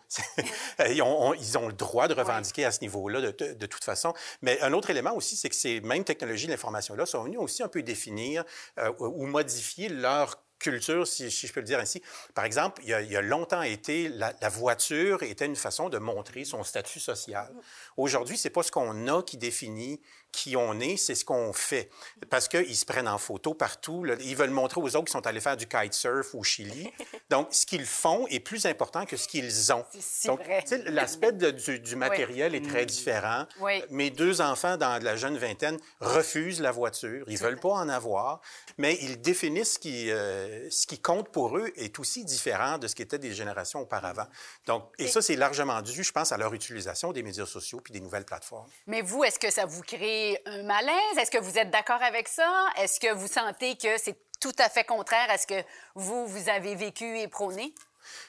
ils, 0.89 1.03
ont, 1.03 1.35
ils, 1.35 1.59
ont, 1.59 1.67
le 1.69 1.75
droit 1.75 2.09
de 2.09 2.15
revendiquer 2.15 2.65
à 2.65 2.73
ce 2.73 2.81
niveau-là 2.81 3.21
de, 3.21 3.53
de, 3.53 3.67
toute 3.67 3.85
façon. 3.85 4.15
Mais 4.41 4.59
un 4.63 4.73
autre 4.73 4.89
élément 4.89 5.15
aussi, 5.15 5.37
c'est 5.37 5.51
que 5.51 5.55
ces 5.55 5.83
mêmes 5.83 6.05
technologies 6.05 6.47
de 6.47 6.53
l'information-là 6.53 7.05
sont 7.05 7.23
venues 7.23 7.37
aussi 7.37 7.63
un 7.63 7.69
peu 7.69 7.83
définir 7.83 8.45
euh, 8.79 8.91
ou 8.99 9.27
modifier 9.27 9.91
leur 9.91 10.43
culture, 10.61 11.07
si, 11.07 11.29
je 11.31 11.53
peux 11.53 11.61
le 11.61 11.67
dire 11.67 11.81
ainsi. 11.81 12.03
Par 12.35 12.45
exemple, 12.45 12.83
il 12.85 12.91
y 12.91 13.17
a, 13.17 13.23
longtemps 13.23 13.63
été, 13.63 14.09
la, 14.09 14.33
la, 14.41 14.49
voiture 14.49 15.23
était 15.23 15.47
une 15.47 15.57
façon 15.57 15.89
de 15.89 15.99
montrer 15.99 16.45
son 16.45 16.63
statut 16.63 17.01
social. 17.01 17.53
Aujourd'hui, 17.97 18.37
c'est 18.37 18.51
pas 18.51 18.63
ce 18.63 18.71
qu'on 18.71 19.09
a 19.09 19.23
qui 19.23 19.37
définit 19.37 20.01
qui 20.33 20.57
on 20.57 20.79
est, 20.81 20.97
c'est 20.97 21.15
ce 21.15 21.25
qu'on 21.25 21.53
fait. 21.53 21.91
Parce 22.29 22.49
qu'ils 22.49 22.77
se 22.77 22.85
prennent 22.85 23.09
en 23.09 23.19
photo 23.19 23.55
partout. 23.55 24.07
Ils 24.21 24.37
veulent 24.37 24.51
montrer 24.51 24.81
aux 24.81 24.89
autres 24.97 25.05
qu'ils 25.05 25.13
sont 25.13 25.27
allés 25.27 25.41
faire 25.41 25.57
du 25.57 25.67
kitesurf 25.67 26.35
au 26.35 26.43
Chili. 26.43 26.91
Donc, 27.31 27.49
ce 27.51 27.67
qu'ils 27.67 27.87
font 27.87 28.27
est 28.29 28.41
plus 28.41 28.67
important 28.67 29.07
que 29.07 29.17
ce 29.17 29.29
qu'ils 29.29 29.73
ont. 29.73 29.85
Si 29.99 30.27
Donc, 30.27 30.41
l'aspect 30.87 31.33
du, 31.33 31.79
du, 31.79 31.97
matériel 31.97 32.55
est 32.55 32.67
très 32.67 32.87
différent. 32.87 33.47
Mes 33.91 34.11
deux 34.11 34.41
enfants 34.41 34.77
dans 34.77 35.03
la 35.03 35.17
jeune 35.17 35.39
vingtaine 35.39 35.79
refusent 36.01 36.61
la 36.61 36.73
voiture. 36.73 37.25
Ils 37.29 37.39
veulent 37.39 37.61
pas 37.61 37.71
en 37.71 37.89
avoir, 37.89 38.41
mais 38.79 38.99
ils 39.03 39.21
définissent 39.21 39.75
ce 39.75 39.79
qui, 39.79 40.11
euh, 40.11 40.69
ce 40.71 40.87
qui 40.87 40.99
compte 40.99 41.29
pour 41.31 41.57
eux 41.57 41.71
est 41.77 41.99
aussi 41.99 42.25
différent 42.25 42.79
de 42.79 42.87
ce 42.87 42.95
qui 42.95 43.03
était 43.03 43.19
des 43.19 43.35
générations 43.35 43.81
auparavant. 43.81 44.27
Donc, 44.67 44.85
et 44.99 45.07
ça, 45.07 45.23
c'est 45.23 45.37
largement 45.37 45.83
dû, 45.83 46.03
je 46.03 46.13
pense, 46.13 46.33
à 46.33 46.37
leur 46.37 46.53
utilisation 46.55 47.13
des 47.13 47.23
médias 47.23 47.47
sociaux 47.47 47.81
puis 47.83 47.93
des 47.93 48.01
nouvelles 48.01 48.25
plateformes. 48.25 48.69
Mais 48.87 49.03
vous, 49.03 49.25
est-ce 49.25 49.39
que 49.39 49.51
ça 49.51 49.67
vous 49.67 49.83
crée 49.83 50.20
un 50.47 50.63
malaise? 50.63 51.19
Est-ce 51.19 51.31
que 51.31 51.39
vous 51.39 51.59
êtes 51.59 51.71
d'accord 51.71 52.03
avec 52.03 52.29
ça? 52.29 52.67
Est-ce 52.77 53.01
que 53.01 53.13
vous 53.13 53.29
sentez 53.29 53.77
que 53.77 53.99
c'est 53.99 54.17
tout 54.41 54.55
à 54.59 54.69
fait 54.69 54.85
contraire 54.85 55.29
à 55.29 55.39
ce 55.39 55.47
que 55.47 55.63
vous, 55.95 56.27
vous 56.27 56.49
avez 56.49 56.75
vécu 56.75 57.19
et 57.19 57.29
prôné? 57.29 57.75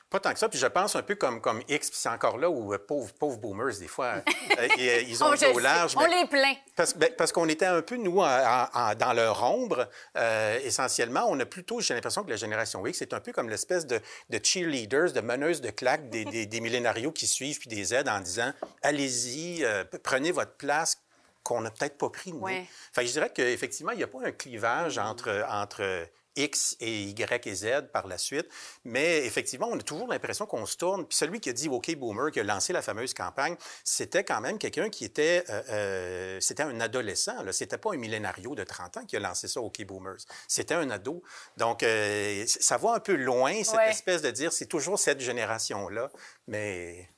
Pas 0.09 0.19
tant 0.19 0.33
que 0.33 0.39
ça. 0.39 0.49
Puis 0.49 0.59
je 0.59 0.67
pense 0.67 0.95
un 0.95 1.01
peu 1.01 1.15
comme, 1.15 1.39
comme 1.39 1.61
X, 1.69 1.89
puis 1.89 1.99
c'est 1.99 2.09
encore 2.09 2.37
là 2.37 2.49
où 2.49 2.73
euh, 2.73 2.77
pauvres, 2.77 3.13
pauvres 3.13 3.37
boomers, 3.37 3.77
des 3.79 3.87
fois, 3.87 4.15
euh, 4.59 4.67
euh, 4.77 5.01
ils, 5.07 5.23
ont 5.23 5.27
oh, 5.29 5.31
le 5.31 5.53
dos 5.53 5.59
large. 5.59 5.93
On 5.95 6.05
les 6.05 6.25
plaint. 6.27 6.57
Parce, 6.75 6.95
ben, 6.95 7.09
parce 7.17 7.31
qu'on 7.31 7.47
était 7.47 7.65
un 7.65 7.81
peu, 7.81 7.95
nous, 7.95 8.17
dans 8.17 9.13
leur 9.15 9.43
ombre. 9.43 9.87
essentiellement, 10.63 11.25
on 11.29 11.39
a 11.39 11.45
plutôt, 11.45 11.79
j'ai 11.79 11.93
l'impression 11.93 12.23
que 12.23 12.29
la 12.29 12.35
génération 12.35 12.85
X, 12.85 12.99
c'est 12.99 13.13
un 13.13 13.21
peu 13.21 13.31
comme 13.31 13.49
l'espèce 13.49 13.85
de, 13.87 14.01
de, 14.29 14.39
cheerleaders, 14.43 15.13
de 15.13 15.21
meneuses 15.21 15.61
de 15.61 15.69
claques 15.69 16.09
des, 16.09 16.25
des, 16.25 16.45
des 16.45 16.59
millénarios 16.59 17.11
qui 17.11 17.27
suivent 17.27 17.59
puis 17.59 17.69
des 17.69 17.93
aides 17.93 18.09
en 18.09 18.19
disant 18.19 18.51
allez-y, 18.81 19.65
prenez 20.03 20.31
votre 20.31 20.55
place, 20.57 20.97
qu'on 21.43 21.61
n'a 21.61 21.71
peut-être 21.71 21.97
pas 21.97 22.09
pris. 22.09 22.33
Nous. 22.33 22.41
Enfin, 22.41 23.05
je 23.05 23.11
dirais 23.11 23.31
qu'effectivement, 23.33 23.91
il 23.91 23.97
n'y 23.97 24.03
a 24.03 24.07
pas 24.07 24.23
un 24.23 24.31
clivage 24.31 24.97
entre, 24.97 25.45
entre 25.49 26.07
X 26.35 26.77
et 26.79 27.03
Y 27.03 27.47
et 27.47 27.53
Z 27.53 27.67
par 27.91 28.07
la 28.07 28.17
suite. 28.17 28.47
Mais 28.85 29.25
effectivement, 29.25 29.67
on 29.69 29.77
a 29.77 29.81
toujours 29.83 30.07
l'impression 30.07 30.45
qu'on 30.45 30.65
se 30.65 30.77
tourne. 30.77 31.05
Puis 31.05 31.17
celui 31.17 31.39
qui 31.39 31.49
a 31.49 31.53
dit 31.53 31.67
OK 31.67 31.93
Boomer, 31.95 32.31
qui 32.31 32.39
a 32.39 32.43
lancé 32.43 32.73
la 32.73 32.81
fameuse 32.81 33.13
campagne, 33.13 33.55
c'était 33.83 34.23
quand 34.23 34.41
même 34.41 34.57
quelqu'un 34.57 34.89
qui 34.89 35.05
était. 35.05 35.43
Euh, 35.49 35.61
euh, 35.69 36.39
c'était 36.39 36.63
un 36.63 36.79
adolescent. 36.79 37.35
C'était 37.51 37.77
pas 37.77 37.93
un 37.93 37.97
millénario 37.97 38.55
de 38.55 38.63
30 38.63 38.97
ans 38.97 39.05
qui 39.05 39.15
a 39.17 39.19
lancé 39.19 39.47
ça 39.47 39.61
OK 39.61 39.83
Boomers. 39.85 40.21
C'était 40.47 40.75
un 40.75 40.89
ado. 40.89 41.21
Donc, 41.57 41.83
euh, 41.83 42.45
ça 42.47 42.77
va 42.77 42.93
un 42.93 42.99
peu 42.99 43.15
loin, 43.15 43.63
cette 43.63 43.89
espèce 43.89 44.21
de 44.21 44.31
dire 44.31 44.53
c'est 44.53 44.67
toujours 44.67 44.99
cette 44.99 45.19
génération-là. 45.19 46.11
Mais, 46.47 47.09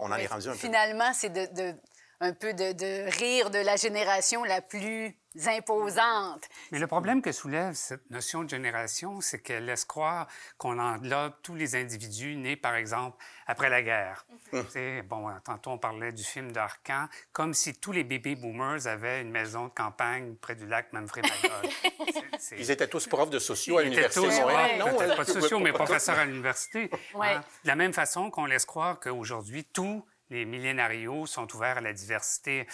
on 0.00 0.10
en 0.10 0.16
est 0.16 0.26
rendu 0.26 0.48
un 0.48 0.52
peu. 0.52 0.58
Finalement, 0.58 1.12
c'est 1.14 1.30
de 1.30 1.74
un 2.20 2.32
peu 2.32 2.52
de, 2.52 3.10
rire 3.18 3.50
de 3.50 3.58
la 3.58 3.76
génération 3.76 4.42
la 4.44 4.60
plus 4.60 5.14
imposante. 5.46 6.48
Mais 6.72 6.80
le 6.80 6.88
problème 6.88 7.22
que 7.22 7.30
soulève 7.30 7.74
cette 7.74 8.10
notion 8.10 8.42
de 8.42 8.48
génération, 8.48 9.20
c'est 9.20 9.38
qu'elle 9.40 9.66
laisse 9.66 9.84
croire 9.84 10.26
qu'on 10.56 10.80
englobe 10.80 11.32
tous 11.42 11.54
les 11.54 11.76
individus 11.76 12.34
nés, 12.34 12.56
par 12.56 12.74
exemple, 12.74 13.16
après 13.46 13.70
la 13.70 13.82
guerre. 13.82 14.26
Mm 14.52 15.02
Bon, 15.08 15.28
tantôt, 15.44 15.70
on 15.70 15.78
parlait 15.78 16.12
du 16.12 16.24
film 16.24 16.50
d'Arcan, 16.50 17.06
comme 17.32 17.54
si 17.54 17.74
tous 17.74 17.92
les 17.92 18.02
bébés 18.02 18.34
boomers 18.34 18.86
avaient 18.86 19.20
une 19.22 19.30
maison 19.30 19.66
de 19.66 19.72
campagne 19.72 20.34
près 20.34 20.56
du 20.56 20.66
lac 20.66 20.92
manfred 20.92 21.24
Ils 22.58 22.70
étaient 22.70 22.88
tous 22.88 23.06
profs 23.06 23.30
de 23.30 23.38
sociaux 23.38 23.78
à 23.78 23.82
l'université. 23.82 24.26
Tous, 24.26 24.44
ouais, 24.44 24.78
non, 24.78 24.96
pas 24.96 25.24
de 25.24 25.30
sociaux, 25.30 25.60
mais 25.60 25.72
professeurs 25.72 26.18
à 26.18 26.24
l'université. 26.24 26.90
Hein? 27.14 27.42
De 27.62 27.68
la 27.68 27.76
même 27.76 27.92
façon 27.92 28.30
qu'on 28.30 28.46
laisse 28.46 28.64
croire 28.64 28.98
qu'aujourd'hui, 28.98 29.64
tout 29.64 30.04
les 30.30 30.44
millénarios 30.44 31.26
sont 31.26 31.54
ouverts 31.54 31.78
à 31.78 31.80
la 31.80 31.92
diversité. 31.92 32.66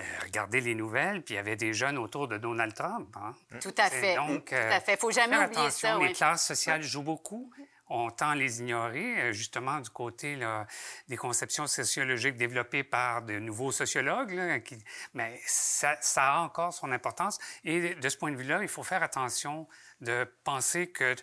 Euh, 0.00 0.04
regardez 0.24 0.60
les 0.60 0.74
nouvelles, 0.74 1.22
puis 1.22 1.34
il 1.34 1.36
y 1.36 1.40
avait 1.40 1.56
des 1.56 1.72
jeunes 1.72 1.98
autour 1.98 2.28
de 2.28 2.36
Donald 2.36 2.74
Trump. 2.74 3.16
Hein. 3.16 3.34
Tout 3.60 3.74
à 3.78 3.88
fait. 3.90 4.16
Donc, 4.16 4.46
Tout 4.46 4.54
à 4.54 4.76
euh, 4.76 4.80
fait. 4.80 5.00
faut 5.00 5.10
jamais 5.10 5.36
oublier 5.36 5.62
attention. 5.62 5.98
ça. 6.00 6.06
Les 6.06 6.12
classes 6.12 6.46
sociales 6.46 6.82
jouent 6.82 7.02
beaucoup. 7.02 7.50
On 7.90 8.10
tend 8.10 8.30
à 8.30 8.34
les 8.34 8.60
ignorer, 8.60 9.20
euh, 9.20 9.32
justement, 9.32 9.80
du 9.80 9.88
côté 9.88 10.36
là, 10.36 10.66
des 11.08 11.16
conceptions 11.16 11.66
sociologiques 11.66 12.36
développées 12.36 12.84
par 12.84 13.22
de 13.22 13.38
nouveaux 13.38 13.72
sociologues. 13.72 14.62
qui... 14.62 14.76
Mais 15.14 15.40
ça, 15.46 15.96
ça, 16.02 16.34
a 16.34 16.40
encore 16.40 16.74
son 16.74 16.92
importance. 16.92 17.38
Et 17.64 17.94
de 17.94 18.08
ce 18.10 18.18
point 18.18 18.30
de 18.30 18.36
vue-là, 18.36 18.60
il 18.60 18.68
faut 18.68 18.82
faire 18.82 19.02
attention 19.02 19.66
de 20.02 20.30
penser 20.44 20.90
que 20.90 21.16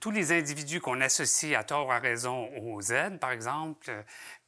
tous 0.00 0.10
les 0.10 0.32
individus 0.32 0.80
qu'on 0.80 1.00
associe 1.00 1.58
à 1.58 1.64
tort 1.64 1.88
ou 1.88 1.92
à 1.92 1.98
raison 1.98 2.48
aux 2.56 2.80
Z, 2.80 3.18
par 3.20 3.30
exemple, 3.30 4.04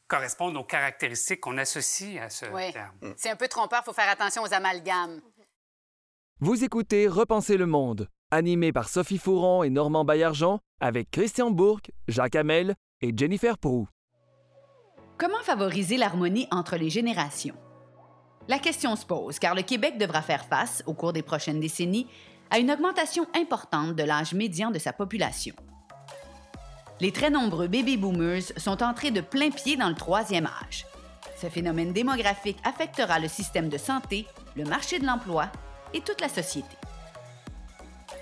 correspondent 0.09 0.57
aux 0.57 0.65
caractéristiques 0.65 1.41
qu'on 1.41 1.59
associe 1.59 2.21
à 2.23 2.31
ce 2.31 2.47
terme. 2.73 2.93
Mm. 3.03 3.13
C'est 3.17 3.31
un 3.31 3.37
peu 3.37 3.49
trompeur, 3.49 3.81
il 3.83 3.87
faut 3.87 3.93
faire 3.93 4.11
attention 4.11 4.43
aux 4.43 4.53
amalgames. 4.53 5.21
Vous 6.41 6.65
écoutez 6.65 7.09
Repenser 7.09 7.57
le 7.57 7.67
monde, 7.67 8.09
animé 8.31 8.73
par 8.73 8.89
Sophie 8.89 9.19
Fouron 9.19 9.63
et 9.63 9.71
Normand 9.71 10.05
Baillargeon, 10.05 10.61
avec 10.81 11.11
Christian 11.11 11.51
Bourque, 11.51 11.91
Jacques 12.09 12.37
Hamel 12.37 12.75
et 13.01 13.13
Jennifer 13.17 13.59
Prou. 13.59 13.89
Comment 15.19 15.43
favoriser 15.43 15.97
l'harmonie 15.97 16.47
entre 16.51 16.77
les 16.77 16.91
générations? 16.91 17.57
La 18.49 18.59
question 18.59 18.95
se 18.97 19.07
pose 19.07 19.39
car 19.39 19.55
le 19.55 19.63
Québec 19.63 19.97
devra 19.99 20.23
faire 20.23 20.45
face, 20.45 20.83
au 20.87 20.95
cours 20.95 21.13
des 21.13 21.23
prochaines 21.23 21.59
décennies, 21.59 22.07
à 22.51 22.59
une 22.59 22.71
augmentation 22.71 23.27
importante 23.35 23.97
de 23.97 24.03
l'âge 24.05 24.35
médian 24.35 24.71
de 24.71 24.79
sa 24.79 24.93
population 24.93 25.55
les 27.01 27.13
très 27.13 27.31
nombreux 27.31 27.69
baby 27.69 27.97
boomers 27.97 28.53
sont 28.57 28.83
entrés 28.83 29.11
de 29.11 29.21
plein 29.21 29.51
pied 29.51 29.77
dans 29.77 29.89
le 29.89 29.95
troisième 29.95 30.47
âge. 30.47 30.87
Ce 31.41 31.49
phénomène 31.49 31.93
démographique 31.93 32.59
affectera 32.65 33.19
le 33.19 33.29
système 33.29 33.69
de 33.69 33.77
santé, 33.77 34.27
le 34.57 34.65
marché 34.65 34.99
de 34.99 35.07
l'emploi 35.07 35.51
et 35.93 36.01
toute 36.01 36.21
la 36.21 36.29
société. 36.29 36.77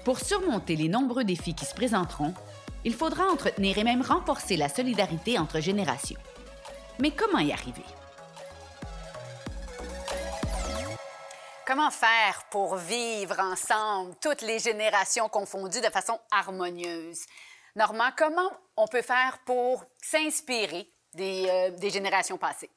Pour 0.05 0.19
surmonter 0.19 0.77
les 0.77 0.89
nombreux 0.89 1.25
défis 1.25 1.55
qui 1.55 1.65
se 1.65 1.75
présenteront, 1.75 2.35
il 2.85 2.95
faudra 2.95 3.25
entretenir 3.25 3.79
et 3.79 3.85
même 3.85 4.03
renforcer 4.03 4.57
la 4.57 4.69
solidarité 4.69 5.39
entre 5.39 5.61
générations. 5.61 6.21
Mais 6.99 7.13
comment 7.13 7.39
y 7.39 7.53
arriver? 7.53 7.85
Comment 11.67 11.91
faire 11.91 12.45
pour 12.51 12.77
vivre 12.77 13.41
ensemble, 13.41 14.15
toutes 14.21 14.43
les 14.43 14.59
générations 14.59 15.31
confondues, 15.31 15.81
de 15.81 15.91
façon 15.91 16.19
harmonieuse? 16.31 17.21
Normand, 17.77 18.13
comment 18.17 18.53
on 18.77 18.87
peut 18.87 19.03
faire 19.03 19.41
pour 19.45 19.85
s'inspirer 20.01 20.89
euh, 21.19 21.71
des, 21.73 21.91
générations 21.91 22.39
passées? 22.39 22.71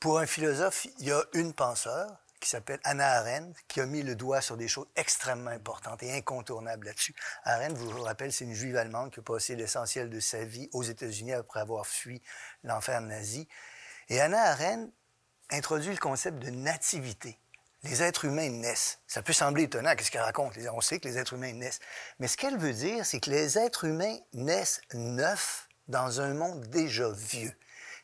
Pour 0.00 0.18
un 0.18 0.26
philosophe, 0.26 0.86
il 0.98 1.06
y 1.06 1.12
a 1.12 1.22
une 1.34 1.52
penseur 1.52 2.10
qui 2.40 2.48
s'appelle 2.48 2.80
Anna 2.82 3.18
Arendt, 3.18 3.56
qui 3.68 3.80
a 3.80 3.86
mis 3.86 4.02
le 4.02 4.16
doigt 4.16 4.40
sur 4.40 4.56
des 4.56 4.66
choses 4.66 4.88
extrêmement 4.96 5.50
importantes 5.52 6.02
et 6.02 6.12
incontournables 6.12 6.86
là-dessus. 6.86 7.14
Arendt, 7.44 7.74
vous 7.74 7.88
vous 7.88 8.02
rappelez, 8.02 8.32
c'est 8.32 8.44
une 8.44 8.54
juive 8.54 8.76
allemande 8.76 9.12
qui 9.12 9.20
a 9.20 9.22
passé 9.22 9.54
l'essentiel 9.54 10.10
de 10.10 10.18
sa 10.18 10.44
vie 10.44 10.68
aux 10.72 10.82
États-Unis 10.82 11.34
après 11.34 11.60
avoir 11.60 11.86
fui 11.86 12.20
l'enfer 12.64 13.00
nazi. 13.00 13.46
Et 14.08 14.20
Anna 14.20 14.42
Arendt 14.42 14.92
introduit 15.50 15.92
le 15.92 16.00
concept 16.00 16.40
de 16.40 16.50
nativité 16.50 17.38
les 17.84 18.02
êtres 18.02 18.24
humains 18.24 18.48
naissent. 18.48 18.98
Ça 19.06 19.22
peut 19.22 19.32
sembler 19.32 19.64
étonnant, 19.64 19.94
qu'est-ce 19.96 20.10
qu'elle 20.10 20.22
raconte? 20.22 20.54
On 20.72 20.80
sait 20.80 21.00
que 21.00 21.08
les 21.08 21.18
êtres 21.18 21.34
humains 21.34 21.52
naissent. 21.52 21.80
Mais 22.20 22.28
ce 22.28 22.36
qu'elle 22.36 22.56
veut 22.56 22.72
dire, 22.72 23.04
c'est 23.04 23.20
que 23.20 23.30
les 23.30 23.58
êtres 23.58 23.84
humains 23.84 24.16
naissent 24.32 24.80
neufs 24.94 25.68
dans 25.88 26.20
un 26.20 26.34
monde 26.34 26.66
déjà 26.68 27.10
vieux. 27.10 27.52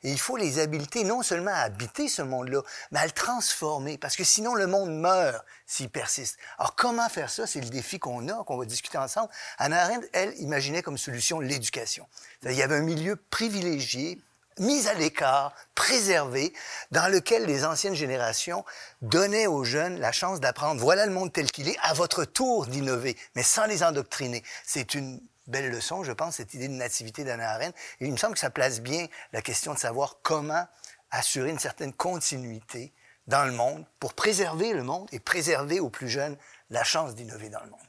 Et 0.02 0.12
il 0.12 0.18
faut 0.18 0.36
les 0.36 0.60
habiliter 0.60 1.02
non 1.02 1.22
seulement 1.22 1.52
à 1.52 1.60
habiter 1.60 2.08
ce 2.08 2.22
monde-là, 2.22 2.62
mais 2.92 3.00
à 3.00 3.06
le 3.06 3.10
transformer, 3.10 3.98
parce 3.98 4.14
que 4.14 4.22
sinon 4.22 4.54
le 4.54 4.68
monde 4.68 4.90
meurt 4.90 5.44
s'il 5.66 5.90
persiste. 5.90 6.38
Alors 6.58 6.76
comment 6.76 7.08
faire 7.08 7.30
ça? 7.30 7.46
C'est 7.48 7.60
le 7.60 7.68
défi 7.68 7.98
qu'on 7.98 8.28
a, 8.28 8.44
qu'on 8.44 8.56
va 8.56 8.64
discuter 8.64 8.98
ensemble. 8.98 9.28
Anna 9.58 9.82
Arendt, 9.82 10.08
elle, 10.12 10.34
imaginait 10.38 10.82
comme 10.82 10.98
solution 10.98 11.40
l'éducation. 11.40 12.06
Il 12.44 12.52
y 12.52 12.62
avait 12.62 12.76
un 12.76 12.82
milieu 12.82 13.16
privilégié 13.16 14.20
mise 14.60 14.88
à 14.88 14.94
l'écart, 14.94 15.54
préservée, 15.74 16.52
dans 16.90 17.10
lequel 17.10 17.46
les 17.46 17.64
anciennes 17.64 17.94
générations 17.94 18.64
donnaient 19.02 19.46
aux 19.46 19.64
jeunes 19.64 19.98
la 19.98 20.12
chance 20.12 20.40
d'apprendre, 20.40 20.80
voilà 20.80 21.06
le 21.06 21.12
monde 21.12 21.32
tel 21.32 21.50
qu'il 21.50 21.68
est, 21.68 21.78
à 21.82 21.94
votre 21.94 22.24
tour 22.24 22.66
d'innover, 22.66 23.16
mais 23.34 23.42
sans 23.42 23.66
les 23.66 23.82
endoctriner. 23.82 24.42
C'est 24.64 24.94
une 24.94 25.20
belle 25.46 25.70
leçon, 25.70 26.04
je 26.04 26.12
pense, 26.12 26.36
cette 26.36 26.54
idée 26.54 26.68
de 26.68 26.74
nativité 26.74 27.24
d'Anna 27.24 27.50
Arendt. 27.50 27.76
Il 28.00 28.12
me 28.12 28.16
semble 28.16 28.34
que 28.34 28.40
ça 28.40 28.50
place 28.50 28.80
bien 28.80 29.06
la 29.32 29.42
question 29.42 29.74
de 29.74 29.78
savoir 29.78 30.18
comment 30.22 30.66
assurer 31.10 31.50
une 31.50 31.58
certaine 31.58 31.92
continuité 31.92 32.92
dans 33.26 33.44
le 33.44 33.52
monde 33.52 33.84
pour 34.00 34.14
préserver 34.14 34.72
le 34.72 34.82
monde 34.82 35.08
et 35.12 35.20
préserver 35.20 35.80
aux 35.80 35.90
plus 35.90 36.08
jeunes 36.08 36.36
la 36.70 36.84
chance 36.84 37.14
d'innover 37.14 37.48
dans 37.48 37.62
le 37.62 37.70
monde. 37.70 37.87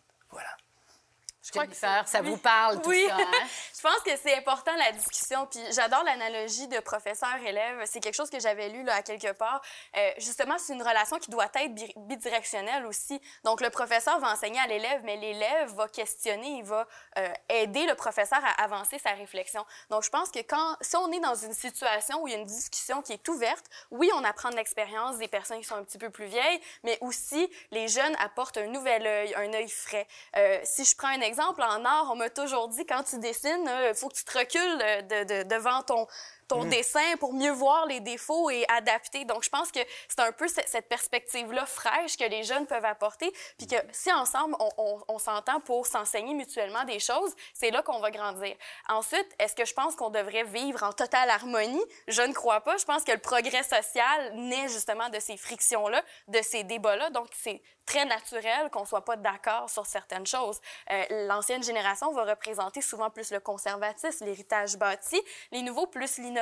Je 1.54 1.60
crois 1.60 1.66
que 1.68 1.76
ça 1.76 2.22
vous 2.22 2.38
parle, 2.38 2.80
tout 2.82 2.89
Oui. 2.89 3.06
ça, 3.08 3.16
hein? 3.18 3.47
Je 3.76 3.82
pense 3.82 4.00
que 4.02 4.12
c'est 4.22 4.36
important 4.38 4.76
la 4.76 4.91
discussion. 4.91 5.47
Puis 5.47 5.60
j'adore 5.72 6.04
l'analogie 6.04 6.68
de 6.68 6.80
professeur-élève. 6.80 7.82
C'est 7.86 8.00
quelque 8.00 8.14
chose 8.16 8.30
que 8.30 8.39
j'avais 8.39 8.70
lu 8.70 8.84
là, 8.84 8.95
à 8.95 9.02
quelque 9.02 9.32
part. 9.32 9.62
Euh, 9.97 10.12
justement, 10.18 10.58
c'est 10.58 10.74
une 10.74 10.84
relation 10.84 11.18
qui 11.18 11.32
doit 11.32 11.45
être 11.56 11.74
bi- 11.74 11.93
bidirectionnelle 11.95 12.86
aussi. 12.86 13.20
Donc 13.43 13.62
le 13.62 13.70
professeur 13.70 14.20
va 14.20 14.32
enseigner 14.32 14.60
à 14.60 14.68
l'élève, 14.68 15.02
mais 15.04 15.16
l'élève 15.18 15.74
va 15.74 15.88
questionner, 15.88 16.58
il 16.58 16.64
va 16.66 16.86
euh, 17.18 17.30
aider 17.50 17.86
le 17.86 17.95
professeur 17.95 18.39
à 18.43 18.62
avancer 18.64 19.00
sa 19.00 19.12
réflexion. 19.12 19.66
Donc 19.89 20.04
je 20.04 20.10
pense 20.10 20.30
que 20.30 20.39
quand, 20.39 20.76
si 20.82 20.95
on 20.97 21.12
est 21.12 21.20
dans 21.22 21.36
une 21.36 21.54
situation 21.54 22.22
où 22.22 22.28
il 22.28 22.32
y 22.34 22.36
a 22.36 22.39
une 22.39 22.45
discussion 22.45 23.02
qui 23.02 23.14
est 23.14 23.28
ouverte, 23.30 23.66
oui, 23.91 24.10
on 24.14 24.24
apprend 24.24 24.50
de 24.50 24.56
l'expérience 24.56 25.18
des 25.18 25.28
personnes 25.28 25.60
qui 25.62 25.66
sont 25.68 25.76
un 25.76 25.84
petit 25.84 25.97
peu 25.97 26.10
plus 26.10 26.26
vieilles, 26.26 26.60
mais 26.84 26.97
aussi 27.02 27.50
les 27.72 27.88
jeunes 27.88 28.16
apportent 28.20 28.58
un 28.58 28.68
nouvel 28.68 29.08
œil, 29.08 29.34
un 29.36 29.54
œil 29.54 29.70
frais. 29.70 30.06
Euh, 30.36 30.60
si 30.64 30.84
je 30.86 30.95
prends 30.95 31.08
un 31.08 31.22
exemple, 31.22 31.39
en 31.44 31.86
art, 31.86 32.10
on 32.12 32.16
m'a 32.16 32.30
toujours 32.30 32.68
dit, 32.70 32.86
quand 32.86 33.04
tu 33.04 33.20
dessines, 33.20 33.70
il 33.90 33.96
faut 33.96 34.10
que 34.10 34.16
tu 34.16 34.24
te 34.24 34.38
recules 34.38 34.82
euh, 34.82 35.02
de- 35.02 35.44
de- 35.44 35.50
devant 35.50 35.82
ton, 35.84 36.08
ton 36.50 36.66
dessin 36.66 37.16
pour 37.20 37.34
mieux 37.34 37.52
voir 37.52 37.86
les 37.86 38.02
défauts 38.02 38.50
et 38.50 38.66
adapter. 38.70 39.24
Donc, 39.24 39.43
je 39.43 39.50
pense 39.50 39.72
que 39.72 39.80
c'est 40.10 40.20
un 40.20 40.32
peu 40.34 40.47
ce- 40.50 40.60
cette 40.68 40.89
perspective-là 40.89 41.66
fraîche 41.66 42.18
que 42.18 42.26
les 42.26 42.43
jeunes 42.43 42.66
peuvent 42.68 42.84
apporter, 42.84 43.32
puis 43.58 43.68
que 43.68 43.76
si 43.93 44.12
ensemble, 44.12 44.56
on, 44.60 44.70
on- 44.78 45.02
on 45.08 45.20
s'entend 45.20 45.62
pour 45.62 45.88
s'enseigner 45.88 46.34
mutuellement 46.34 46.84
des 46.84 47.00
choses, 47.00 47.34
c'est 47.54 47.72
là 47.72 47.82
qu'on 47.84 48.00
va 48.02 48.12
grandir. 48.12 48.56
Ensuite, 48.89 49.28
est-ce 49.39 49.56
que 49.56 49.64
je 49.64 49.74
pense 49.74 49.95
qu'on 49.95 50.10
devrait 50.10 50.43
vivre 50.43 50.84
en 50.84 50.91
totale 50.91 51.30
harmonie? 51.30 51.84
Je 52.08 52.22
ne 52.24 52.34
crois 52.34 52.62
pas. 52.62 52.76
Je 52.78 52.86
pense 52.86 53.04
que 53.04 53.12
le 53.12 53.20
progrès 53.20 53.64
social 53.64 54.34
naît 54.36 54.68
justement 54.70 55.10
de 55.10 55.20
ces 55.20 55.38
frictions-là, 55.38 56.02
de 56.28 56.41
ces 56.41 56.64
débats-là. 56.64 57.12
Donc, 57.12 57.28
c'est 57.39 57.62
très 57.86 58.06
naturel 58.06 58.70
qu'on 58.72 58.86
soit 58.86 59.04
pas 59.06 59.16
d'accord 59.16 59.70
sur 59.70 59.86
certaines 59.86 60.26
choses. 60.28 60.60
Euh, 60.91 61.04
L'ancienne 61.28 61.64
génération 61.64 62.12
va 62.12 62.24
représenter 62.24 62.82
souvent 62.82 63.10
plus 63.10 63.32
le 63.32 63.39
conservatisme, 63.39 64.26
l'héritage 64.26 64.78
bâti, 64.78 65.20
les 65.52 65.62
nouveaux 65.64 65.88
plus 65.88 66.18
l'innovation 66.18 66.39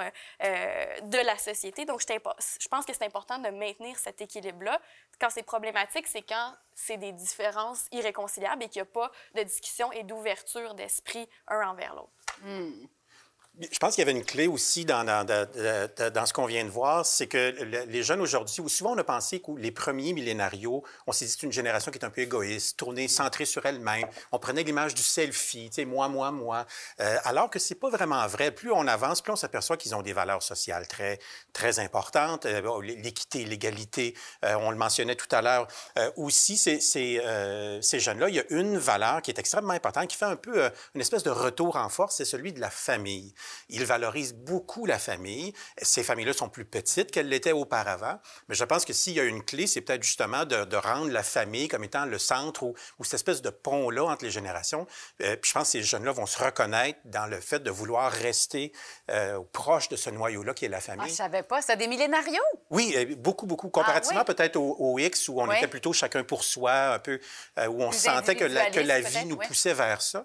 euh, 0.00 0.10
euh, 0.44 1.00
de 1.02 1.18
la 1.18 1.36
société. 1.38 1.84
Donc, 1.84 2.00
je 2.00 2.68
pense 2.68 2.84
que 2.84 2.92
c'est 2.92 3.04
important 3.04 3.38
de 3.38 3.48
maintenir 3.50 3.98
cet 3.98 4.20
équilibre-là. 4.20 4.80
Quand 5.20 5.30
c'est 5.30 5.42
problématique, 5.42 6.06
c'est 6.06 6.22
quand 6.22 6.54
c'est 6.74 6.96
des 6.96 7.12
différences 7.12 7.86
irréconciliables 7.92 8.64
et 8.64 8.68
qu'il 8.68 8.82
n'y 8.82 8.88
a 8.88 8.92
pas 8.92 9.10
de 9.34 9.42
discussion 9.42 9.92
et 9.92 10.02
d'ouverture 10.02 10.74
d'esprit 10.74 11.28
un 11.48 11.68
envers 11.68 11.94
l'autre. 11.94 12.10
Je 13.60 13.78
pense 13.78 13.94
qu'il 13.94 14.02
y 14.02 14.08
avait 14.08 14.18
une 14.18 14.24
clé 14.24 14.46
aussi 14.46 14.86
dans, 14.86 15.04
dans, 15.04 16.26
ce 16.26 16.32
qu'on 16.32 16.46
vient 16.46 16.64
de 16.64 16.70
voir, 16.70 17.04
c'est 17.04 17.26
que 17.26 17.54
le- 17.62 17.84
les 17.84 18.02
jeunes 18.02 18.22
aujourd'hui, 18.22 18.62
ou 18.62 18.68
souvent 18.70 18.94
on 18.94 18.98
a 18.98 19.04
pensé 19.04 19.40
que 19.40 19.50
les 19.58 19.70
premiers 19.70 20.14
millénarios, 20.14 20.82
on 21.06 21.12
s'est 21.12 21.26
dit 21.26 21.30
c'est 21.32 21.42
une 21.42 21.52
génération 21.52 21.90
qui 21.92 21.98
est 21.98 22.04
un 22.04 22.10
peu 22.10 22.22
égoïste, 22.22 22.78
tournée, 22.78 23.08
centrée 23.08 23.44
sur 23.44 23.64
elle-même. 23.66 24.06
On 24.32 24.38
prenait 24.38 24.62
l'image 24.62 24.94
du 24.94 25.02
selfie, 25.02 25.68
tu 25.68 25.74
sais, 25.76 25.84
moi, 25.84 26.08
moi, 26.08 26.30
moi. 26.30 26.64
Euh, 27.00 27.18
alors 27.24 27.50
que 27.50 27.58
c'est 27.58 27.74
pas 27.74 27.90
vraiment 27.90 28.26
vrai. 28.26 28.52
Plus 28.52 28.72
on 28.72 28.86
avance, 28.86 29.20
plus 29.20 29.32
on 29.32 29.36
s'aperçoit 29.36 29.76
qu'ils 29.76 29.94
ont 29.94 30.02
des 30.02 30.14
valeurs 30.14 30.42
sociales 30.42 30.88
très, 30.88 31.18
très 31.52 31.78
importantes. 31.78 32.46
Euh, 32.46 32.80
L'équité, 32.82 33.44
l'égalité, 33.44 34.14
euh, 34.46 34.54
on 34.60 34.70
le 34.70 34.78
mentionnait 34.78 35.14
tout 35.14 35.28
à 35.30 35.42
l'heure. 35.42 35.68
Aussi, 36.16 36.56
ces, 36.56 36.80
ces, 36.80 37.20
jeunes-là, 38.00 38.30
il 38.30 38.34
y 38.34 38.40
a 38.40 38.44
une 38.48 38.78
valeur 38.78 39.20
qui 39.20 39.30
est 39.30 39.38
extrêmement 39.38 39.74
importante, 39.74 40.08
qui 40.08 40.16
fait 40.16 40.24
un 40.24 40.36
peu 40.36 40.70
une 40.94 41.00
espèce 41.02 41.22
de 41.22 41.30
retour 41.30 41.76
en 41.76 41.90
force, 41.90 42.16
c'est 42.16 42.24
celui 42.24 42.52
de 42.54 42.60
la 42.60 42.70
famille. 42.70 43.34
Ils 43.68 43.84
valorisent 43.84 44.34
beaucoup 44.34 44.86
la 44.86 44.98
famille. 44.98 45.52
Ces 45.80 46.02
familles-là 46.02 46.32
sont 46.32 46.48
plus 46.48 46.64
petites 46.64 47.10
qu'elles 47.10 47.28
l'étaient 47.28 47.52
auparavant, 47.52 48.18
mais 48.48 48.54
je 48.54 48.64
pense 48.64 48.84
que 48.84 48.92
s'il 48.92 49.14
y 49.14 49.20
a 49.20 49.24
une 49.24 49.42
clé, 49.44 49.66
c'est 49.66 49.80
peut-être 49.80 50.02
justement 50.02 50.44
de, 50.44 50.64
de 50.64 50.76
rendre 50.76 51.10
la 51.10 51.22
famille 51.22 51.68
comme 51.68 51.84
étant 51.84 52.04
le 52.04 52.18
centre 52.18 52.62
ou, 52.62 52.74
ou 52.98 53.04
cette 53.04 53.14
espèce 53.14 53.42
de 53.42 53.50
pont-là 53.50 54.04
entre 54.04 54.24
les 54.24 54.30
générations. 54.30 54.86
Euh, 55.22 55.36
puis 55.36 55.48
je 55.48 55.54
pense 55.54 55.64
que 55.68 55.72
ces 55.72 55.82
jeunes-là 55.82 56.12
vont 56.12 56.26
se 56.26 56.42
reconnaître 56.42 56.98
dans 57.04 57.26
le 57.26 57.40
fait 57.40 57.60
de 57.60 57.70
vouloir 57.70 58.10
rester 58.12 58.72
euh, 59.10 59.40
proche 59.52 59.88
de 59.88 59.96
ce 59.96 60.10
noyau-là 60.10 60.54
qui 60.54 60.64
est 60.64 60.68
la 60.68 60.78
Ah, 60.78 60.80
famille. 60.80 61.08
je 61.10 61.14
savais 61.14 61.42
pas. 61.42 61.62
C'est 61.62 61.76
des 61.76 61.86
millénarios? 61.88 62.42
Oui, 62.70 62.92
euh, 62.96 63.14
beaucoup, 63.16 63.46
beaucoup. 63.46 63.68
Comparativement 63.68 64.20
Ah 64.20 64.24
oui? 64.28 64.34
peut-être 64.34 64.56
au, 64.56 64.76
au 64.78 64.98
X, 64.98 65.28
où 65.28 65.40
on 65.40 65.50
était 65.50 65.68
plutôt 65.68 65.92
chacun 65.92 66.24
pour 66.24 66.44
soi, 66.44 66.94
un 66.94 66.98
peu, 66.98 67.18
euh, 67.58 67.66
où 67.66 67.82
on 67.82 67.90
Plus 67.90 67.98
sentait 68.00 68.34
que 68.34 68.44
la, 68.44 68.70
que 68.70 68.80
la 68.80 68.94
individualiste, 68.96 69.18
vie 69.18 69.26
nous 69.26 69.36
poussait 69.36 69.74
vers 69.74 70.02
ça. 70.02 70.24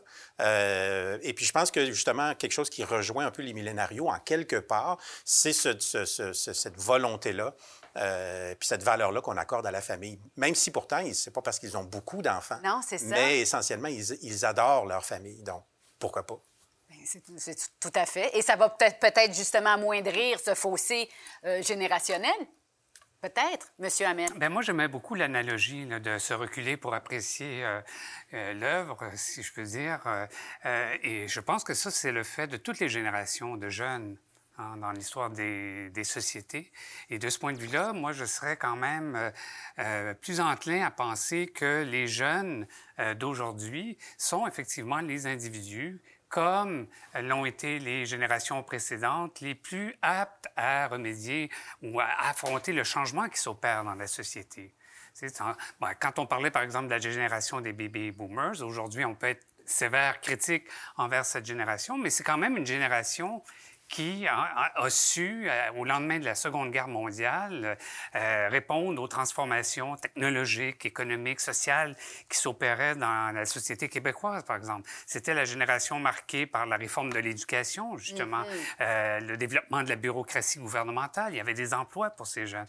Et 1.24 1.34
puis 1.34 1.46
je 1.46 1.52
pense 1.52 1.72
que 1.72 1.86
justement, 1.86 2.34
quelque 2.36 2.52
chose 2.52 2.70
qui 2.70 2.84
rejoint 2.84 3.07
un 3.16 3.32
peu 3.32 3.42
les 3.42 3.54
millénarios, 3.54 4.10
en 4.10 4.20
quelque 4.20 4.58
part, 4.58 4.98
c'est 5.26 5.54
ce- 5.54 5.80
ce- 5.80 6.06
ce- 6.06 6.34
ce- 6.34 6.54
cette 6.54 6.78
volonté-là. 6.78 7.54
euh, 8.00 8.54
puis 8.54 8.68
cette 8.68 8.84
valeur-là 8.84 9.22
qu'on 9.22 9.38
accorde 9.38 9.66
à 9.66 9.72
la 9.72 9.82
famille. 9.82 10.20
Même 10.36 10.54
si 10.54 10.70
pourtant, 10.70 11.02
c'est 11.14 11.32
pas 11.32 11.42
parce 11.42 11.58
qu'ils 11.58 11.76
ont 11.78 11.84
beaucoup 11.84 12.22
d'enfants. 12.22 12.60
Non, 12.64 12.80
c'est 12.88 13.00
ça. 13.00 13.06
Mais 13.08 13.40
essentiellement, 13.40 13.88
ils, 13.88 14.06
ils 14.22 14.46
adorent 14.46 14.86
leur 14.86 15.04
famille. 15.04 15.42
Donc, 15.42 15.64
pourquoi 15.98 16.22
pas? 16.24 16.40
Ben, 16.90 16.98
C'est 17.06 17.56
tout 17.80 17.92
à 17.96 18.06
fait. 18.06 18.30
Et 18.38 18.44
ça 18.44 18.56
va 18.56 18.70
peut-être 18.70 19.00
peut-être 19.00 19.34
justement 19.34 19.72
amoindrir 19.72 20.40
ce 20.40 20.54
fossé 20.54 21.10
euh, 21.46 21.64
générationnel. 21.64 22.32
Peut-être, 23.22 23.74
Monsieur 23.80 24.06
Hamel. 24.06 24.30
Ben 24.36 24.50
moi, 24.50 24.62
j'aimais 24.62 24.88
beaucoup 24.88 25.16
l'analogie 25.16 25.88
de 25.88 26.20
se 26.20 26.36
reculer 26.36 26.78
pour 26.78 26.94
apprécier 26.94 27.66
euh, 27.66 27.82
euh, 28.34 28.54
l'œuvre, 28.54 29.10
si 29.16 29.42
je 29.42 29.52
peux 29.52 29.64
dire. 29.64 30.02
Euh, 30.66 30.96
et 31.02 31.28
je 31.28 31.40
pense 31.40 31.64
que 31.64 31.74
ça, 31.74 31.90
c'est 31.90 32.12
le 32.12 32.22
fait 32.22 32.46
de 32.46 32.58
toutes 32.58 32.80
les 32.80 32.90
générations 32.90 33.58
de 33.58 33.70
jeunes 33.70 34.18
hein, 34.60 34.78
dans 34.78 34.92
l'histoire 34.92 35.32
des, 35.32 36.04
sociétés. 36.04 36.72
Et 37.10 37.18
de 37.18 37.28
ce 37.30 37.40
point 37.40 37.54
de 37.54 37.58
vue-là, 37.58 37.92
moi, 37.92 38.12
je 38.12 38.24
serais 38.24 38.56
quand 38.56 38.76
même 38.76 39.32
plus 40.22 40.40
enclin 40.40 40.86
à 40.86 40.92
penser 40.92 41.48
que 41.48 41.84
les 41.84 42.08
jeunes 42.08 42.68
d'aujourd'hui 43.16 43.98
sont 44.20 44.46
effectivement 44.46 45.00
les 45.00 45.26
individus 45.26 46.00
comme 46.30 46.88
l'ont 47.22 47.46
été 47.46 47.80
les 47.80 48.06
générations 48.06 48.62
précédentes, 48.64 49.40
les 49.42 49.56
plus 49.56 49.96
aptes 50.02 50.48
à 50.56 50.88
remédier 50.88 51.50
ou 51.82 52.00
à 52.00 52.08
affronter 52.30 52.74
le 52.74 52.84
changement 52.84 53.30
qui 53.30 53.40
s'opère 53.40 53.84
dans 53.84 53.96
la 53.96 54.08
société. 54.08 54.74
Quand 56.00 56.20
on 56.20 56.28
parlait, 56.28 56.52
par 56.52 56.62
exemple, 56.62 56.86
de 56.86 56.92
la 56.92 57.00
génération 57.00 57.62
des 57.62 57.74
baby 57.74 58.12
boomers, 58.12 58.62
aujourd'hui, 58.62 59.04
on 59.06 59.16
peut 59.16 59.28
être 59.28 59.48
sévère, 59.66 60.22
critique 60.22 60.66
envers 60.96 61.26
cette 61.26 61.46
génération, 61.46 61.98
mais 61.98 62.10
c'est 62.10 62.24
quand 62.24 62.38
même 62.38 62.56
une 62.56 62.66
génération 62.66 63.44
qui 63.88 64.28
a, 64.28 64.90
su, 64.90 65.48
euh, 65.50 65.72
au 65.78 65.86
lendemain 65.86 66.20
de 66.20 66.26
la 66.26 66.36
Seconde 66.36 66.72
Guerre 66.72 66.88
mondiale, 66.88 67.78
euh, 68.16 68.48
répondre 68.50 69.02
aux 69.02 69.08
transformations 69.08 69.96
technologiques, 69.96 70.86
économiques, 70.86 71.40
sociales 71.40 71.96
qui 72.30 72.38
s'opéraient 72.38 72.96
dans 72.96 73.34
la 73.34 73.46
société 73.46 73.88
québécoise, 73.90 74.44
par 74.44 74.58
exemple. 74.58 74.90
C'était 75.06 75.34
la 75.34 75.46
génération 75.46 76.00
marquée 76.00 76.46
par 76.46 76.66
la 76.66 76.78
réforme 76.78 77.14
de 77.14 77.20
l'éducation, 77.20 77.98
justement, 77.98 78.44
euh, 78.82 79.20
le 79.20 79.38
développement 79.38 79.84
de 79.84 79.90
la 79.90 79.96
bureaucratie 79.96 80.60
gouvernementale. 80.60 81.34
Il 81.34 81.38
y 81.38 81.42
avait 81.42 81.54
des 81.54 81.74
emplois 81.74 82.10
pour 82.10 82.28
ces 82.28 82.48
jeunes. 82.48 82.68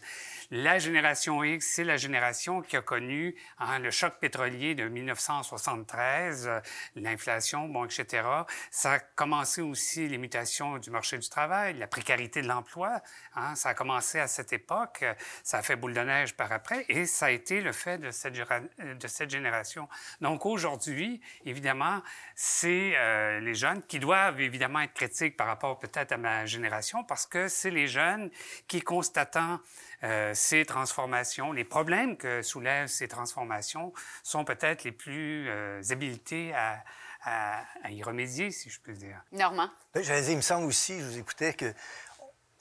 La 0.51 0.79
génération 0.79 1.43
X, 1.43 1.73
c'est 1.75 1.83
la 1.83 1.97
génération 1.97 2.61
qui 2.61 2.77
a 2.77 2.81
connu 2.81 3.35
hein, 3.59 3.79
le 3.79 3.91
choc 3.91 4.13
pétrolier 4.19 4.75
de 4.75 4.87
1973, 4.87 6.47
euh, 6.47 6.59
l'inflation, 6.95 7.67
bon, 7.67 7.85
etc. 7.85 8.23
Ça 8.71 8.93
a 8.93 8.99
commencé 8.99 9.61
aussi 9.61 10.07
les 10.07 10.17
mutations 10.17 10.77
du 10.77 10.89
marché 10.89 11.08
du 11.17 11.29
travail, 11.29 11.77
la 11.77 11.87
précarité 11.87 12.41
de 12.41 12.47
l'emploi. 12.47 13.01
hein, 13.35 13.55
ça 13.55 13.69
a 13.69 13.73
commencé 13.73 14.19
à 14.19 14.27
cette 14.27 14.53
époque. 14.53 15.05
Ça 15.43 15.59
a 15.59 15.61
fait 15.61 15.75
boule 15.75 15.93
de 15.93 16.01
neige 16.01 16.35
par 16.35 16.51
après 16.51 16.85
et 16.89 17.05
ça 17.05 17.27
a 17.27 17.29
été 17.31 17.61
le 17.61 17.71
fait 17.71 17.97
de 17.97 18.11
cette, 18.11 18.35
géra- 18.35 18.61
de 18.79 19.07
cette 19.07 19.29
génération. 19.29 19.87
Donc 20.21 20.45
aujourd'hui, 20.45 21.21
évidemment, 21.45 22.01
c'est 22.35 22.93
euh, 22.95 23.39
les 23.39 23.55
jeunes 23.55 23.81
qui 23.83 23.99
doivent 23.99 24.39
évidemment 24.39 24.81
être 24.81 24.93
critiques 24.93 25.37
par 25.37 25.47
rapport 25.47 25.79
peut-être 25.79 26.11
à 26.11 26.17
ma 26.17 26.45
génération 26.45 27.03
parce 27.03 27.25
que 27.25 27.47
c'est 27.47 27.71
les 27.71 27.87
jeunes 27.87 28.29
qui, 28.67 28.81
constatant 28.81 29.59
euh, 30.03 30.33
ces 30.33 30.65
transformations, 30.65 31.51
les 31.51 31.63
problèmes 31.63 32.17
que 32.17 32.41
soulèvent 32.41 32.87
ces 32.87 33.07
transformations, 33.07 33.93
sont 34.23 34.45
peut-être 34.45 34.83
les 34.83 34.91
plus 34.91 35.47
euh, 35.49 35.81
habilités 35.89 36.53
à, 36.53 36.83
à- 37.23 37.63
à 37.83 37.91
y 37.91 38.01
remédier, 38.03 38.51
si 38.51 38.69
je 38.69 38.79
peux 38.79 38.93
dire. 38.93 39.21
Normand? 39.31 39.69
Ben, 39.93 40.03
J'allais 40.03 40.21
dire, 40.21 40.31
il 40.31 40.37
me 40.37 40.41
semble 40.41 40.65
aussi, 40.67 40.99
je 40.99 41.05
vous 41.05 41.17
écoutais, 41.17 41.53
que 41.53 41.73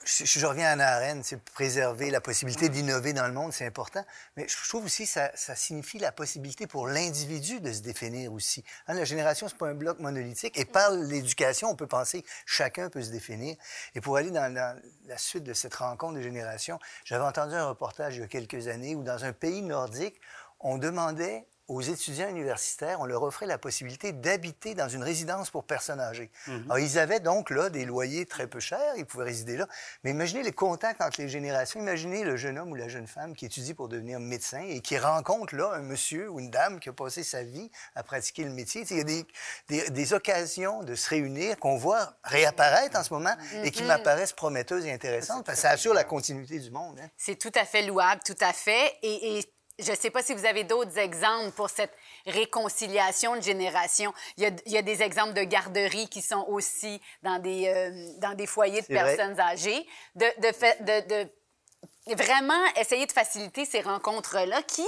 je, 0.05 0.25
je 0.25 0.47
reviens 0.47 0.67
à 0.69 0.71
Anna 0.71 0.89
Arendt, 0.95 1.23
c'est 1.25 1.43
préserver 1.43 2.11
la 2.11 2.21
possibilité 2.21 2.69
d'innover 2.69 3.13
dans 3.13 3.27
le 3.27 3.33
monde, 3.33 3.53
c'est 3.53 3.67
important. 3.67 4.05
Mais 4.37 4.47
je 4.49 4.69
trouve 4.69 4.85
aussi 4.85 5.05
que 5.05 5.11
ça, 5.11 5.31
ça 5.35 5.55
signifie 5.57 5.99
la 5.99 6.13
possibilité 6.13 6.67
pour 6.67 6.87
l'individu 6.89 7.61
de 7.61 7.73
se 7.73 7.81
définir 7.81 8.33
aussi. 8.33 8.65
Hein, 8.87 8.95
la 8.95 9.05
génération, 9.05 9.49
c'est 9.49 9.59
pas 9.59 9.69
un 9.69 9.75
bloc 9.75 9.99
monolithique. 9.99 10.57
Et 10.59 10.65
par 10.65 10.93
l'éducation, 10.93 11.69
on 11.69 11.77
peut 11.77 11.89
penser 11.89 12.23
que 12.23 12.29
chacun 12.47 12.89
peut 12.91 13.03
se 13.03 13.11
définir. 13.11 13.57
Et 13.95 14.01
pour 14.01 14.17
aller 14.17 14.31
dans, 14.31 14.53
dans 14.55 14.81
la 15.07 15.19
suite 15.19 15.45
de 15.45 15.53
cette 15.53 15.75
rencontre 15.75 16.15
de 16.15 16.23
générations, 16.23 16.79
j'avais 17.05 17.25
entendu 17.25 17.55
un 17.55 17.67
reportage 17.69 18.17
il 18.17 18.21
y 18.21 18.25
a 18.25 18.29
quelques 18.29 18.69
années 18.69 18.95
où 18.95 19.03
dans 19.03 19.25
un 19.25 19.33
pays 19.33 19.63
nordique, 19.63 20.19
on 20.61 20.79
demandait 20.79 21.47
aux 21.69 21.83
étudiants 21.83 22.29
universitaires, 22.29 23.01
on 23.01 23.05
leur 23.05 23.23
offrait 23.23 23.47
la 23.47 23.59
possibilité 23.59 24.13
d'habiter 24.13 24.75
dans 24.75 24.89
une 24.89 25.03
résidence 25.03 25.51
pour 25.51 25.65
personnes 25.65 26.01
âgées. 26.01 26.31
Mhm. 26.47 26.65
Alors, 26.65 26.79
ils 26.79 26.99
avaient 26.99 27.21
donc 27.21 27.51
là 27.51 27.69
des 27.71 27.85
loyers 27.85 28.27
très 28.27 28.47
peu 28.47 28.59
chers, 28.59 28.97
ils 28.97 29.05
pouvaient 29.07 29.25
résider 29.27 29.57
là. 29.57 29.69
Mais 30.03 30.11
imaginez 30.11 30.43
les 30.43 30.53
contacts 30.53 31.01
entre 31.03 31.21
les 31.21 31.29
générations. 31.29 31.79
Imaginez 31.81 32.25
le 32.25 32.37
jeune 32.37 32.59
homme 32.59 32.71
ou 32.73 32.75
la 32.75 32.89
jeune 32.89 33.07
femme 33.07 33.35
qui 33.35 33.45
étudie 33.47 33.75
pour 33.75 33.89
devenir 33.89 34.19
médecin 34.19 34.63
et 34.67 34.81
qui 34.81 34.97
rencontre 34.99 35.55
là 35.55 35.73
un 35.75 35.83
monsieur 35.83 36.31
ou 36.31 36.41
une 36.41 36.51
dame 36.51 36.81
qui 36.81 36.89
a 36.89 36.93
passé 36.93 37.23
sa 37.23 37.43
vie 37.43 37.71
à 37.95 38.03
pratiquer 38.03 38.45
le 38.45 38.51
métier. 38.51 38.85
Il 38.91 38.97
y 38.97 39.01
a 39.01 39.05
des, 39.05 39.27
des, 39.69 39.91
des 39.91 40.13
occasions 40.15 40.83
de 40.83 40.95
se 40.95 41.09
réunir 41.11 41.59
qu'on 41.59 41.77
voit 41.77 42.15
réapparaître 42.25 42.99
en 42.99 43.05
ce 43.05 43.13
moment 43.13 43.35
et 43.63 43.71
qui 43.71 43.83
m'apparaissent 43.83 44.33
prometteuses 44.33 44.87
et 44.87 44.93
intéressantes 44.93 45.45
parce 45.45 45.59
que 45.59 45.63
ça 45.63 45.71
assure 45.71 45.93
la 45.93 46.05
continuité 46.05 46.59
du 46.59 46.71
monde. 46.71 46.99
hein. 47.03 47.09
C'est 47.17 47.37
tout 47.37 47.53
à 47.55 47.65
fait 47.65 47.83
louable, 47.83 48.23
tout 48.25 48.37
à 48.41 48.53
fait. 48.53 48.95
Et, 49.03 49.39
et 49.39 49.55
je 49.79 49.91
ne 49.93 49.97
sais 49.97 50.11
pas 50.11 50.23
si 50.23 50.35
vous 50.35 50.45
avez 50.45 50.65
d'autres 50.65 50.99
exemples 50.99 51.53
pour 51.53 51.71
cette 51.71 51.95
réconciliation 52.27 53.37
de 53.37 53.41
générations. 53.43 54.13
Il 54.37 54.43
y 54.43 54.47
a, 54.47 54.51
il 54.67 54.73
y 54.73 54.79
a 54.79 54.83
des 54.83 55.03
exemples 55.03 55.35
de 55.35 55.43
garderies 55.43 56.09
qui 56.09 56.23
sont 56.23 56.45
aussi 56.49 57.01
dans 57.23 57.39
des, 57.39 57.69
euh, 57.69 57.91
dans 58.19 58.35
des 58.35 58.47
foyers 58.47 58.81
de 58.83 58.87
vrai. 58.87 59.17
personnes 59.17 59.39
âgées. 59.41 59.87
De, 60.15 60.27
de, 60.41 60.53
fait- 60.53 60.83
de- 60.85 61.25
de 61.25 62.15
vraiment 62.15 62.65
essayer 62.77 63.07
de 63.07 63.13
faciliter 63.13 63.65
ces 63.65 63.83
rencontres-là 63.83 64.63
qui, 64.63 64.87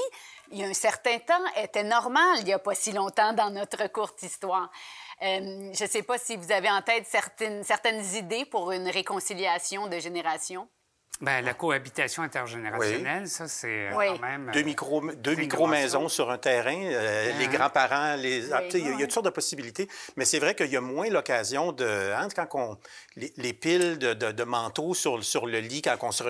il 0.51 0.59
y 0.59 0.65
a 0.65 0.67
un 0.67 0.75
certain 0.75 1.19
temps, 1.19 1.45
étaient 1.57 1.85
normales 1.85 2.39
il 2.39 2.45
n'y 2.47 2.53
a 2.53 2.59
pas 2.59 2.75
si 2.75 2.93
longtemps 2.93 3.33
dans 3.35 3.51
notre 3.51 3.87
courte 3.89 4.23
histoire. 4.23 4.71
Euh, 5.23 5.71
je 5.75 5.85
ne 5.85 5.89
sais 5.89 6.03
pas 6.03 6.19
si 6.19 6.37
vous 6.37 6.51
avez 6.51 6.71
en 6.71 6.81
tête 6.83 7.07
certaines, 7.07 7.63
certaines 7.63 8.03
idées 8.17 8.47
pour 8.47 8.73
une 8.73 8.89
réconciliation 8.89 9.87
de 9.87 9.99
générations. 10.01 10.67
Ben, 11.21 11.45
la 11.45 11.53
cohabitation 11.53 12.23
intergénérationnelle, 12.23 13.29
ça, 13.29 13.47
c'est 13.47 13.89
euh, 13.89 13.95
Oui. 13.95 14.07
quand 14.09 14.21
même... 14.21 14.51
Deux, 14.55 14.61
euh, 14.61 14.65
micro, 14.65 15.03
deux 15.13 15.35
micro-maisons 15.35 15.99
convention. 15.99 16.09
sur 16.09 16.31
un 16.31 16.39
terrain, 16.39 16.75
euh, 16.83 17.33
les 17.39 17.47
grands-parents, 17.49 18.17
les... 18.17 18.51
ah, 18.53 18.63
il 18.73 18.79
y 18.79 18.89
a- 18.89 18.91
il 18.93 19.01
y, 19.01 19.03
a 19.03 19.07
toutes 19.07 19.13
sortes 19.13 19.27
de 19.27 19.31
possibilités, 19.31 19.87
mais 20.17 20.25
c'est 20.25 20.39
vrai 20.39 20.55
qu'il 20.55 20.69
y 20.71 20.77
a 20.79 20.81
moins 20.81 21.11
l'occasion 21.11 21.73
de... 21.73 22.13
hein, 22.15 22.29
quand 22.35 22.49
on, 22.55 22.79
les, 23.17 23.35
les 23.37 23.53
piles 23.53 23.99
de, 23.99 24.15
de- 24.15 24.33
de 24.33 24.45
manteaux 24.45 24.95
sur, 24.95 25.23
sur 25.23 25.47
le 25.47 25.59
lit, 25.59 25.83
quand, 25.83 25.97
on 26.01 26.11
se, 26.11 26.25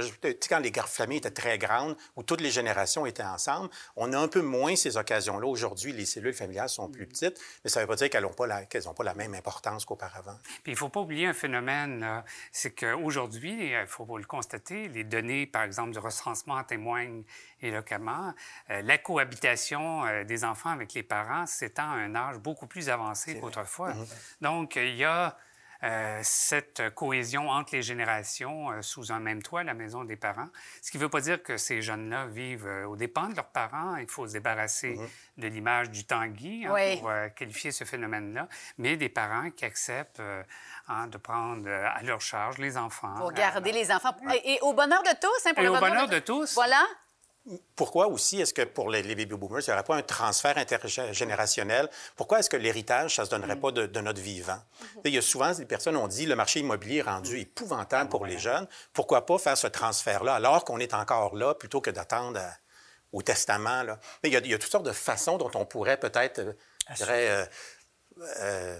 quand 0.49 0.59
les 0.59 0.73
familles 0.73 1.19
étaient 1.19 1.31
très 1.31 1.57
grandes, 1.57 1.97
où 2.17 2.25
toutes 2.25 2.41
les 2.41 2.51
générations 2.51 3.07
étaient 3.07 3.23
ensemble, 3.23 3.71
on 3.95 4.13
a 4.13 4.19
un 4.19 4.27
peu 4.29 4.43
moins 4.43 4.75
ces 4.75 4.97
occasions-là. 4.97 5.47
Aujourd'hui, 5.47 5.93
les 5.93 6.05
cellules 6.05 6.35
familiales 6.35 6.69
sont 6.69 6.89
plus 6.89 7.07
petites, 7.07 7.41
mais 7.63 7.71
ça 7.71 7.79
ne 7.79 7.85
veut 7.85 7.89
pas 7.91 7.97
dire 7.97 8.11
qu'elles 8.11 8.25
n'ont 8.25 8.33
pas, 8.33 8.49
la- 8.49 8.65
qu'elles 8.65 8.89
ont 8.89 8.95
pas 8.95 9.05
la 9.05 9.15
même 9.15 9.35
importance 9.35 9.85
qu'auparavant. 9.85 10.37
Puis 10.65 10.73
il 10.73 10.75
ne 10.75 10.79
faut 10.79 10.89
pas 10.89 11.01
oublier 11.01 11.27
un 11.29 11.33
phénomène, 11.33 12.25
c'est 12.51 12.73
qu'aujourd'hui, 12.73 13.71
il 13.71 13.87
faut 13.87 14.19
le 14.19 14.25
constater, 14.25 14.80
les 14.89 15.05
données, 15.05 15.47
par 15.47 15.63
exemple, 15.63 15.91
du 15.93 15.99
recensement 15.99 16.55
en 16.55 16.65
témoignent 16.65 17.23
éloquemment. 17.61 18.35
Euh, 18.71 18.83
la 18.83 18.99
cohabitation 18.99 20.05
euh, 20.07 20.25
des 20.25 20.45
enfants 20.45 20.71
avec 20.71 20.95
les 20.95 21.03
parents 21.03 21.47
s'étend 21.47 21.91
à 21.91 21.97
un 21.97 22.15
âge 22.15 22.39
beaucoup 22.39 22.67
plus 22.67 22.89
avancé 22.91 23.39
qu'autrefois. 23.39 23.93
Donc, 24.41 24.77
il 24.77 24.97
y 24.97 25.05
a 25.05 25.37
euh, 25.83 26.21
cette 26.23 26.91
cohésion 26.95 27.49
entre 27.49 27.75
les 27.75 27.81
générations 27.81 28.71
euh, 28.71 28.83
sous 28.83 29.13
un 29.13 29.19
même 29.19 29.43
toit, 29.43 29.65
la 29.65 29.73
maison 29.73 30.05
des 30.05 30.17
parents. 30.17 30.49
Ce 30.83 30.91
qui 30.91 30.99
ne 30.99 31.03
veut 31.05 31.09
pas 31.09 31.23
dire 31.23 31.43
que 31.43 31.57
ces 31.57 31.81
jeunes-là 31.81 32.27
vivent 32.27 32.67
euh, 32.67 32.85
aux 32.87 32.97
dépens 32.97 33.29
de 33.31 33.37
leurs 33.37 33.49
parents. 33.49 33.97
Il 33.97 34.07
faut 34.07 34.27
se 34.27 34.35
débarrasser 34.35 34.99
de 35.39 35.47
l'image 35.49 35.89
du 35.91 36.05
Tanguy 36.05 36.67
hein, 36.67 36.73
Oui. 36.75 36.99
pour 36.99 37.09
euh, 37.09 37.29
qualifier 37.31 37.73
ce 37.73 37.85
phénomène-là, 37.85 38.47
mais 38.77 38.99
des 38.99 39.09
parents 39.09 39.51
qui 39.51 39.65
acceptent 39.65 40.21
euh, 40.21 40.43
hein, 40.91 41.07
de 41.07 41.19
prendre 41.19 41.67
euh, 41.69 41.87
à 41.99 42.03
leur 42.03 42.21
charge 42.21 42.59
les 42.59 42.77
enfants. 42.77 43.15
Pour 43.17 43.31
euh, 43.31 43.33
garder 43.33 43.73
les 43.73 43.91
enfants. 43.91 44.15
Et, 44.35 44.55
et 44.55 44.59
au 44.61 44.73
bonheur 44.75 45.03
de 45.03 45.15
tous, 45.21 45.47
hein, 45.47 45.53
pour 45.55 45.63
Et 45.63 45.67
le 45.67 45.73
au 45.73 45.79
bonheur 45.79 46.09
de 46.09 46.19
tous. 46.19 46.55
Voilà. 46.55 46.83
Pourquoi 47.75 48.07
aussi 48.09 48.41
est-ce 48.41 48.53
que 48.53 48.63
pour 48.63 48.91
les, 48.91 49.03
les 49.03 49.15
baby 49.15 49.35
boomers, 49.35 49.61
il 49.63 49.71
n'y 49.71 49.73
aurait 49.73 49.83
pas 49.83 49.97
un 49.97 50.03
transfert 50.03 50.59
intergénérationnel? 50.59 51.89
Pourquoi 52.15 52.39
est-ce 52.39 52.51
que 52.51 52.57
l'héritage, 52.57 53.17
ça 53.17 53.23
ne 53.23 53.27
se 53.27 53.31
donnerait 53.31 53.57
pas 53.57 53.73
de, 53.73 53.87
de 53.87 54.01
notre 54.01 54.21
vivant? 54.21 54.59
Il 55.05 55.15
y 55.15 55.19
a 55.19 55.23
souvent 55.23 55.53
des 55.53 55.65
personnes 55.65 55.97
ont 55.97 56.07
dit 56.07 56.27
le 56.27 56.37
marché 56.37 56.61
immobilier 56.61 56.99
est 56.99 57.03
rendu 57.03 57.39
épouvantable 57.41 58.11
pour 58.11 58.27
les 58.27 58.39
jeunes. 58.39 58.69
Pourquoi 58.93 59.25
pas 59.25 59.39
faire 59.39 59.57
ce 59.57 59.67
transfert-là 59.69 60.35
alors 60.35 60.65
qu'on 60.67 60.79
est 60.79 60.93
encore 60.93 61.35
là 61.35 61.55
plutôt 61.55 61.81
que 61.81 61.91
d'attendre 61.91 62.39
à- 62.41 62.53
au 63.13 63.23
testament? 63.23 63.83
Là? 63.85 63.99
Mais 64.23 64.29
Il, 64.29 64.33
y 64.35 64.37
a, 64.37 64.41
il 64.41 64.51
y 64.51 64.55
a 64.55 64.59
toutes 64.59 64.71
sortes 64.71 64.87
de 64.87 64.93
façons 64.93 65.39
dont 65.39 65.51
on 65.55 65.65
pourrait 65.65 65.97
peut-être, 65.99 66.41
euh, 66.41 66.53
je 66.91 66.95
dirais, 66.97 67.29
euh, 67.31 67.47
euh, 68.41 68.79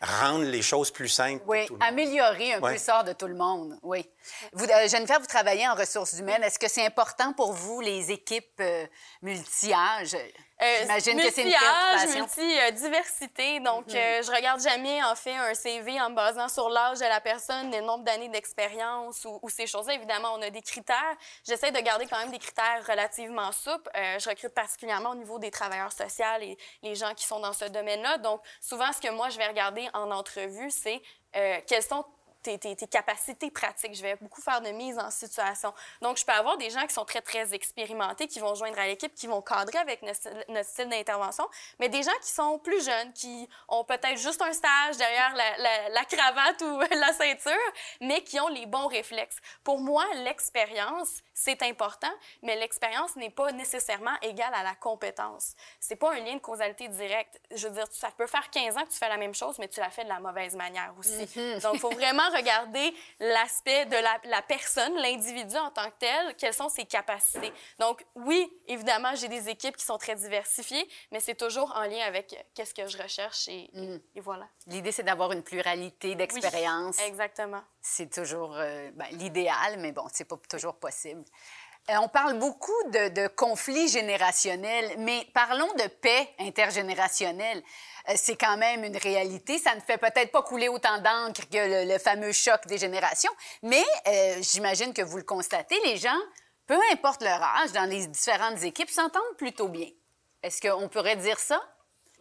rendre 0.00 0.44
les 0.44 0.62
choses 0.62 0.90
plus 0.90 1.08
simples. 1.08 1.40
pour 1.40 1.50
Oui, 1.50 1.66
tout 1.66 1.74
le 1.74 1.78
monde. 1.80 1.88
améliorer 1.88 2.52
un 2.54 2.58
peu 2.60 2.66
Ouais. 2.66 2.72
le 2.74 2.78
sort 2.78 3.04
de 3.04 3.12
tout 3.12 3.26
le 3.26 3.34
monde. 3.34 3.78
Oui. 3.82 4.08
Vous, 4.52 4.64
euh, 4.64 4.88
vous 5.20 5.26
travaillez 5.26 5.66
en 5.68 5.74
ressources 5.74 6.18
humaines. 6.18 6.42
Est-ce 6.42 6.58
que 6.58 6.68
c'est 6.68 6.86
important 6.86 7.32
pour 7.32 7.52
vous, 7.52 7.80
les 7.80 8.10
équipes 8.10 8.60
euh, 8.60 8.86
multi-âges? 9.22 10.16
Euh, 10.60 10.76
J'imagine 10.80 11.20
que 11.20 11.30
c'est 11.30 11.42
une 11.44 11.52
préoccupation. 11.54 12.20
multi-diversité. 12.68 13.60
Donc, 13.60 13.86
Mhm. 13.86 13.94
euh, 13.96 14.22
je 14.22 14.30
regarde 14.32 14.60
jamais, 14.60 15.02
en 15.04 15.14
fait, 15.14 15.34
un 15.34 15.54
CV 15.54 16.00
en 16.00 16.10
me 16.10 16.16
basant 16.16 16.48
sur 16.48 16.68
l'âge 16.68 16.98
de 16.98 17.04
la 17.04 17.20
personne, 17.20 17.70
le 17.70 17.80
nombre 17.80 18.04
d'années 18.04 18.28
d'expérience 18.28 19.24
ou, 19.24 19.38
ou 19.42 19.48
ces 19.48 19.66
choses-là. 19.66 19.94
Évidemment, 19.94 20.34
on 20.34 20.42
a 20.42 20.50
des 20.50 20.62
critères. 20.62 21.16
J'essaie 21.46 21.70
de 21.70 21.78
garder 21.80 22.06
quand 22.06 22.18
même 22.18 22.30
des 22.32 22.38
critères 22.40 22.84
relativement 22.88 23.52
souples. 23.52 23.90
Euh, 23.96 24.18
je 24.18 24.28
recrute 24.28 24.52
particulièrement 24.54 25.10
au 25.10 25.14
niveau 25.14 25.38
des 25.38 25.50
travailleurs 25.50 25.92
sociaux 25.92 26.24
et 26.40 26.58
les 26.82 26.94
gens 26.96 27.14
qui 27.14 27.24
sont 27.24 27.38
dans 27.40 27.52
ce 27.52 27.66
domaine-là. 27.66 28.18
Donc, 28.18 28.40
souvent, 28.60 28.92
ce 28.92 29.00
que 29.00 29.12
moi, 29.12 29.28
je 29.28 29.38
vais 29.38 29.46
regarder 29.46 29.88
en 29.94 30.10
entrevue, 30.10 30.70
c'est 30.70 31.00
euh, 31.36 31.58
quels 31.66 31.82
sont 31.82 32.04
tes, 32.42 32.58
tes- 32.58 32.76
tes 32.76 32.86
capacités 32.86 33.50
pratiques. 33.50 33.94
Je 33.94 34.02
vais 34.02 34.16
beaucoup 34.16 34.40
faire 34.40 34.60
de 34.60 34.70
mise 34.70 34.98
en 34.98 35.10
situation. 35.10 35.72
Donc, 36.00 36.16
je 36.18 36.24
peux 36.24 36.32
avoir 36.32 36.56
des 36.56 36.70
gens 36.70 36.86
qui 36.86 36.94
sont 36.94 37.04
très, 37.04 37.20
très 37.20 37.54
expérimentés, 37.54 38.26
qui 38.28 38.40
vont 38.40 38.54
joindre 38.54 38.78
à 38.78 38.86
l'équipe, 38.86 39.14
qui 39.14 39.26
vont 39.26 39.42
cadrer 39.42 39.78
avec 39.78 40.02
notre, 40.02 40.16
style- 40.18 40.44
notre 40.48 40.68
style 40.68 40.88
d'intervention, 40.88 41.46
mais 41.78 41.88
des 41.88 42.02
gens 42.02 42.16
qui 42.22 42.30
sont 42.30 42.58
plus 42.58 42.84
jeunes, 42.84 43.12
qui 43.12 43.48
ont 43.68 43.84
peut-être 43.84 44.16
juste 44.18 44.40
un 44.42 44.52
stage 44.52 44.96
derrière 44.96 45.34
la, 45.34 45.58
la- 45.58 45.88
la 45.90 46.04
cravate 46.04 46.60
ou 46.62 46.80
la 46.94 47.12
ceinture, 47.12 47.52
mais 48.00 48.22
qui 48.22 48.38
ont 48.40 48.48
les 48.48 48.66
bons 48.66 48.86
réflexes. 48.86 49.36
Pour 49.64 49.80
moi, 49.80 50.04
l'expérience, 50.16 51.22
c'est 51.34 51.62
important, 51.62 52.10
mais 52.42 52.56
l'expérience 52.56 53.14
n'est 53.16 53.30
pas 53.30 53.52
nécessairement 53.52 54.14
égale 54.22 54.52
à 54.54 54.62
la 54.62 54.74
compétence. 54.74 55.54
C'est 55.80 55.96
pas 55.96 56.12
un 56.12 56.20
lien 56.20 56.34
de 56.34 56.40
causalité 56.40 56.88
direct. 56.88 57.40
Je 57.54 57.68
veux 57.68 57.74
dire, 57.74 57.86
ça 57.90 58.10
peut 58.16 58.26
faire 58.26 58.48
15 58.50 58.76
ans 58.76 58.84
que 58.84 58.90
tu 58.90 58.98
fais 58.98 59.08
la 59.08 59.16
même 59.16 59.34
chose, 59.34 59.58
mais 59.58 59.68
tu 59.68 59.80
la 59.80 59.90
fais 59.90 60.04
de 60.04 60.08
la 60.08 60.20
mauvaise 60.20 60.54
manière 60.56 60.92
aussi. 60.98 61.26
Donc, 61.60 61.74
il 61.74 61.80
faut 61.80 61.90
vraiment 61.90 62.27
regarder 62.34 62.94
l'aspect 63.20 63.86
de 63.86 63.96
la, 63.96 64.18
la 64.24 64.42
personne, 64.42 64.94
l'individu 64.96 65.56
en 65.56 65.70
tant 65.70 65.88
que 65.90 65.96
tel, 65.98 66.34
quelles 66.36 66.54
sont 66.54 66.68
ses 66.68 66.84
capacités. 66.84 67.52
Donc, 67.78 68.04
oui, 68.14 68.48
évidemment, 68.66 69.14
j'ai 69.14 69.28
des 69.28 69.48
équipes 69.48 69.76
qui 69.76 69.84
sont 69.84 69.98
très 69.98 70.14
diversifiées, 70.14 70.88
mais 71.10 71.20
c'est 71.20 71.34
toujours 71.34 71.72
en 71.76 71.82
lien 71.82 72.04
avec 72.06 72.32
euh, 72.32 72.36
qu'est-ce 72.54 72.74
que 72.74 72.86
je 72.86 72.96
recherche 73.00 73.48
et, 73.48 73.70
et 74.14 74.20
voilà. 74.20 74.46
L'idée, 74.66 74.92
c'est 74.92 75.02
d'avoir 75.02 75.32
une 75.32 75.42
pluralité 75.42 76.08
Oui, 76.08 76.16
d'expériences. 76.16 76.98
Exactement. 77.00 77.62
c'est 77.80 78.10
toujours 78.12 78.54
euh, 78.56 78.90
ben, 78.94 79.06
l'idéal, 79.12 79.78
mais 79.78 79.92
bon, 79.92 80.06
c'est 80.12 80.24
pas 80.24 80.36
toujours 80.48 80.76
possible. 80.76 81.24
Euh, 81.90 81.94
on 82.02 82.08
parle 82.08 82.38
beaucoup 82.38 82.82
de, 82.92 83.08
de 83.08 83.28
conflits 83.28 83.88
générationnels, 83.88 84.96
mais 84.98 85.26
parlons 85.32 85.72
de 85.74 85.86
paix 85.88 86.28
intergénérationnelle. 86.38 87.62
Euh, 88.08 88.12
c'est 88.16 88.36
quand 88.36 88.56
même 88.58 88.84
une 88.84 88.96
réalité. 88.96 89.58
Ça 89.58 89.74
ne 89.74 89.80
fait 89.80 89.98
peut-être 89.98 90.30
pas 90.30 90.42
couler 90.42 90.68
autant 90.68 90.98
d'encre 90.98 91.48
que 91.50 91.56
le, 91.86 91.90
le 91.92 91.98
fameux 91.98 92.32
choc 92.32 92.66
des 92.66 92.78
générations, 92.78 93.32
mais 93.62 93.82
euh, 94.06 94.36
j'imagine 94.40 94.92
que 94.92 95.02
vous 95.02 95.16
le 95.16 95.22
constatez, 95.22 95.76
les 95.84 95.96
gens, 95.96 96.18
peu 96.66 96.78
importe 96.92 97.22
leur 97.22 97.42
âge, 97.42 97.72
dans 97.72 97.88
les 97.88 98.06
différentes 98.06 98.62
équipes, 98.62 98.90
s'entendent 98.90 99.36
plutôt 99.38 99.68
bien. 99.68 99.88
Est-ce 100.42 100.60
qu'on 100.60 100.88
pourrait 100.88 101.16
dire 101.16 101.38
ça? 101.38 101.60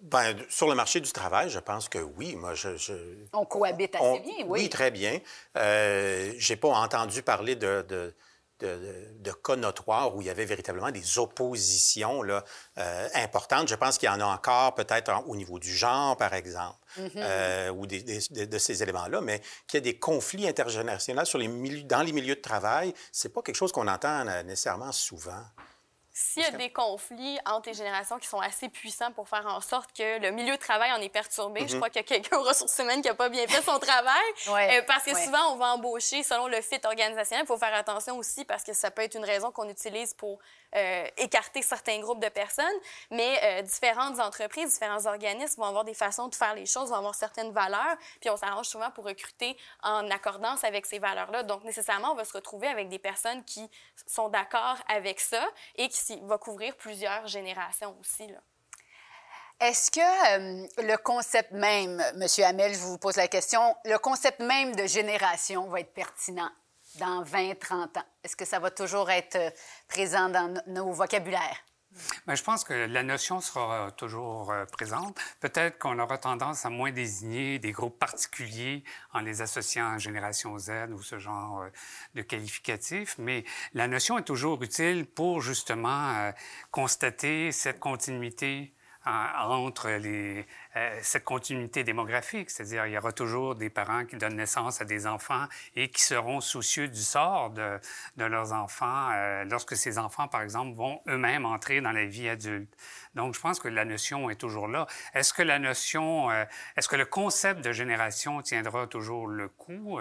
Ben, 0.01 0.35
sur 0.47 0.67
le 0.69 0.75
marché 0.75 0.99
du 1.01 1.11
travail, 1.11 1.49
je 1.49 1.59
pense 1.59 1.89
que 1.89 1.97
oui. 1.97 2.35
Moi, 2.35 2.53
je- 2.53 2.77
je, 2.77 2.93
On 3.33 3.45
cohabite 3.45 3.95
assez 3.95 4.03
On- 4.05 4.19
bien, 4.19 4.45
oui. 4.45 4.69
très 4.69 4.91
bien. 4.91 5.19
Euh, 5.57 6.31
J'ai 6.37 6.55
pas 6.55 6.69
entendu 6.69 7.23
parler 7.23 7.55
de, 7.55 7.83
de, 7.89 8.15
de- 8.59 9.07
de- 9.19 9.31
cas 9.31 9.55
notoires 9.55 10.15
où 10.15 10.21
il 10.21 10.27
y 10.27 10.29
avait 10.29 10.45
véritablement 10.45 10.91
des 10.91 11.19
oppositions 11.19 12.21
là, 12.23 12.43
euh, 12.77 13.07
importantes. 13.15 13.67
Je 13.67 13.75
pense 13.75 13.97
qu'il 13.97 14.07
y 14.07 14.11
en 14.11 14.19
a 14.19 14.25
encore 14.25 14.75
peut-être 14.75 15.09
en- 15.11 15.21
au 15.23 15.35
niveau 15.35 15.59
du 15.59 15.73
genre, 15.75 16.17
par 16.17 16.33
exemple, 16.33 16.75
Mm-hmm. 16.97 17.11
euh, 17.17 17.69
ou 17.69 17.85
des, 17.85 18.01
des- 18.01 18.47
de, 18.47 18.57
ces 18.57 18.81
éléments-là, 18.81 19.21
mais 19.21 19.41
qu'il 19.67 19.77
y 19.77 19.81
a 19.81 19.81
des 19.81 19.99
conflits 19.99 20.47
intergénérationnels 20.47 21.25
sur 21.27 21.37
les 21.37 21.47
milieux, 21.47 21.83
dans 21.83 22.01
les 22.01 22.11
milieux 22.11 22.35
de 22.35 22.41
travail, 22.41 22.93
c'est 23.11 23.29
pas 23.29 23.41
quelque 23.41 23.55
chose 23.55 23.71
qu'on 23.71 23.87
entend 23.87 24.27
euh, 24.27 24.41
nécessairement 24.43 24.91
souvent. 24.91 25.43
S'il 26.19 26.41
y 26.41 26.45
a 26.47 26.49
des 26.49 26.71
conflits 26.71 27.37
entre 27.45 27.69
les 27.69 27.75
générations 27.75 28.17
qui 28.17 28.27
sont 28.27 28.39
assez 28.39 28.69
puissants 28.69 29.11
pour 29.11 29.29
faire 29.29 29.45
en 29.45 29.61
sorte 29.61 29.95
que 29.95 30.17
le 30.19 30.31
milieu 30.31 30.53
de 30.55 30.59
travail 30.59 30.91
en 30.91 30.99
est 30.99 31.09
perturbé, 31.09 31.67
je 31.67 31.75
crois 31.75 31.89
qu'il 31.91 31.97
y 32.01 32.05
a 32.05 32.07
quelqu'un 32.07 32.37
aux 32.37 32.43
ressources 32.43 32.75
humaines 32.79 33.03
qui 33.03 33.07
n'a 33.07 33.13
pas 33.13 33.29
bien 33.29 33.45
fait 33.47 33.61
son 33.61 33.77
travail. 33.77 34.15
Ouais, 34.47 34.79
Euh, 34.79 34.81
parce 34.87 35.03
que 35.03 35.11
ouais. 35.11 35.25
souvent, 35.25 35.53
on 35.53 35.57
va 35.57 35.73
embaucher 35.73 36.23
selon 36.23 36.47
le 36.47 36.59
fit 36.61 36.79
organisationnel. 36.83 37.45
Il 37.45 37.47
faut 37.47 37.57
faire 37.57 37.73
attention 37.75 38.17
aussi 38.17 38.45
parce 38.45 38.63
que 38.63 38.73
ça 38.73 38.89
peut 38.89 39.03
être 39.03 39.13
une 39.13 39.25
raison 39.25 39.51
qu'on 39.51 39.69
utilise 39.69 40.13
pour 40.15 40.39
euh, 40.75 41.05
écarter 41.17 41.61
certains 41.61 41.99
groupes 41.99 42.23
de 42.23 42.29
personnes. 42.29 42.65
Mais 43.11 43.39
euh, 43.43 43.61
différentes 43.61 44.19
entreprises, 44.19 44.73
différents 44.73 45.05
organismes 45.05 45.61
vont 45.61 45.67
avoir 45.67 45.83
des 45.83 45.93
façons 45.93 46.29
de 46.29 46.35
faire 46.35 46.55
les 46.55 46.65
choses, 46.65 46.89
vont 46.89 46.95
avoir 46.95 47.13
certaines 47.13 47.51
valeurs. 47.51 47.95
Puis 48.21 48.29
on 48.31 48.37
s'arrange 48.37 48.65
souvent 48.67 48.89
pour 48.89 49.05
recruter 49.05 49.55
en 49.83 50.09
accordance 50.09 50.63
avec 50.63 50.87
ces 50.87 50.97
valeurs-là. 50.97 51.43
Donc, 51.43 51.63
nécessairement, 51.63 52.13
on 52.13 52.15
va 52.15 52.25
se 52.25 52.33
retrouver 52.33 52.67
avec 52.67 52.89
des 52.89 52.99
personnes 52.99 53.43
qui 53.43 53.69
sont 54.07 54.29
d'accord 54.29 54.77
avec 54.87 55.19
ça 55.19 55.45
et 55.75 55.89
qui 55.89 56.06
va 56.23 56.37
couvrir 56.37 56.75
plusieurs 56.75 57.27
générations 57.27 57.95
aussi. 57.99 58.27
Est-ce 59.59 59.89
que 59.89 59.99
euh, 59.99 60.67
le 60.77 60.97
concept 60.97 61.51
même, 61.51 61.99
M. 61.99 62.27
Hamel, 62.45 62.73
je 62.73 62.79
vous 62.79 62.99
pose 62.99 63.15
la 63.15 63.27
question, 63.27 63.75
le 63.85 63.97
concept 63.97 64.39
même 64.39 64.75
de 64.75 64.85
génération 64.85 65.67
va 65.67 65.79
être 65.79 65.93
pertinent 65.93 66.51
dans 66.95 67.23
20, 67.23 67.59
30 67.59 67.97
ans? 67.97 68.03
Est-ce 68.23 68.35
que 68.35 68.45
ça 68.45 68.59
va 68.59 68.69
toujours 68.69 69.09
être 69.09 69.35
euh, 69.35 69.49
présent 69.87 70.29
dans 70.29 70.53
nos 70.67 70.91
vocabulaires? 70.91 71.63
Bien, 72.25 72.35
je 72.35 72.43
pense 72.43 72.63
que 72.63 72.73
la 72.73 73.03
notion 73.03 73.41
sera 73.41 73.91
toujours 73.91 74.51
euh, 74.51 74.65
présente. 74.65 75.17
Peut-être 75.39 75.77
qu'on 75.79 75.99
aura 75.99 76.17
tendance 76.17 76.65
à 76.65 76.69
moins 76.69 76.91
désigner 76.91 77.59
des 77.59 77.71
groupes 77.71 77.97
particuliers 77.97 78.83
en 79.13 79.21
les 79.21 79.41
associant 79.41 79.93
à 79.93 79.97
Génération 79.97 80.57
Z 80.57 80.91
ou 80.91 81.01
ce 81.01 81.19
genre 81.19 81.61
euh, 81.61 81.69
de 82.15 82.21
qualificatif, 82.21 83.15
mais 83.17 83.43
la 83.73 83.87
notion 83.87 84.17
est 84.17 84.23
toujours 84.23 84.61
utile 84.63 85.05
pour 85.05 85.41
justement 85.41 86.15
euh, 86.15 86.31
constater 86.71 87.51
cette 87.51 87.79
continuité 87.79 88.73
entre 89.07 89.87
euh, 89.89 90.99
cette 91.01 91.23
continuité 91.23 91.83
démographique, 91.83 92.49
c'est-à-dire 92.49 92.85
il 92.85 92.93
y 92.93 92.97
aura 92.97 93.11
toujours 93.11 93.55
des 93.55 93.69
parents 93.69 94.05
qui 94.05 94.17
donnent 94.17 94.35
naissance 94.35 94.81
à 94.81 94.85
des 94.85 95.07
enfants 95.07 95.45
et 95.75 95.89
qui 95.89 96.01
seront 96.01 96.41
soucieux 96.41 96.87
du 96.87 97.01
sort 97.01 97.51
de, 97.51 97.79
de 98.17 98.25
leurs 98.25 98.53
enfants 98.53 99.09
euh, 99.13 99.43
lorsque 99.45 99.75
ces 99.75 99.97
enfants, 99.97 100.27
par 100.27 100.41
exemple, 100.41 100.75
vont 100.75 101.01
eux-mêmes 101.07 101.45
entrer 101.45 101.81
dans 101.81 101.91
la 101.91 102.05
vie 102.05 102.29
adulte. 102.29 102.73
Donc, 103.15 103.33
je 103.33 103.39
pense 103.39 103.59
que 103.59 103.67
la 103.67 103.85
notion 103.85 104.29
est 104.29 104.35
toujours 104.35 104.67
là. 104.67 104.85
Est-ce 105.13 105.33
que 105.33 105.41
la 105.41 105.57
notion, 105.57 106.29
euh, 106.29 106.43
est-ce 106.75 106.87
que 106.87 106.95
le 106.95 107.05
concept 107.05 107.61
de 107.61 107.71
génération 107.71 108.41
tiendra 108.41 108.87
toujours 108.87 109.27
le 109.27 109.47
coup? 109.47 109.99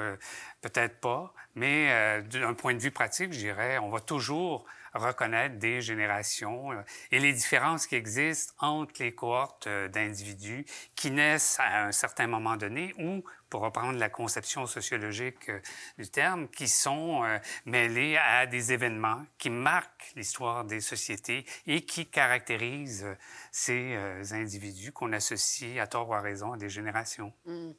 Peut-être 0.61 1.01
pas, 1.01 1.33
mais 1.55 2.23
d'un 2.23 2.55
point 2.55 2.75
de 2.75 2.81
vue 2.81 2.91
pratique, 2.91 3.33
je 3.33 3.39
dirais, 3.39 3.79
on 3.79 3.89
va 3.89 4.01
toujours 4.01 4.67
reconnaître 4.97 5.59
des 5.59 5.81
générations 5.81 6.73
euh, 6.73 6.83
et 7.11 7.19
les 7.19 7.33
différences 7.33 7.87
qui 7.87 7.95
existent 7.95 8.55
entre 8.59 9.03
les 9.03 9.15
cohortes 9.15 9.67
euh, 9.67 9.89
d'individus 9.89 10.67
qui 10.95 11.11
naissent 11.11 11.59
à 11.61 11.85
un 11.85 11.93
certain 11.93 12.27
moment 12.27 12.57
donné 12.57 12.95
ou, 12.99 13.23
pour 13.49 13.61
reprendre 13.61 13.99
la 13.99 14.09
conception 14.09 14.67
sociologique 14.67 15.49
euh, 15.49 15.61
du 15.99 16.09
terme, 16.09 16.49
qui 16.49 16.69
sont 16.69 17.23
mêlés 17.65 18.17
à 18.17 18.47
des 18.47 18.73
événements 18.73 19.25
qui 19.39 19.51
marquent 19.51 20.13
l'histoire 20.17 20.65
des 20.65 20.81
sociétés 20.81 21.47
et 21.67 21.83
qui 21.83 22.07
caractérisent 22.07 23.07
ces 23.53 23.97
individus 24.33 24.93
qu'on 24.93 25.13
associe 25.13 25.79
à 25.79 25.87
tort 25.87 26.09
ou 26.09 26.15
à 26.15 26.21
raison 26.21 26.53
à 26.53 26.57
des 26.57 26.69
générations. 26.69 27.33
Hmm. 27.45 27.73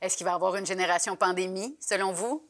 Est-ce 0.00 0.16
qu'il 0.16 0.24
va 0.24 0.32
y 0.32 0.34
avoir 0.34 0.56
une 0.56 0.66
génération 0.66 1.16
pandémie, 1.16 1.76
selon 1.80 2.12
vous? 2.12 2.46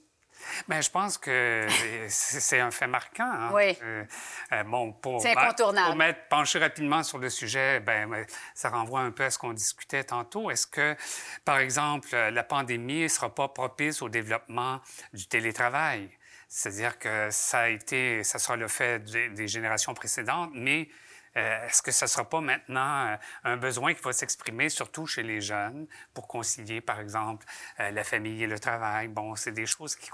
Bien, 0.68 0.80
je 0.80 0.91
pense 0.91 1.18
que 1.18 1.66
c'est 2.09 2.61
un 2.61 2.70
fait 2.70 2.87
marquant. 2.87 3.30
Hein. 3.30 3.51
Oui. 3.53 3.76
Euh, 3.82 4.05
euh, 4.53 4.62
bon, 4.64 4.93
pour, 4.93 5.20
c'est 5.20 5.37
incontournable. 5.37 5.89
Pour 5.89 5.97
mettre, 5.97 6.28
pencher 6.28 6.59
rapidement 6.59 7.03
sur 7.03 7.18
le 7.18 7.30
sujet, 7.30 7.80
ben, 7.80 8.24
ça 8.55 8.70
renvoie 8.70 9.01
un 9.01 9.11
peu 9.11 9.24
à 9.24 9.30
ce 9.30 9.39
qu'on 9.39 9.53
discutait 9.53 10.05
tantôt. 10.05 10.51
Est-ce 10.51 10.66
que, 10.66 10.97
par 11.45 11.59
exemple, 11.59 12.14
la 12.14 12.43
pandémie 12.43 13.03
ne 13.03 13.09
sera 13.09 13.34
pas 13.34 13.49
propice 13.49 14.03
au 14.03 14.09
développement 14.09 14.80
du 15.12 15.26
télétravail? 15.26 16.09
C'est-à-dire 16.49 16.99
que 16.99 17.28
ça 17.30 17.61
a 17.61 17.68
été, 17.68 18.22
ça 18.22 18.39
sera 18.39 18.57
le 18.57 18.68
fait 18.68 19.03
des 19.34 19.49
générations 19.49 19.95
précédentes, 19.95 20.51
mais 20.55 20.89
euh, 21.37 21.66
est-ce 21.66 21.82
que 21.82 21.91
ce 21.91 22.07
ne 22.07 22.09
sera 22.09 22.24
pas 22.24 22.41
maintenant 22.41 23.09
euh, 23.09 23.16
un 23.45 23.57
besoin 23.57 23.93
qui 23.93 24.03
va 24.03 24.12
s'exprimer 24.12 24.68
surtout 24.70 25.07
chez 25.07 25.22
les 25.22 25.41
jeunes 25.41 25.87
pour 26.14 26.26
concilier, 26.26 26.80
par 26.80 26.99
exemple, 26.99 27.45
euh, 27.80 27.91
la 27.91 28.05
famille 28.05 28.43
et 28.43 28.47
le 28.47 28.59
travail? 28.59 29.09
Bon, 29.09 29.37
c'est 29.37 29.53
des 29.53 29.66
choses 29.66 29.97
qui, 29.97 30.11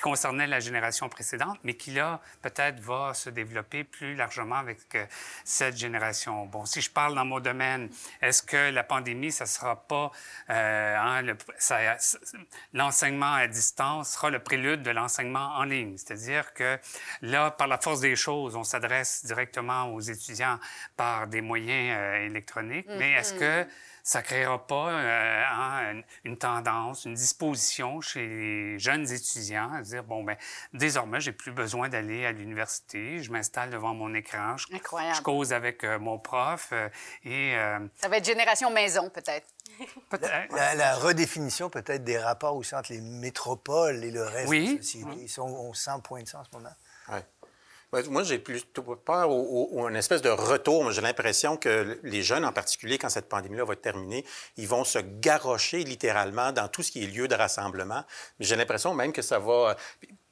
concernaient 0.00 0.46
la 0.46 0.60
génération 0.60 1.08
précédente, 1.08 1.58
mais 1.64 1.74
qui, 1.74 1.90
là, 1.92 2.20
peut-être 2.42 2.80
va 2.80 3.12
se 3.14 3.30
développer 3.30 3.82
plus 3.82 4.14
largement 4.14 4.56
avec 4.56 4.78
cette 5.44 5.76
génération. 5.76 6.46
Bon, 6.46 6.64
si 6.64 6.80
je 6.80 6.90
parle 6.90 7.14
dans 7.14 7.24
mon 7.24 7.40
domaine, 7.40 7.90
est-ce 8.22 8.42
que 8.42 8.70
la 8.70 8.84
pandémie, 8.84 9.32
ça 9.32 9.46
sera 9.46 9.76
pas... 9.76 10.12
Hein, 10.48 11.22
l'enseignement 12.72 13.34
à 13.34 13.46
distance 13.48 14.12
sera 14.12 14.30
le 14.30 14.38
prélude 14.38 14.82
de 14.82 14.90
l'enseignement 14.90 15.56
en 15.56 15.64
ligne? 15.64 15.96
C'est-à-dire 15.96 16.52
que 16.54 16.78
là, 17.22 17.50
par 17.50 17.66
la 17.66 17.78
force 17.78 18.00
des 18.00 18.16
choses, 18.16 18.54
on 18.54 18.64
s'adresse 18.64 19.24
directement 19.24 19.92
aux 19.92 20.00
étudiants 20.00 20.35
par 20.96 21.26
des 21.26 21.40
moyens 21.40 21.96
euh, 21.98 22.26
électroniques, 22.26 22.86
mais 22.88 23.12
est-ce 23.12 23.34
Mm-hmm. 23.34 23.38
que 23.64 23.70
ça 24.02 24.20
ne 24.20 24.24
créera 24.24 24.66
pas 24.66 24.88
euh, 24.90 26.02
une 26.24 26.38
tendance, 26.38 27.06
une 27.06 27.14
disposition 27.14 28.00
chez 28.00 28.24
les 28.26 28.78
jeunes 28.78 29.10
étudiants 29.10 29.72
à 29.72 29.82
dire, 29.82 30.04
bon, 30.04 30.22
ben 30.22 30.36
désormais, 30.72 31.18
j'ai 31.20 31.32
plus 31.32 31.50
besoin 31.50 31.88
d'aller 31.88 32.24
à 32.24 32.30
l'université, 32.30 33.20
je 33.20 33.32
m'installe 33.32 33.70
devant 33.70 33.94
mon 33.94 34.14
écran, 34.14 34.56
je, 34.56 34.66
cause 35.22 35.52
avec 35.52 35.82
euh, 35.82 35.98
mon 35.98 36.18
prof 36.20 36.72
et... 37.24 37.56
Ça 37.96 38.08
va 38.08 38.18
être 38.18 38.24
génération 38.24 38.70
maison, 38.70 39.10
peut-être. 39.10 39.48
La, 40.52 40.74
la 40.74 40.94
redéfinition 40.94 41.68
peut-être 41.68 42.04
des 42.04 42.18
rapports 42.18 42.54
aussi 42.56 42.74
entre 42.74 42.92
les 42.92 43.00
métropoles 43.00 44.04
et 44.04 44.10
le 44.10 44.22
reste 44.22 44.48
Oui. 44.48 44.68
de 44.68 44.76
la 44.76 44.82
société. 44.82 45.10
Ils 45.22 45.28
sont, 45.28 45.42
on 45.42 45.74
sent 45.74 45.90
point 46.04 46.22
de 46.22 46.28
ça 46.28 46.38
en 46.38 46.44
ce 46.44 46.50
moment. 46.52 46.74
Ouais. 47.08 47.24
Ouais, 47.92 48.02
Moi, 48.08 48.24
j'ai 48.24 48.38
plutôt 48.38 48.82
peur 48.96 49.30
au, 49.30 49.40
au- 49.40 49.80
au- 49.82 49.88
une 49.88 49.96
espèce 49.96 50.20
de 50.20 50.28
retour. 50.28 50.90
J'ai 50.90 51.00
l'impression 51.00 51.56
que 51.56 51.98
les 52.02 52.22
jeunes, 52.22 52.44
en 52.44 52.52
particulier, 52.52 52.98
quand 52.98 53.08
cette 53.08 53.28
pandémie-là 53.28 53.64
va 53.64 53.74
être 53.74 53.80
terminée, 53.82 54.24
ils 54.56 54.66
vont 54.66 54.84
se 54.84 54.98
garrocher 54.98 55.84
littéralement 55.84 56.50
dans 56.52 56.66
tout 56.68 56.82
ce 56.82 56.90
qui 56.90 57.04
est 57.04 57.06
lieu 57.06 57.28
de 57.28 57.34
rassemblement. 57.34 58.02
J'ai 58.40 58.56
l'impression 58.56 58.92
même 58.94 59.12
que 59.12 59.22
ça 59.22 59.38
va... 59.38 59.76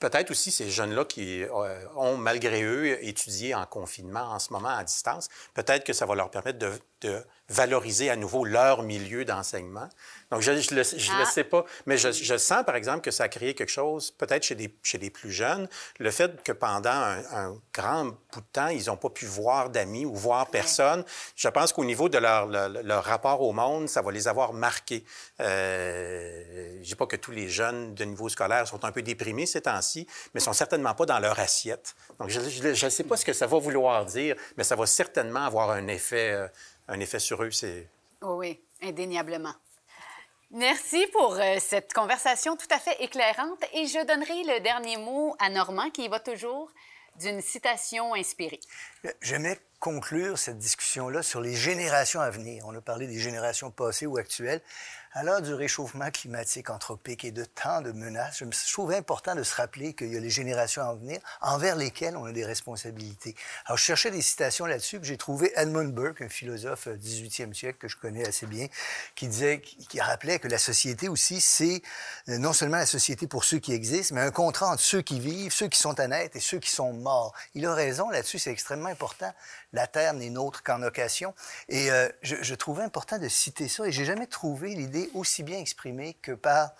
Peut-être 0.04 0.30
aussi 0.30 0.50
ces 0.52 0.70
jeunes-là 0.70 1.06
qui 1.06 1.44
euh, 1.44 1.48
ont, 1.96 2.18
malgré 2.18 2.62
eux, 2.62 3.02
étudié 3.02 3.54
en 3.54 3.64
confinement 3.64 4.20
en 4.34 4.38
ce 4.38 4.52
moment 4.52 4.68
à 4.68 4.84
distance, 4.84 5.28
peut-être 5.54 5.82
que 5.82 5.94
ça 5.94 6.04
va 6.04 6.14
leur 6.14 6.30
permettre 6.30 6.58
de, 6.58 6.70
de 7.00 7.24
valoriser 7.48 8.10
à 8.10 8.16
nouveau 8.16 8.44
leur 8.44 8.82
milieu 8.82 9.24
d'enseignement. 9.24 9.88
Donc, 10.30 10.42
je 10.42 10.50
ne 10.52 10.74
le, 10.74 10.82
Ah. 10.82 11.24
sais 11.26 11.44
pas, 11.44 11.64
mais 11.86 11.96
je, 11.96 12.10
je 12.12 12.36
sens, 12.36 12.64
par 12.64 12.76
exemple, 12.76 13.00
que 13.00 13.10
ça 13.10 13.24
a 13.24 13.28
créé 13.28 13.54
quelque 13.54 13.70
chose, 13.80 14.10
peut-être 14.10 14.42
chez 14.42 14.54
des, 14.54 14.74
chez 14.82 14.98
les 14.98 15.10
plus 15.10 15.30
jeunes, 15.30 15.68
le 15.98 16.10
fait 16.10 16.42
que 16.42 16.52
pendant 16.52 16.90
un, 16.90 17.22
un 17.32 17.56
grand 17.72 18.04
bout 18.06 18.40
de 18.40 18.46
temps, 18.52 18.68
ils 18.68 18.86
n'ont 18.86 18.96
pas 18.98 19.10
pu 19.10 19.24
voir 19.26 19.70
d'amis 19.70 20.04
ou 20.04 20.14
voir 20.14 20.48
personne. 20.50 21.02
Je 21.36 21.48
pense 21.48 21.72
qu'au 21.72 21.84
niveau 21.84 22.08
de 22.10 22.18
leur, 22.18 22.46
leur, 22.46 22.68
leur 22.68 23.04
rapport 23.04 23.40
au 23.40 23.52
monde, 23.52 23.88
ça 23.88 24.02
va 24.02 24.10
les 24.12 24.26
avoir 24.28 24.52
marqués. 24.52 25.04
Euh, 25.40 26.78
je 26.82 26.88
dis 26.88 26.94
pas 26.94 27.06
que 27.06 27.16
tous 27.16 27.30
les 27.30 27.48
jeunes 27.48 27.94
de 27.94 28.04
niveau 28.04 28.28
scolaire 28.28 28.66
sont 28.66 28.84
un 28.84 28.92
peu 28.92 29.02
déprimés 29.02 29.46
ces 29.46 29.62
temps-ci, 29.62 29.93
mais 30.32 30.40
sont 30.40 30.52
certainement 30.52 30.94
pas 30.94 31.06
dans 31.06 31.18
leur 31.18 31.38
assiette. 31.38 31.94
Donc, 32.18 32.28
je 32.28 32.40
ne 32.40 32.90
sais 32.90 33.04
pas 33.04 33.16
ce 33.16 33.24
que 33.24 33.32
ça 33.32 33.46
va 33.46 33.58
vouloir 33.58 34.04
dire, 34.04 34.36
mais 34.56 34.64
ça 34.64 34.76
va 34.76 34.86
certainement 34.86 35.44
avoir 35.44 35.70
un 35.70 35.86
effet, 35.88 36.32
euh, 36.32 36.48
un 36.88 37.00
effet 37.00 37.18
sur 37.18 37.42
eux. 37.42 37.50
C'est... 37.50 37.88
Oh 38.22 38.36
oui, 38.38 38.60
indéniablement. 38.82 39.54
Merci 40.50 41.06
pour 41.12 41.34
euh, 41.34 41.56
cette 41.58 41.92
conversation 41.92 42.56
tout 42.56 42.68
à 42.70 42.78
fait 42.78 42.96
éclairante 43.02 43.64
et 43.72 43.86
je 43.86 44.06
donnerai 44.06 44.54
le 44.54 44.60
dernier 44.60 44.96
mot 44.98 45.34
à 45.40 45.50
Normand 45.50 45.90
qui 45.90 46.04
y 46.04 46.08
va 46.08 46.20
toujours 46.20 46.70
d'une 47.18 47.40
citation 47.40 48.14
inspirée. 48.14 48.60
J'aimais 49.20 49.58
conclure 49.80 50.38
cette 50.38 50.58
discussion-là 50.58 51.22
sur 51.22 51.40
les 51.40 51.54
générations 51.54 52.20
à 52.20 52.30
venir. 52.30 52.64
On 52.66 52.74
a 52.74 52.80
parlé 52.80 53.06
des 53.06 53.18
générations 53.18 53.70
passées 53.70 54.06
ou 54.06 54.16
actuelles. 54.16 54.62
À 55.16 55.22
l'heure 55.22 55.42
du 55.42 55.54
réchauffement 55.54 56.10
climatique 56.10 56.70
anthropique 56.70 57.24
et 57.24 57.30
de 57.30 57.44
tant 57.44 57.80
de 57.82 57.92
menaces, 57.92 58.38
je 58.38 58.44
me 58.46 58.72
trouve 58.72 58.90
important 58.90 59.36
de 59.36 59.44
se 59.44 59.54
rappeler 59.54 59.94
qu'il 59.94 60.12
y 60.12 60.16
a 60.16 60.20
les 60.20 60.28
générations 60.28 60.82
à 60.82 60.92
venir 60.92 61.20
envers 61.40 61.76
lesquelles 61.76 62.16
on 62.16 62.24
a 62.24 62.32
des 62.32 62.44
responsabilités. 62.44 63.36
Alors, 63.66 63.78
je 63.78 63.84
cherchais 63.84 64.10
des 64.10 64.22
citations 64.22 64.66
là-dessus, 64.66 64.98
puis 64.98 65.10
j'ai 65.10 65.16
trouvé 65.16 65.52
Edmund 65.54 65.94
Burke, 65.94 66.22
un 66.22 66.28
philosophe 66.28 66.88
euh, 66.88 66.96
18e 66.96 67.54
siècle 67.54 67.78
que 67.78 67.86
je 67.86 67.96
connais 67.96 68.26
assez 68.26 68.46
bien, 68.46 68.66
qui 69.14 69.28
disait, 69.28 69.60
qui 69.60 69.86
qui 69.86 70.00
rappelait 70.00 70.40
que 70.40 70.48
la 70.48 70.58
société 70.58 71.08
aussi, 71.08 71.40
c'est 71.40 71.82
euh, 72.28 72.38
non 72.38 72.52
seulement 72.52 72.78
la 72.78 72.86
société 72.86 73.28
pour 73.28 73.44
ceux 73.44 73.60
qui 73.60 73.72
existent, 73.72 74.16
mais 74.16 74.22
un 74.22 74.32
contrat 74.32 74.66
entre 74.72 74.82
ceux 74.82 75.02
qui 75.02 75.20
vivent, 75.20 75.52
ceux 75.52 75.68
qui 75.68 75.78
sont 75.78 76.00
à 76.00 76.08
naître 76.08 76.34
et 76.36 76.40
ceux 76.40 76.58
qui 76.58 76.70
sont 76.70 76.92
morts. 76.92 77.32
Il 77.54 77.64
a 77.66 77.74
raison 77.74 78.10
là-dessus, 78.10 78.40
c'est 78.40 78.50
extrêmement 78.50 78.88
important. 78.88 79.32
La 79.72 79.86
terre 79.86 80.14
n'est 80.14 80.30
nôtre 80.30 80.64
qu'en 80.64 80.82
occasion. 80.82 81.34
Et 81.68 81.92
euh, 81.92 82.08
je, 82.22 82.34
je 82.42 82.54
trouvais 82.56 82.82
important 82.82 83.18
de 83.18 83.28
citer 83.28 83.68
ça, 83.68 83.86
et 83.86 83.92
j'ai 83.92 84.04
jamais 84.04 84.26
trouvé 84.26 84.74
l'idée 84.74 85.03
aussi 85.14 85.42
bien 85.42 85.58
exprimée 85.58 86.14
que 86.22 86.32
par 86.32 86.74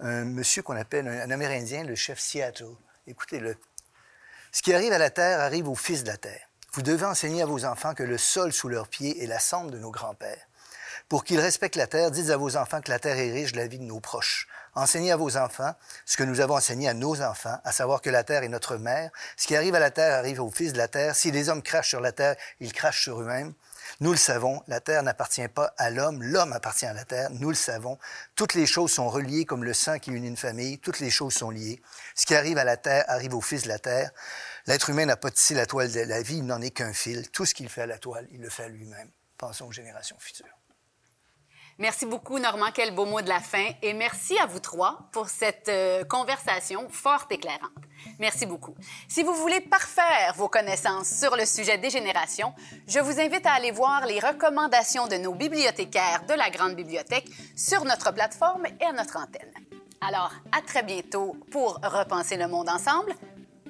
un 0.00 0.24
monsieur 0.24 0.62
qu'on 0.62 0.76
appelle 0.76 1.08
un, 1.08 1.20
un 1.20 1.30
Amérindien, 1.30 1.84
le 1.84 1.94
chef 1.94 2.18
Seattle. 2.18 2.74
Écoutez-le. 3.06 3.56
Ce 4.52 4.62
qui 4.62 4.72
arrive 4.72 4.92
à 4.92 4.98
la 4.98 5.10
terre 5.10 5.40
arrive 5.40 5.68
aux 5.68 5.74
fils 5.74 6.02
de 6.02 6.08
la 6.08 6.16
terre. 6.16 6.48
Vous 6.72 6.82
devez 6.82 7.04
enseigner 7.04 7.42
à 7.42 7.46
vos 7.46 7.64
enfants 7.64 7.94
que 7.94 8.02
le 8.02 8.18
sol 8.18 8.52
sous 8.52 8.68
leurs 8.68 8.88
pieds 8.88 9.22
est 9.22 9.26
la 9.26 9.38
cendre 9.38 9.70
de 9.70 9.78
nos 9.78 9.90
grands-pères. 9.90 10.46
Pour 11.08 11.24
qu'ils 11.24 11.38
respectent 11.38 11.76
la 11.76 11.86
terre, 11.86 12.10
dites 12.10 12.30
à 12.30 12.36
vos 12.36 12.56
enfants 12.56 12.80
que 12.80 12.90
la 12.90 12.98
terre 12.98 13.16
est 13.18 13.30
riche 13.30 13.52
de 13.52 13.58
la 13.58 13.66
vie 13.68 13.78
de 13.78 13.84
nos 13.84 14.00
proches. 14.00 14.48
Enseignez 14.74 15.12
à 15.12 15.16
vos 15.16 15.36
enfants 15.36 15.74
ce 16.04 16.16
que 16.16 16.24
nous 16.24 16.40
avons 16.40 16.56
enseigné 16.56 16.88
à 16.88 16.94
nos 16.94 17.22
enfants, 17.22 17.58
à 17.64 17.72
savoir 17.72 18.02
que 18.02 18.10
la 18.10 18.24
terre 18.24 18.42
est 18.42 18.48
notre 18.48 18.76
mère. 18.76 19.10
Ce 19.36 19.46
qui 19.46 19.54
arrive 19.56 19.74
à 19.74 19.78
la 19.78 19.90
terre 19.90 20.18
arrive 20.18 20.42
aux 20.42 20.50
fils 20.50 20.72
de 20.72 20.78
la 20.78 20.88
terre. 20.88 21.14
Si 21.14 21.30
les 21.30 21.48
hommes 21.48 21.62
crachent 21.62 21.90
sur 21.90 22.00
la 22.00 22.12
terre, 22.12 22.36
ils 22.60 22.72
crachent 22.72 23.02
sur 23.02 23.22
eux-mêmes. 23.22 23.54
Nous 24.00 24.10
le 24.10 24.16
savons, 24.16 24.62
la 24.66 24.80
terre 24.80 25.02
n'appartient 25.02 25.48
pas 25.48 25.74
à 25.78 25.90
l'homme, 25.90 26.22
l'homme 26.22 26.52
appartient 26.52 26.86
à 26.86 26.92
la 26.92 27.04
terre, 27.04 27.30
nous 27.30 27.48
le 27.48 27.54
savons. 27.54 27.98
Toutes 28.34 28.54
les 28.54 28.66
choses 28.66 28.92
sont 28.92 29.08
reliées 29.08 29.44
comme 29.44 29.64
le 29.64 29.74
sang 29.74 29.98
qui 29.98 30.10
unit 30.10 30.28
une 30.28 30.36
famille, 30.36 30.78
toutes 30.78 31.00
les 31.00 31.10
choses 31.10 31.34
sont 31.34 31.50
liées. 31.50 31.80
Ce 32.14 32.26
qui 32.26 32.34
arrive 32.34 32.58
à 32.58 32.64
la 32.64 32.76
terre 32.76 33.04
arrive 33.08 33.34
aux 33.34 33.40
fils 33.40 33.62
de 33.62 33.68
la 33.68 33.78
terre. 33.78 34.10
L'être 34.66 34.90
humain 34.90 35.06
n'a 35.06 35.16
pas 35.16 35.30
tissé 35.30 35.54
la 35.54 35.66
toile 35.66 35.90
de 35.90 36.00
la 36.00 36.22
vie, 36.22 36.38
il 36.38 36.46
n'en 36.46 36.60
est 36.60 36.70
qu'un 36.70 36.92
fil. 36.92 37.30
Tout 37.30 37.46
ce 37.46 37.54
qu'il 37.54 37.68
fait 37.68 37.82
à 37.82 37.86
la 37.86 37.98
toile, 37.98 38.26
il 38.32 38.40
le 38.40 38.50
fait 38.50 38.64
à 38.64 38.68
lui-même. 38.68 39.10
Pensons 39.38 39.66
aux 39.66 39.72
générations 39.72 40.16
futures. 40.18 40.58
Merci 41.78 42.06
beaucoup, 42.06 42.38
Normand. 42.38 42.70
Quel 42.72 42.94
beau 42.94 43.04
mot 43.04 43.20
de 43.20 43.28
la 43.28 43.40
fin. 43.40 43.68
Et 43.82 43.92
merci 43.92 44.38
à 44.38 44.46
vous 44.46 44.60
trois 44.60 44.98
pour 45.12 45.28
cette 45.28 45.68
euh, 45.68 46.04
conversation 46.04 46.88
fort 46.88 47.26
éclairante. 47.30 47.70
Merci 48.18 48.46
beaucoup. 48.46 48.74
Si 49.08 49.22
vous 49.22 49.34
voulez 49.34 49.60
parfaire 49.60 50.32
vos 50.36 50.48
connaissances 50.48 51.08
sur 51.08 51.36
le 51.36 51.44
sujet 51.44 51.76
des 51.76 51.90
générations, 51.90 52.54
je 52.88 52.98
vous 52.98 53.20
invite 53.20 53.46
à 53.46 53.52
aller 53.52 53.72
voir 53.72 54.06
les 54.06 54.20
recommandations 54.20 55.06
de 55.06 55.16
nos 55.16 55.34
bibliothécaires 55.34 56.24
de 56.26 56.34
la 56.34 56.48
Grande 56.48 56.74
Bibliothèque 56.74 57.28
sur 57.54 57.84
notre 57.84 58.12
plateforme 58.12 58.66
et 58.80 58.84
à 58.84 58.92
notre 58.92 59.18
antenne. 59.18 59.52
Alors, 60.00 60.32
à 60.52 60.62
très 60.62 60.82
bientôt 60.82 61.36
pour 61.50 61.74
repenser 61.82 62.36
le 62.36 62.48
monde 62.48 62.68
ensemble. 62.70 63.12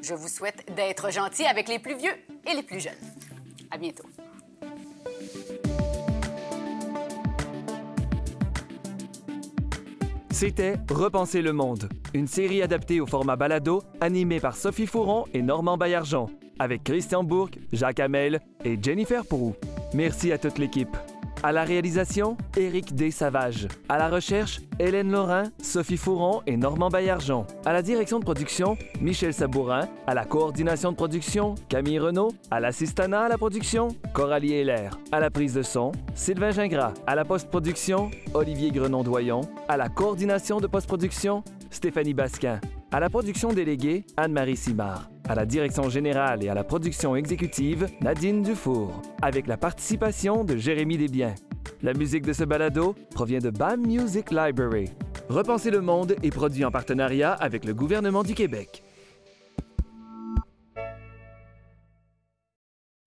Je 0.02 0.14
vous 0.14 0.28
souhaite 0.28 0.72
d'être 0.74 1.10
gentil 1.10 1.44
avec 1.46 1.68
les 1.68 1.80
plus 1.80 1.96
vieux 1.96 2.14
et 2.46 2.54
les 2.54 2.62
plus 2.62 2.80
jeunes. 2.80 2.94
À 3.70 3.78
bientôt. 3.78 4.04
C'était 10.38 10.76
Repenser 10.90 11.40
le 11.40 11.54
monde, 11.54 11.88
une 12.12 12.26
série 12.26 12.60
adaptée 12.60 13.00
au 13.00 13.06
format 13.06 13.36
balado, 13.36 13.82
animée 14.02 14.38
par 14.38 14.54
Sophie 14.54 14.86
Fouron 14.86 15.24
et 15.32 15.40
Normand 15.40 15.78
Baillargeon, 15.78 16.26
avec 16.58 16.84
Christian 16.84 17.24
Bourque, 17.24 17.58
Jacques 17.72 18.00
Hamel 18.00 18.40
et 18.62 18.76
Jennifer 18.78 19.24
Pourou. 19.24 19.54
Merci 19.94 20.32
à 20.32 20.36
toute 20.36 20.58
l'équipe. 20.58 20.94
À 21.42 21.52
la 21.52 21.64
réalisation, 21.64 22.36
Éric 22.56 22.94
D. 22.94 23.10
Savage. 23.10 23.68
À 23.88 23.98
la 23.98 24.08
recherche, 24.08 24.60
Hélène 24.78 25.12
Laurin, 25.12 25.44
Sophie 25.62 25.96
Fouron 25.96 26.42
et 26.46 26.56
Normand 26.56 26.88
Baillargeon. 26.88 27.46
À 27.64 27.72
la 27.72 27.82
direction 27.82 28.18
de 28.18 28.24
production, 28.24 28.76
Michel 29.00 29.32
Sabourin. 29.32 29.88
À 30.06 30.14
la 30.14 30.24
coordination 30.24 30.92
de 30.92 30.96
production, 30.96 31.54
Camille 31.68 31.98
Renault. 31.98 32.32
À 32.50 32.58
l'assistanat 32.58 33.22
à 33.22 33.28
la 33.28 33.38
production, 33.38 33.88
Coralie 34.12 34.54
Heller. 34.54 34.98
À 35.12 35.20
la 35.20 35.30
prise 35.30 35.54
de 35.54 35.62
son, 35.62 35.92
Sylvain 36.14 36.50
Gingras. 36.50 36.94
À 37.06 37.14
la 37.14 37.24
post-production, 37.24 38.10
Olivier 38.34 38.70
Grenon-Doyon. 38.70 39.42
À 39.68 39.76
la 39.76 39.88
coordination 39.88 40.58
de 40.58 40.66
post-production, 40.66 41.44
Stéphanie 41.76 42.14
Basquin. 42.14 42.58
À 42.90 43.00
la 43.00 43.10
production 43.10 43.52
déléguée, 43.52 44.06
Anne-Marie 44.16 44.56
Simard. 44.56 45.10
À 45.28 45.34
la 45.34 45.44
direction 45.44 45.90
générale 45.90 46.42
et 46.42 46.48
à 46.48 46.54
la 46.54 46.64
production 46.64 47.14
exécutive, 47.14 47.86
Nadine 48.00 48.40
Dufour. 48.40 49.02
Avec 49.20 49.46
la 49.46 49.58
participation 49.58 50.42
de 50.42 50.56
Jérémy 50.56 50.96
Desbiens. 50.96 51.34
La 51.82 51.92
musique 51.92 52.24
de 52.24 52.32
ce 52.32 52.44
balado 52.44 52.94
provient 53.14 53.40
de 53.40 53.50
BAM 53.50 53.86
Music 53.86 54.30
Library. 54.30 54.88
Repenser 55.28 55.70
le 55.70 55.82
monde 55.82 56.16
est 56.22 56.30
produit 56.30 56.64
en 56.64 56.70
partenariat 56.70 57.34
avec 57.34 57.66
le 57.66 57.74
gouvernement 57.74 58.22
du 58.22 58.32
Québec. 58.32 58.82